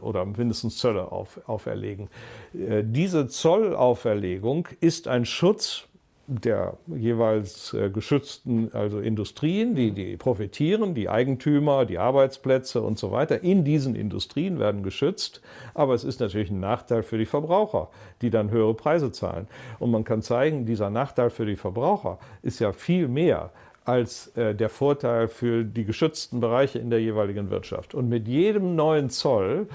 [0.00, 2.08] oder mindestens Zölle auf, auferlegen.
[2.52, 5.86] Diese Zollauferlegung ist ein Schutz
[6.30, 13.10] der jeweils äh, geschützten also Industrien, die, die profitieren, die Eigentümer, die Arbeitsplätze und so
[13.10, 15.40] weiter in diesen Industrien werden geschützt.
[15.74, 17.88] Aber es ist natürlich ein Nachteil für die Verbraucher,
[18.22, 19.48] die dann höhere Preise zahlen.
[19.80, 23.50] Und man kann zeigen, dieser Nachteil für die Verbraucher ist ja viel mehr
[23.84, 27.94] als äh, der Vorteil für die geschützten Bereiche in der jeweiligen Wirtschaft.
[27.94, 29.66] Und mit jedem neuen Zoll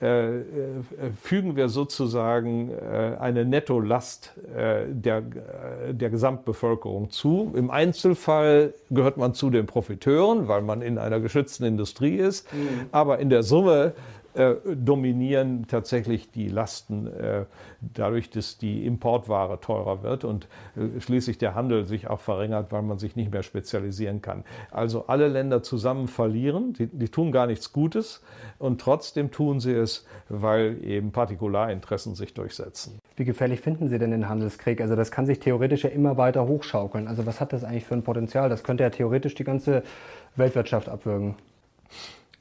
[0.00, 0.42] äh, äh,
[1.20, 4.32] fügen wir sozusagen äh, eine Nettolast
[4.90, 5.22] der,
[5.90, 7.52] der Gesamtbevölkerung zu.
[7.56, 12.52] Im Einzelfall gehört man zu den Profiteuren, weil man in einer geschützten Industrie ist.
[12.52, 12.86] Mhm.
[12.92, 13.92] Aber in der Summe
[14.34, 17.46] äh, dominieren tatsächlich die Lasten äh,
[17.80, 22.82] dadurch, dass die Importware teurer wird und äh, schließlich der Handel sich auch verringert, weil
[22.82, 24.44] man sich nicht mehr spezialisieren kann.
[24.70, 28.22] Also alle Länder zusammen verlieren, die, die tun gar nichts Gutes
[28.58, 32.98] und trotzdem tun sie es, weil eben Partikularinteressen sich durchsetzen.
[33.16, 34.80] Wie gefährlich finden Sie denn den Handelskrieg?
[34.80, 37.08] Also das kann sich theoretisch ja immer weiter hochschaukeln.
[37.08, 38.48] Also was hat das eigentlich für ein Potenzial?
[38.48, 39.82] Das könnte ja theoretisch die ganze
[40.36, 41.34] Weltwirtschaft abwürgen.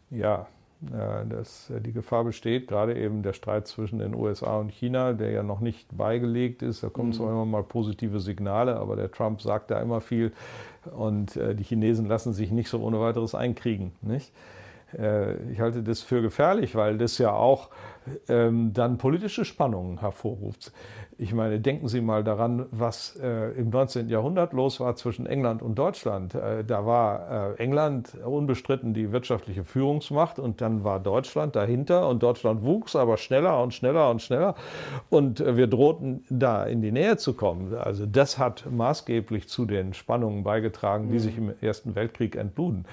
[0.09, 0.47] Ja,
[0.79, 5.31] dass äh, die Gefahr besteht, gerade eben der Streit zwischen den USA und China, der
[5.31, 6.83] ja noch nicht beigelegt ist.
[6.83, 7.13] Da kommen mhm.
[7.13, 10.31] zwar immer mal positive Signale, aber der Trump sagt da immer viel
[10.95, 13.91] und äh, die Chinesen lassen sich nicht so ohne weiteres einkriegen.
[14.01, 14.31] Nicht?
[14.97, 17.69] Äh, ich halte das für gefährlich, weil das ja auch
[18.29, 20.71] ähm, dann politische Spannungen hervorruft.
[21.19, 24.07] Ich meine, denken Sie mal daran, was äh, im 19.
[24.07, 26.35] Jahrhundert los war zwischen England und Deutschland.
[26.35, 32.21] Äh, da war äh, England unbestritten die wirtschaftliche Führungsmacht und dann war Deutschland dahinter und
[32.21, 34.53] Deutschland wuchs aber schneller und schneller und schneller
[35.09, 37.73] und äh, wir drohten da in die Nähe zu kommen.
[37.73, 41.19] Also das hat maßgeblich zu den Spannungen beigetragen, die mhm.
[41.19, 42.85] sich im Ersten Weltkrieg entluden.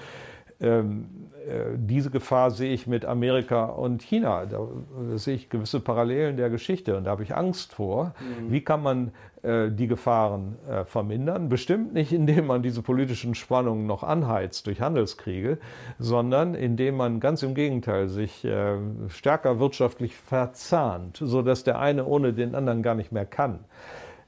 [0.61, 1.07] Ähm,
[1.47, 4.45] äh, diese Gefahr sehe ich mit Amerika und China.
[4.45, 4.67] Da
[5.15, 8.15] sehe ich gewisse Parallelen der Geschichte und da habe ich Angst vor.
[8.19, 8.51] Mhm.
[8.51, 9.11] Wie kann man
[9.43, 11.49] äh, die Gefahren äh, vermindern?
[11.49, 15.59] Bestimmt nicht, indem man diese politischen Spannungen noch anheizt durch Handelskriege,
[15.99, 18.77] sondern indem man ganz im Gegenteil sich äh,
[19.09, 23.59] stärker wirtschaftlich verzahnt, sodass der eine ohne den anderen gar nicht mehr kann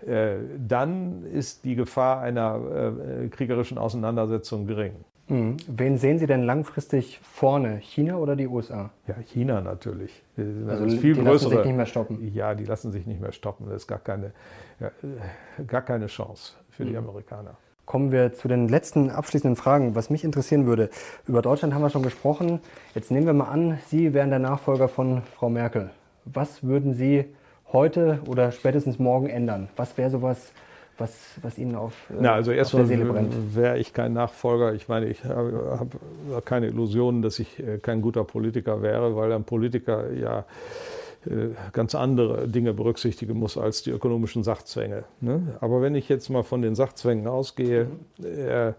[0.06, 2.94] äh, dann ist die Gefahr einer
[3.24, 4.94] äh, kriegerischen Auseinandersetzung gering.
[5.30, 5.58] Mhm.
[5.68, 7.78] Wen sehen Sie denn langfristig vorne?
[7.78, 8.92] China oder die USA?
[9.08, 10.24] Ja, China natürlich.
[10.36, 12.34] Das also viel die größere, lassen sich nicht mehr stoppen.
[12.34, 13.66] Ja, die lassen sich nicht mehr stoppen.
[13.68, 14.32] Das ist gar keine,
[14.80, 14.92] ja,
[15.66, 16.90] gar keine Chance für mhm.
[16.90, 17.58] die Amerikaner.
[17.86, 19.96] Kommen wir zu den letzten abschließenden Fragen.
[19.96, 20.90] Was mich interessieren würde,
[21.26, 22.60] über Deutschland haben wir schon gesprochen.
[22.94, 25.90] Jetzt nehmen wir mal an, Sie wären der Nachfolger von Frau Merkel.
[26.26, 27.26] Was würden Sie
[27.72, 29.70] heute oder spätestens morgen ändern?
[29.78, 30.52] Was wäre sowas,
[30.98, 34.74] was, was Ihnen auf, äh, Na, also erstmal wäre ich kein Nachfolger.
[34.74, 35.80] Ich meine, ich habe
[36.34, 40.46] hab keine Illusionen, dass ich äh, kein guter Politiker wäre, weil ein Politiker ja
[41.26, 45.04] äh, ganz andere Dinge berücksichtigen muss als die ökonomischen Sachzwänge.
[45.20, 45.58] Ne?
[45.62, 47.88] Aber wenn ich jetzt mal von den Sachzwängen ausgehe,
[48.24, 48.74] äh, ähm,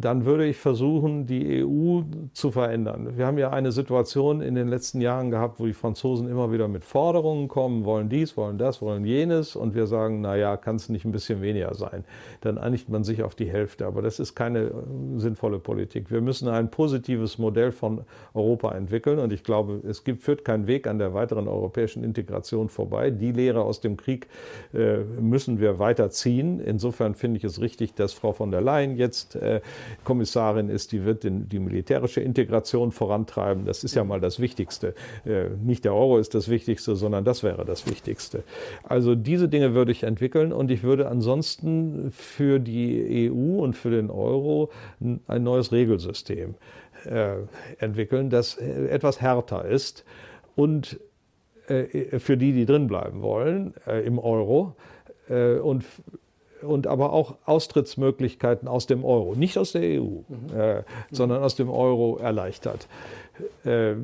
[0.00, 2.02] dann würde ich versuchen, die EU
[2.32, 3.16] zu verändern.
[3.16, 6.68] Wir haben ja eine Situation in den letzten Jahren gehabt, wo die Franzosen immer wieder
[6.68, 10.88] mit Forderungen kommen, wollen dies, wollen das, wollen jenes und wir sagen, naja, kann es
[10.88, 12.04] nicht ein bisschen weniger sein.
[12.42, 14.72] Dann einigt man sich auf die Hälfte, aber das ist keine äh,
[15.16, 16.10] sinnvolle Politik.
[16.10, 18.02] Wir müssen ein positives Modell von
[18.34, 22.68] Europa entwickeln und ich glaube, es gibt, führt keinen Weg an der weiteren europäischen Integration
[22.68, 23.10] vorbei.
[23.10, 24.28] Die Lehre aus dem Krieg
[24.72, 26.60] äh, müssen wir weiterziehen.
[26.60, 29.60] Insofern finde ich es richtig, dass Frau von der Leyen jetzt jetzt äh,
[30.04, 33.64] Kommissarin ist, die wird den, die militärische Integration vorantreiben.
[33.64, 34.94] Das ist ja mal das Wichtigste.
[35.24, 38.44] Äh, nicht der Euro ist das Wichtigste, sondern das wäre das Wichtigste.
[38.82, 43.90] Also diese Dinge würde ich entwickeln und ich würde ansonsten für die EU und für
[43.90, 44.70] den Euro
[45.00, 46.54] ein neues Regelsystem
[47.06, 47.36] äh,
[47.78, 50.04] entwickeln, das äh, etwas härter ist
[50.56, 51.00] und
[51.68, 54.76] äh, für die, die drinbleiben wollen äh, im Euro
[55.26, 55.86] und
[56.64, 60.56] und aber auch Austrittsmöglichkeiten aus dem Euro, nicht aus der EU, mhm.
[60.56, 62.88] äh, sondern aus dem Euro erleichtert.
[63.64, 63.94] Äh,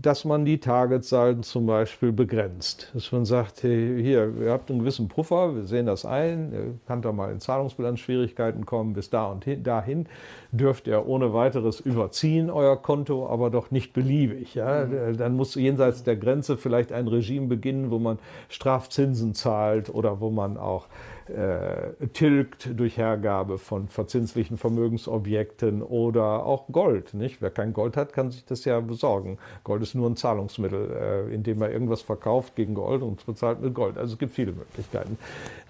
[0.00, 2.90] dass man die Targetzahlen zum Beispiel begrenzt.
[2.94, 7.02] Dass man sagt, hey, hier, ihr habt einen gewissen Puffer, wir sehen das ein, kann
[7.02, 10.06] da mal in Zahlungsbilanzschwierigkeiten kommen, bis da und hin, dahin
[10.52, 14.54] dürft ihr ohne weiteres überziehen, euer Konto, aber doch nicht beliebig.
[14.54, 14.86] Ja?
[14.86, 15.18] Mhm.
[15.18, 18.18] Dann muss jenseits der Grenze vielleicht ein Regime beginnen, wo man
[18.48, 20.86] Strafzinsen zahlt oder wo man auch
[21.28, 27.14] äh, tilgt durch Hergabe von verzinslichen Vermögensobjekten oder auch Gold.
[27.14, 27.40] Nicht?
[27.40, 29.38] Wer kein Gold hat, kann sich das ja besorgen.
[29.64, 30.90] Gold ist nur ein Zahlungsmittel,
[31.30, 33.96] äh, indem er irgendwas verkauft gegen Gold und bezahlt mit Gold.
[33.96, 35.18] Also es gibt viele Möglichkeiten.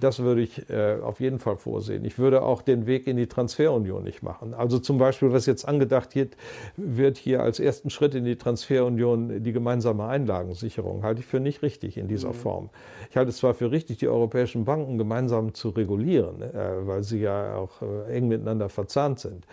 [0.00, 2.04] Das würde ich äh, auf jeden Fall vorsehen.
[2.04, 4.54] Ich würde auch den Weg in die Transferunion nicht machen.
[4.54, 6.36] Also zum Beispiel, was jetzt angedacht wird,
[6.76, 11.02] wird hier als ersten Schritt in die Transferunion die gemeinsame Einlagensicherung.
[11.02, 12.34] Halte ich für nicht richtig in dieser mhm.
[12.34, 12.70] Form.
[13.10, 17.20] Ich halte es zwar für richtig, die europäischen Banken gemeinsam zu regulieren, äh, weil sie
[17.20, 19.46] ja auch äh, eng miteinander verzahnt sind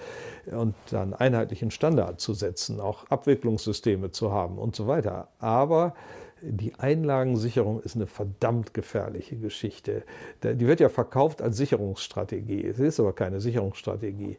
[0.46, 5.28] und dann einheitlichen Standard zu setzen, auch Abwicklungssysteme zu haben und so weiter.
[5.40, 5.94] Aber
[6.42, 10.04] die Einlagensicherung ist eine verdammt gefährliche Geschichte.
[10.44, 12.66] Die wird ja verkauft als Sicherungsstrategie.
[12.66, 14.38] Es ist aber keine Sicherungsstrategie.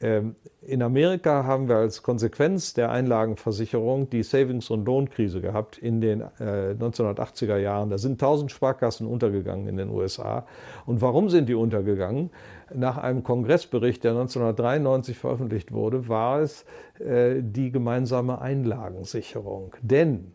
[0.00, 6.00] Ähm, in Amerika haben wir als Konsequenz der Einlagenversicherung die Savings- und Lohnkrise gehabt in
[6.00, 7.90] den 1980er äh, Jahren.
[7.90, 10.46] Da sind 1000 Sparkassen untergegangen in den USA.
[10.86, 12.30] Und warum sind die untergegangen?
[12.72, 16.64] Nach einem Kongressbericht, der 1993 veröffentlicht wurde, war es
[16.98, 19.74] äh, die gemeinsame Einlagensicherung.
[19.82, 20.34] Denn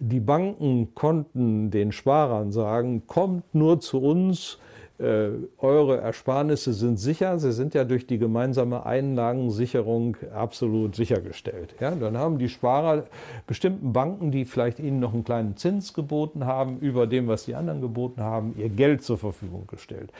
[0.00, 4.58] die Banken konnten den Sparern sagen, kommt nur zu uns,
[4.98, 11.74] äh, eure Ersparnisse sind sicher, sie sind ja durch die gemeinsame Einlagensicherung absolut sichergestellt.
[11.80, 13.04] Ja, dann haben die Sparer
[13.46, 17.54] bestimmten Banken, die vielleicht ihnen noch einen kleinen Zins geboten haben, über dem, was die
[17.54, 20.10] anderen geboten haben, ihr Geld zur Verfügung gestellt.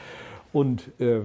[0.52, 1.20] Und äh,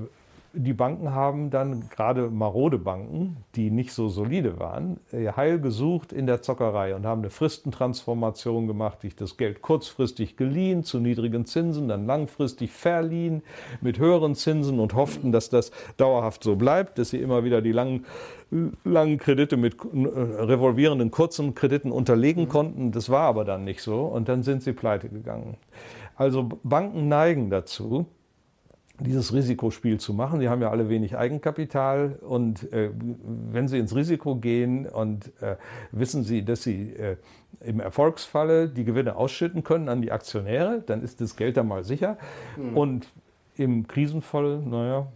[0.55, 6.27] die Banken haben dann, gerade marode Banken, die nicht so solide waren, Heil gesucht in
[6.27, 11.87] der Zockerei und haben eine Fristentransformation gemacht, sich das Geld kurzfristig geliehen zu niedrigen Zinsen,
[11.87, 13.41] dann langfristig verliehen
[13.81, 17.71] mit höheren Zinsen und hofften, dass das dauerhaft so bleibt, dass sie immer wieder die
[17.71, 18.05] langen,
[18.83, 22.91] langen Kredite mit äh, revolvierenden kurzen Krediten unterlegen konnten.
[22.91, 25.57] Das war aber dann nicht so und dann sind sie pleite gegangen.
[26.15, 28.05] Also Banken neigen dazu,
[28.99, 30.39] dieses Risikospiel zu machen.
[30.39, 35.55] Sie haben ja alle wenig Eigenkapital und äh, wenn Sie ins Risiko gehen und äh,
[35.91, 37.17] wissen Sie, dass Sie äh,
[37.61, 41.83] im Erfolgsfalle die Gewinne ausschütten können an die Aktionäre, dann ist das Geld da mal
[41.83, 42.17] sicher.
[42.55, 42.77] Mhm.
[42.77, 43.07] Und
[43.55, 45.07] im Krisenfall, naja,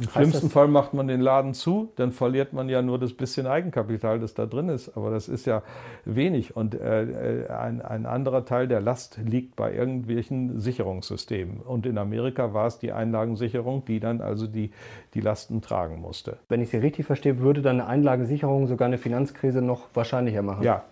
[0.00, 3.46] im schlimmsten Fall macht man den Laden zu, dann verliert man ja nur das bisschen
[3.46, 4.96] Eigenkapital, das da drin ist.
[4.96, 5.62] Aber das ist ja
[6.04, 6.56] wenig.
[6.56, 11.60] Und äh, ein, ein, anderer Teil der Last liegt bei irgendwelchen Sicherungssystemen.
[11.60, 14.70] Und in Amerika war es die Einlagensicherung, die dann also die,
[15.14, 16.38] die Lasten tragen musste.
[16.48, 20.62] Wenn ich Sie richtig verstehe, würde dann eine Einlagensicherung sogar eine Finanzkrise noch wahrscheinlicher machen?
[20.62, 20.84] Ja,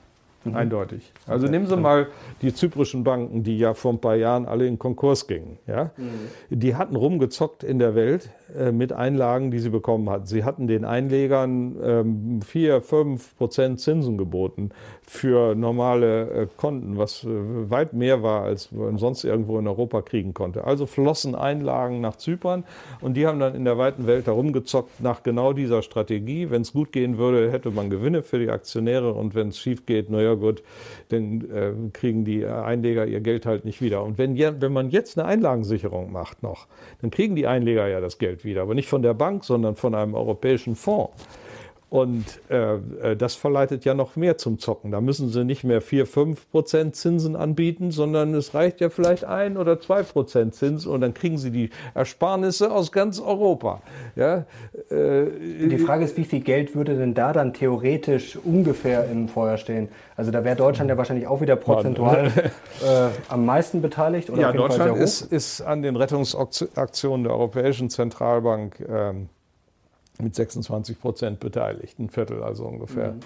[0.44, 0.56] Mhm.
[0.56, 1.12] Eindeutig.
[1.26, 1.52] Also okay.
[1.52, 2.08] nehmen Sie mal
[2.40, 5.58] die zyprischen Banken, die ja vor ein paar Jahren alle in Konkurs gingen.
[5.66, 5.90] Ja?
[5.96, 6.10] Mhm.
[6.48, 8.39] Die hatten rumgezockt in der Welt äh,
[8.72, 10.26] mit Einlagen, die sie bekommen hatten.
[10.26, 14.70] Sie hatten den Einlegern ähm, 4, 5 Prozent Zinsen geboten
[15.06, 20.02] für normale äh, Konten, was äh, weit mehr war, als man sonst irgendwo in Europa
[20.02, 20.64] kriegen konnte.
[20.64, 22.64] Also flossen Einlagen nach Zypern
[23.00, 26.50] und die haben dann in der weiten Welt herumgezockt nach genau dieser Strategie.
[26.50, 29.84] Wenn es gut gehen würde, hätte man Gewinne für die Aktionäre und wenn es schief
[29.84, 30.62] geht, naja, ja gut,
[31.08, 34.02] dann äh, kriegen die Einleger ihr Geld halt nicht wieder.
[34.04, 36.66] Und wenn, wenn man jetzt eine Einlagensicherung macht noch,
[37.00, 39.94] dann kriegen die Einleger ja das Geld wieder, aber nicht von der Bank, sondern von
[39.94, 41.12] einem europäischen Fonds.
[41.90, 44.92] Und äh, äh, das verleitet ja noch mehr zum Zocken.
[44.92, 49.24] Da müssen sie nicht mehr 4, 5 Prozent Zinsen anbieten, sondern es reicht ja vielleicht
[49.24, 53.82] ein oder zwei Prozent Zins und dann kriegen sie die Ersparnisse aus ganz Europa.
[54.14, 54.44] Ja,
[54.88, 55.24] äh,
[55.68, 59.88] die Frage ist, wie viel Geld würde denn da dann theoretisch ungefähr im Feuer stehen?
[60.16, 64.30] Also da wäre Deutschland ja wahrscheinlich auch wieder prozentual äh, am meisten beteiligt.
[64.30, 69.28] Oder ja, Deutschland ist, ist, an den Rettungsaktionen der Europäischen Zentralbank ähm,
[70.22, 73.12] mit 26 Prozent beteiligt, ein Viertel also ungefähr.
[73.12, 73.20] Mhm.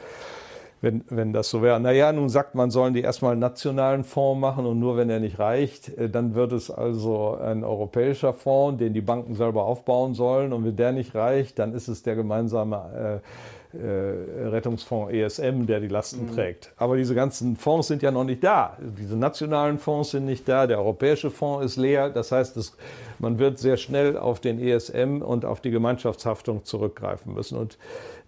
[0.81, 1.81] Wenn, wenn das so wäre.
[1.81, 5.19] Naja, nun sagt man, sollen die erstmal einen nationalen Fonds machen und nur wenn er
[5.19, 10.13] nicht reicht, äh, dann wird es also ein europäischer Fonds, den die Banken selber aufbauen
[10.13, 10.53] sollen.
[10.53, 13.21] Und wenn der nicht reicht, dann ist es der gemeinsame äh, äh,
[13.77, 16.35] Rettungsfonds ESM, der die Lasten mhm.
[16.35, 16.73] trägt.
[16.77, 18.77] Aber diese ganzen Fonds sind ja noch nicht da.
[18.99, 20.67] Diese nationalen Fonds sind nicht da.
[20.67, 22.11] Der europäische Fonds ist leer.
[22.11, 22.77] Das heißt, es,
[23.19, 27.59] man wird sehr schnell auf den ESM und auf die Gemeinschaftshaftung zurückgreifen müssen.
[27.59, 27.79] Und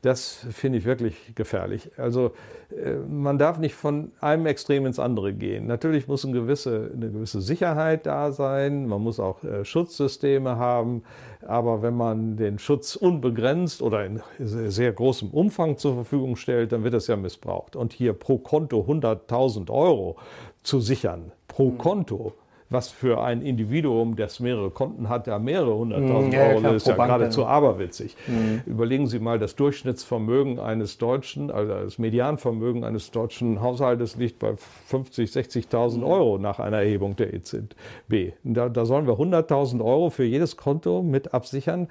[0.02, 1.90] das finde ich wirklich gefährlich.
[1.96, 2.32] Also
[2.70, 5.66] äh, man darf nicht von einem Extrem ins andere gehen.
[5.66, 11.02] Natürlich muss eine gewisse, eine gewisse Sicherheit da sein, man muss auch äh, Schutzsysteme haben,
[11.46, 16.84] aber wenn man den Schutz unbegrenzt oder in sehr großem Umfang zur Verfügung stellt, dann
[16.84, 17.76] wird das ja missbraucht.
[17.76, 20.16] Und hier pro Konto 100.000 Euro
[20.62, 21.78] zu sichern, pro mhm.
[21.78, 22.32] Konto,
[22.68, 26.88] was für ein Individuum, das mehrere Konten hat, ja mehrere hunderttausend ja, Euro, das ist
[26.88, 28.16] ja geradezu aberwitzig.
[28.26, 28.62] Mhm.
[28.66, 34.54] Überlegen Sie mal, das Durchschnittsvermögen eines Deutschen, also das Medianvermögen eines deutschen Haushaltes liegt bei
[34.56, 36.04] 50, 60.000 mhm.
[36.04, 38.34] Euro nach einer Erhebung der EZB.
[38.42, 41.88] Da, da sollen wir 100.000 Euro für jedes Konto mit absichern.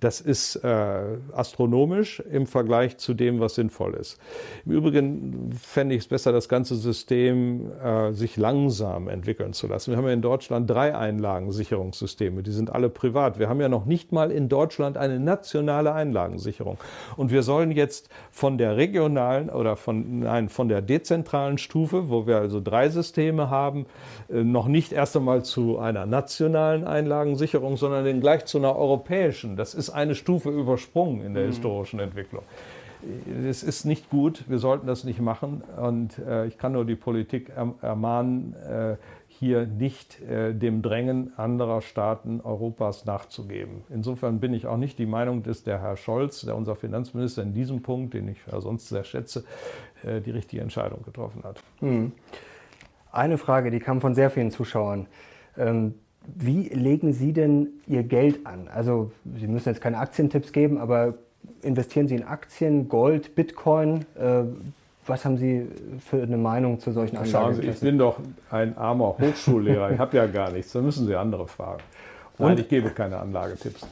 [0.00, 4.18] Das ist äh, astronomisch im Vergleich zu dem, was sinnvoll ist.
[4.64, 9.90] Im Übrigen fände ich es besser, das ganze System äh, sich langsam entwickeln zu lassen.
[9.90, 13.40] Wir haben ja in Deutschland drei Einlagensicherungssysteme, die sind alle privat.
[13.40, 16.78] Wir haben ja noch nicht mal in Deutschland eine nationale Einlagensicherung.
[17.16, 22.24] Und wir sollen jetzt von der regionalen oder von, nein, von der dezentralen Stufe, wo
[22.26, 23.86] wir also drei Systeme haben,
[24.30, 29.56] äh, noch nicht erst einmal zu einer nationalen Einlagensicherung, sondern gleich zu einer europäischen.
[29.56, 31.48] Das ist ist eine Stufe übersprungen in der mhm.
[31.48, 32.42] historischen Entwicklung.
[33.46, 35.62] Es ist nicht gut, wir sollten das nicht machen.
[35.80, 38.96] Und äh, ich kann nur die Politik erm-, ermahnen, äh,
[39.28, 43.84] hier nicht äh, dem Drängen anderer Staaten Europas nachzugeben.
[43.88, 47.54] Insofern bin ich auch nicht die Meinung, dass der Herr Scholz, der unser Finanzminister in
[47.54, 49.44] diesem Punkt, den ich ja sonst sehr schätze,
[50.02, 51.62] äh, die richtige Entscheidung getroffen hat.
[51.80, 52.12] Mhm.
[53.12, 55.06] Eine Frage, die kam von sehr vielen Zuschauern.
[55.56, 55.94] Ähm,
[56.36, 58.68] wie legen Sie denn Ihr Geld an?
[58.72, 61.14] Also Sie müssen jetzt keine Aktientipps geben, aber
[61.62, 64.04] investieren Sie in Aktien, Gold, Bitcoin?
[64.18, 64.42] Äh,
[65.06, 65.66] was haben Sie
[66.06, 67.30] für eine Meinung zu solchen Anlagen?
[67.30, 68.18] Schauen Sie, ich bin doch
[68.50, 71.82] ein armer Hochschullehrer, ich habe ja gar nichts, da müssen Sie andere fragen.
[72.38, 72.60] Nein, Und?
[72.60, 73.86] ich gebe keine Anlagetipps.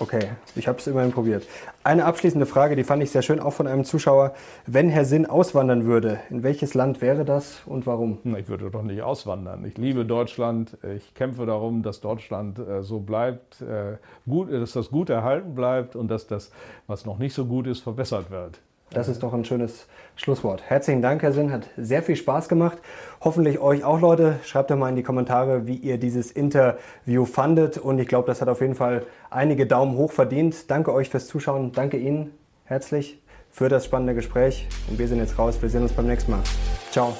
[0.00, 1.46] Okay, ich habe es immerhin probiert.
[1.84, 4.34] Eine abschließende Frage, die fand ich sehr schön, auch von einem Zuschauer.
[4.66, 8.18] Wenn Herr Sinn auswandern würde, in welches Land wäre das und warum?
[8.36, 9.64] Ich würde doch nicht auswandern.
[9.64, 10.76] Ich liebe Deutschland.
[10.96, 13.98] Ich kämpfe darum, dass Deutschland äh, so bleibt, äh,
[14.28, 16.50] gut, dass das gut erhalten bleibt und dass das,
[16.88, 18.58] was noch nicht so gut ist, verbessert wird.
[18.90, 19.86] Das ist doch ein schönes
[20.16, 20.62] Schlusswort.
[20.62, 21.50] Herzlichen Dank, Herr Sinn.
[21.50, 22.78] Hat sehr viel Spaß gemacht.
[23.20, 24.38] Hoffentlich euch auch, Leute.
[24.44, 27.78] Schreibt doch mal in die Kommentare, wie ihr dieses Interview fandet.
[27.78, 30.70] Und ich glaube, das hat auf jeden Fall einige Daumen hoch verdient.
[30.70, 31.72] Danke euch fürs Zuschauen.
[31.72, 32.30] Danke Ihnen
[32.64, 33.20] herzlich
[33.50, 34.68] für das spannende Gespräch.
[34.88, 35.60] Und wir sind jetzt raus.
[35.60, 36.42] Wir sehen uns beim nächsten Mal.
[36.90, 37.14] Ciao.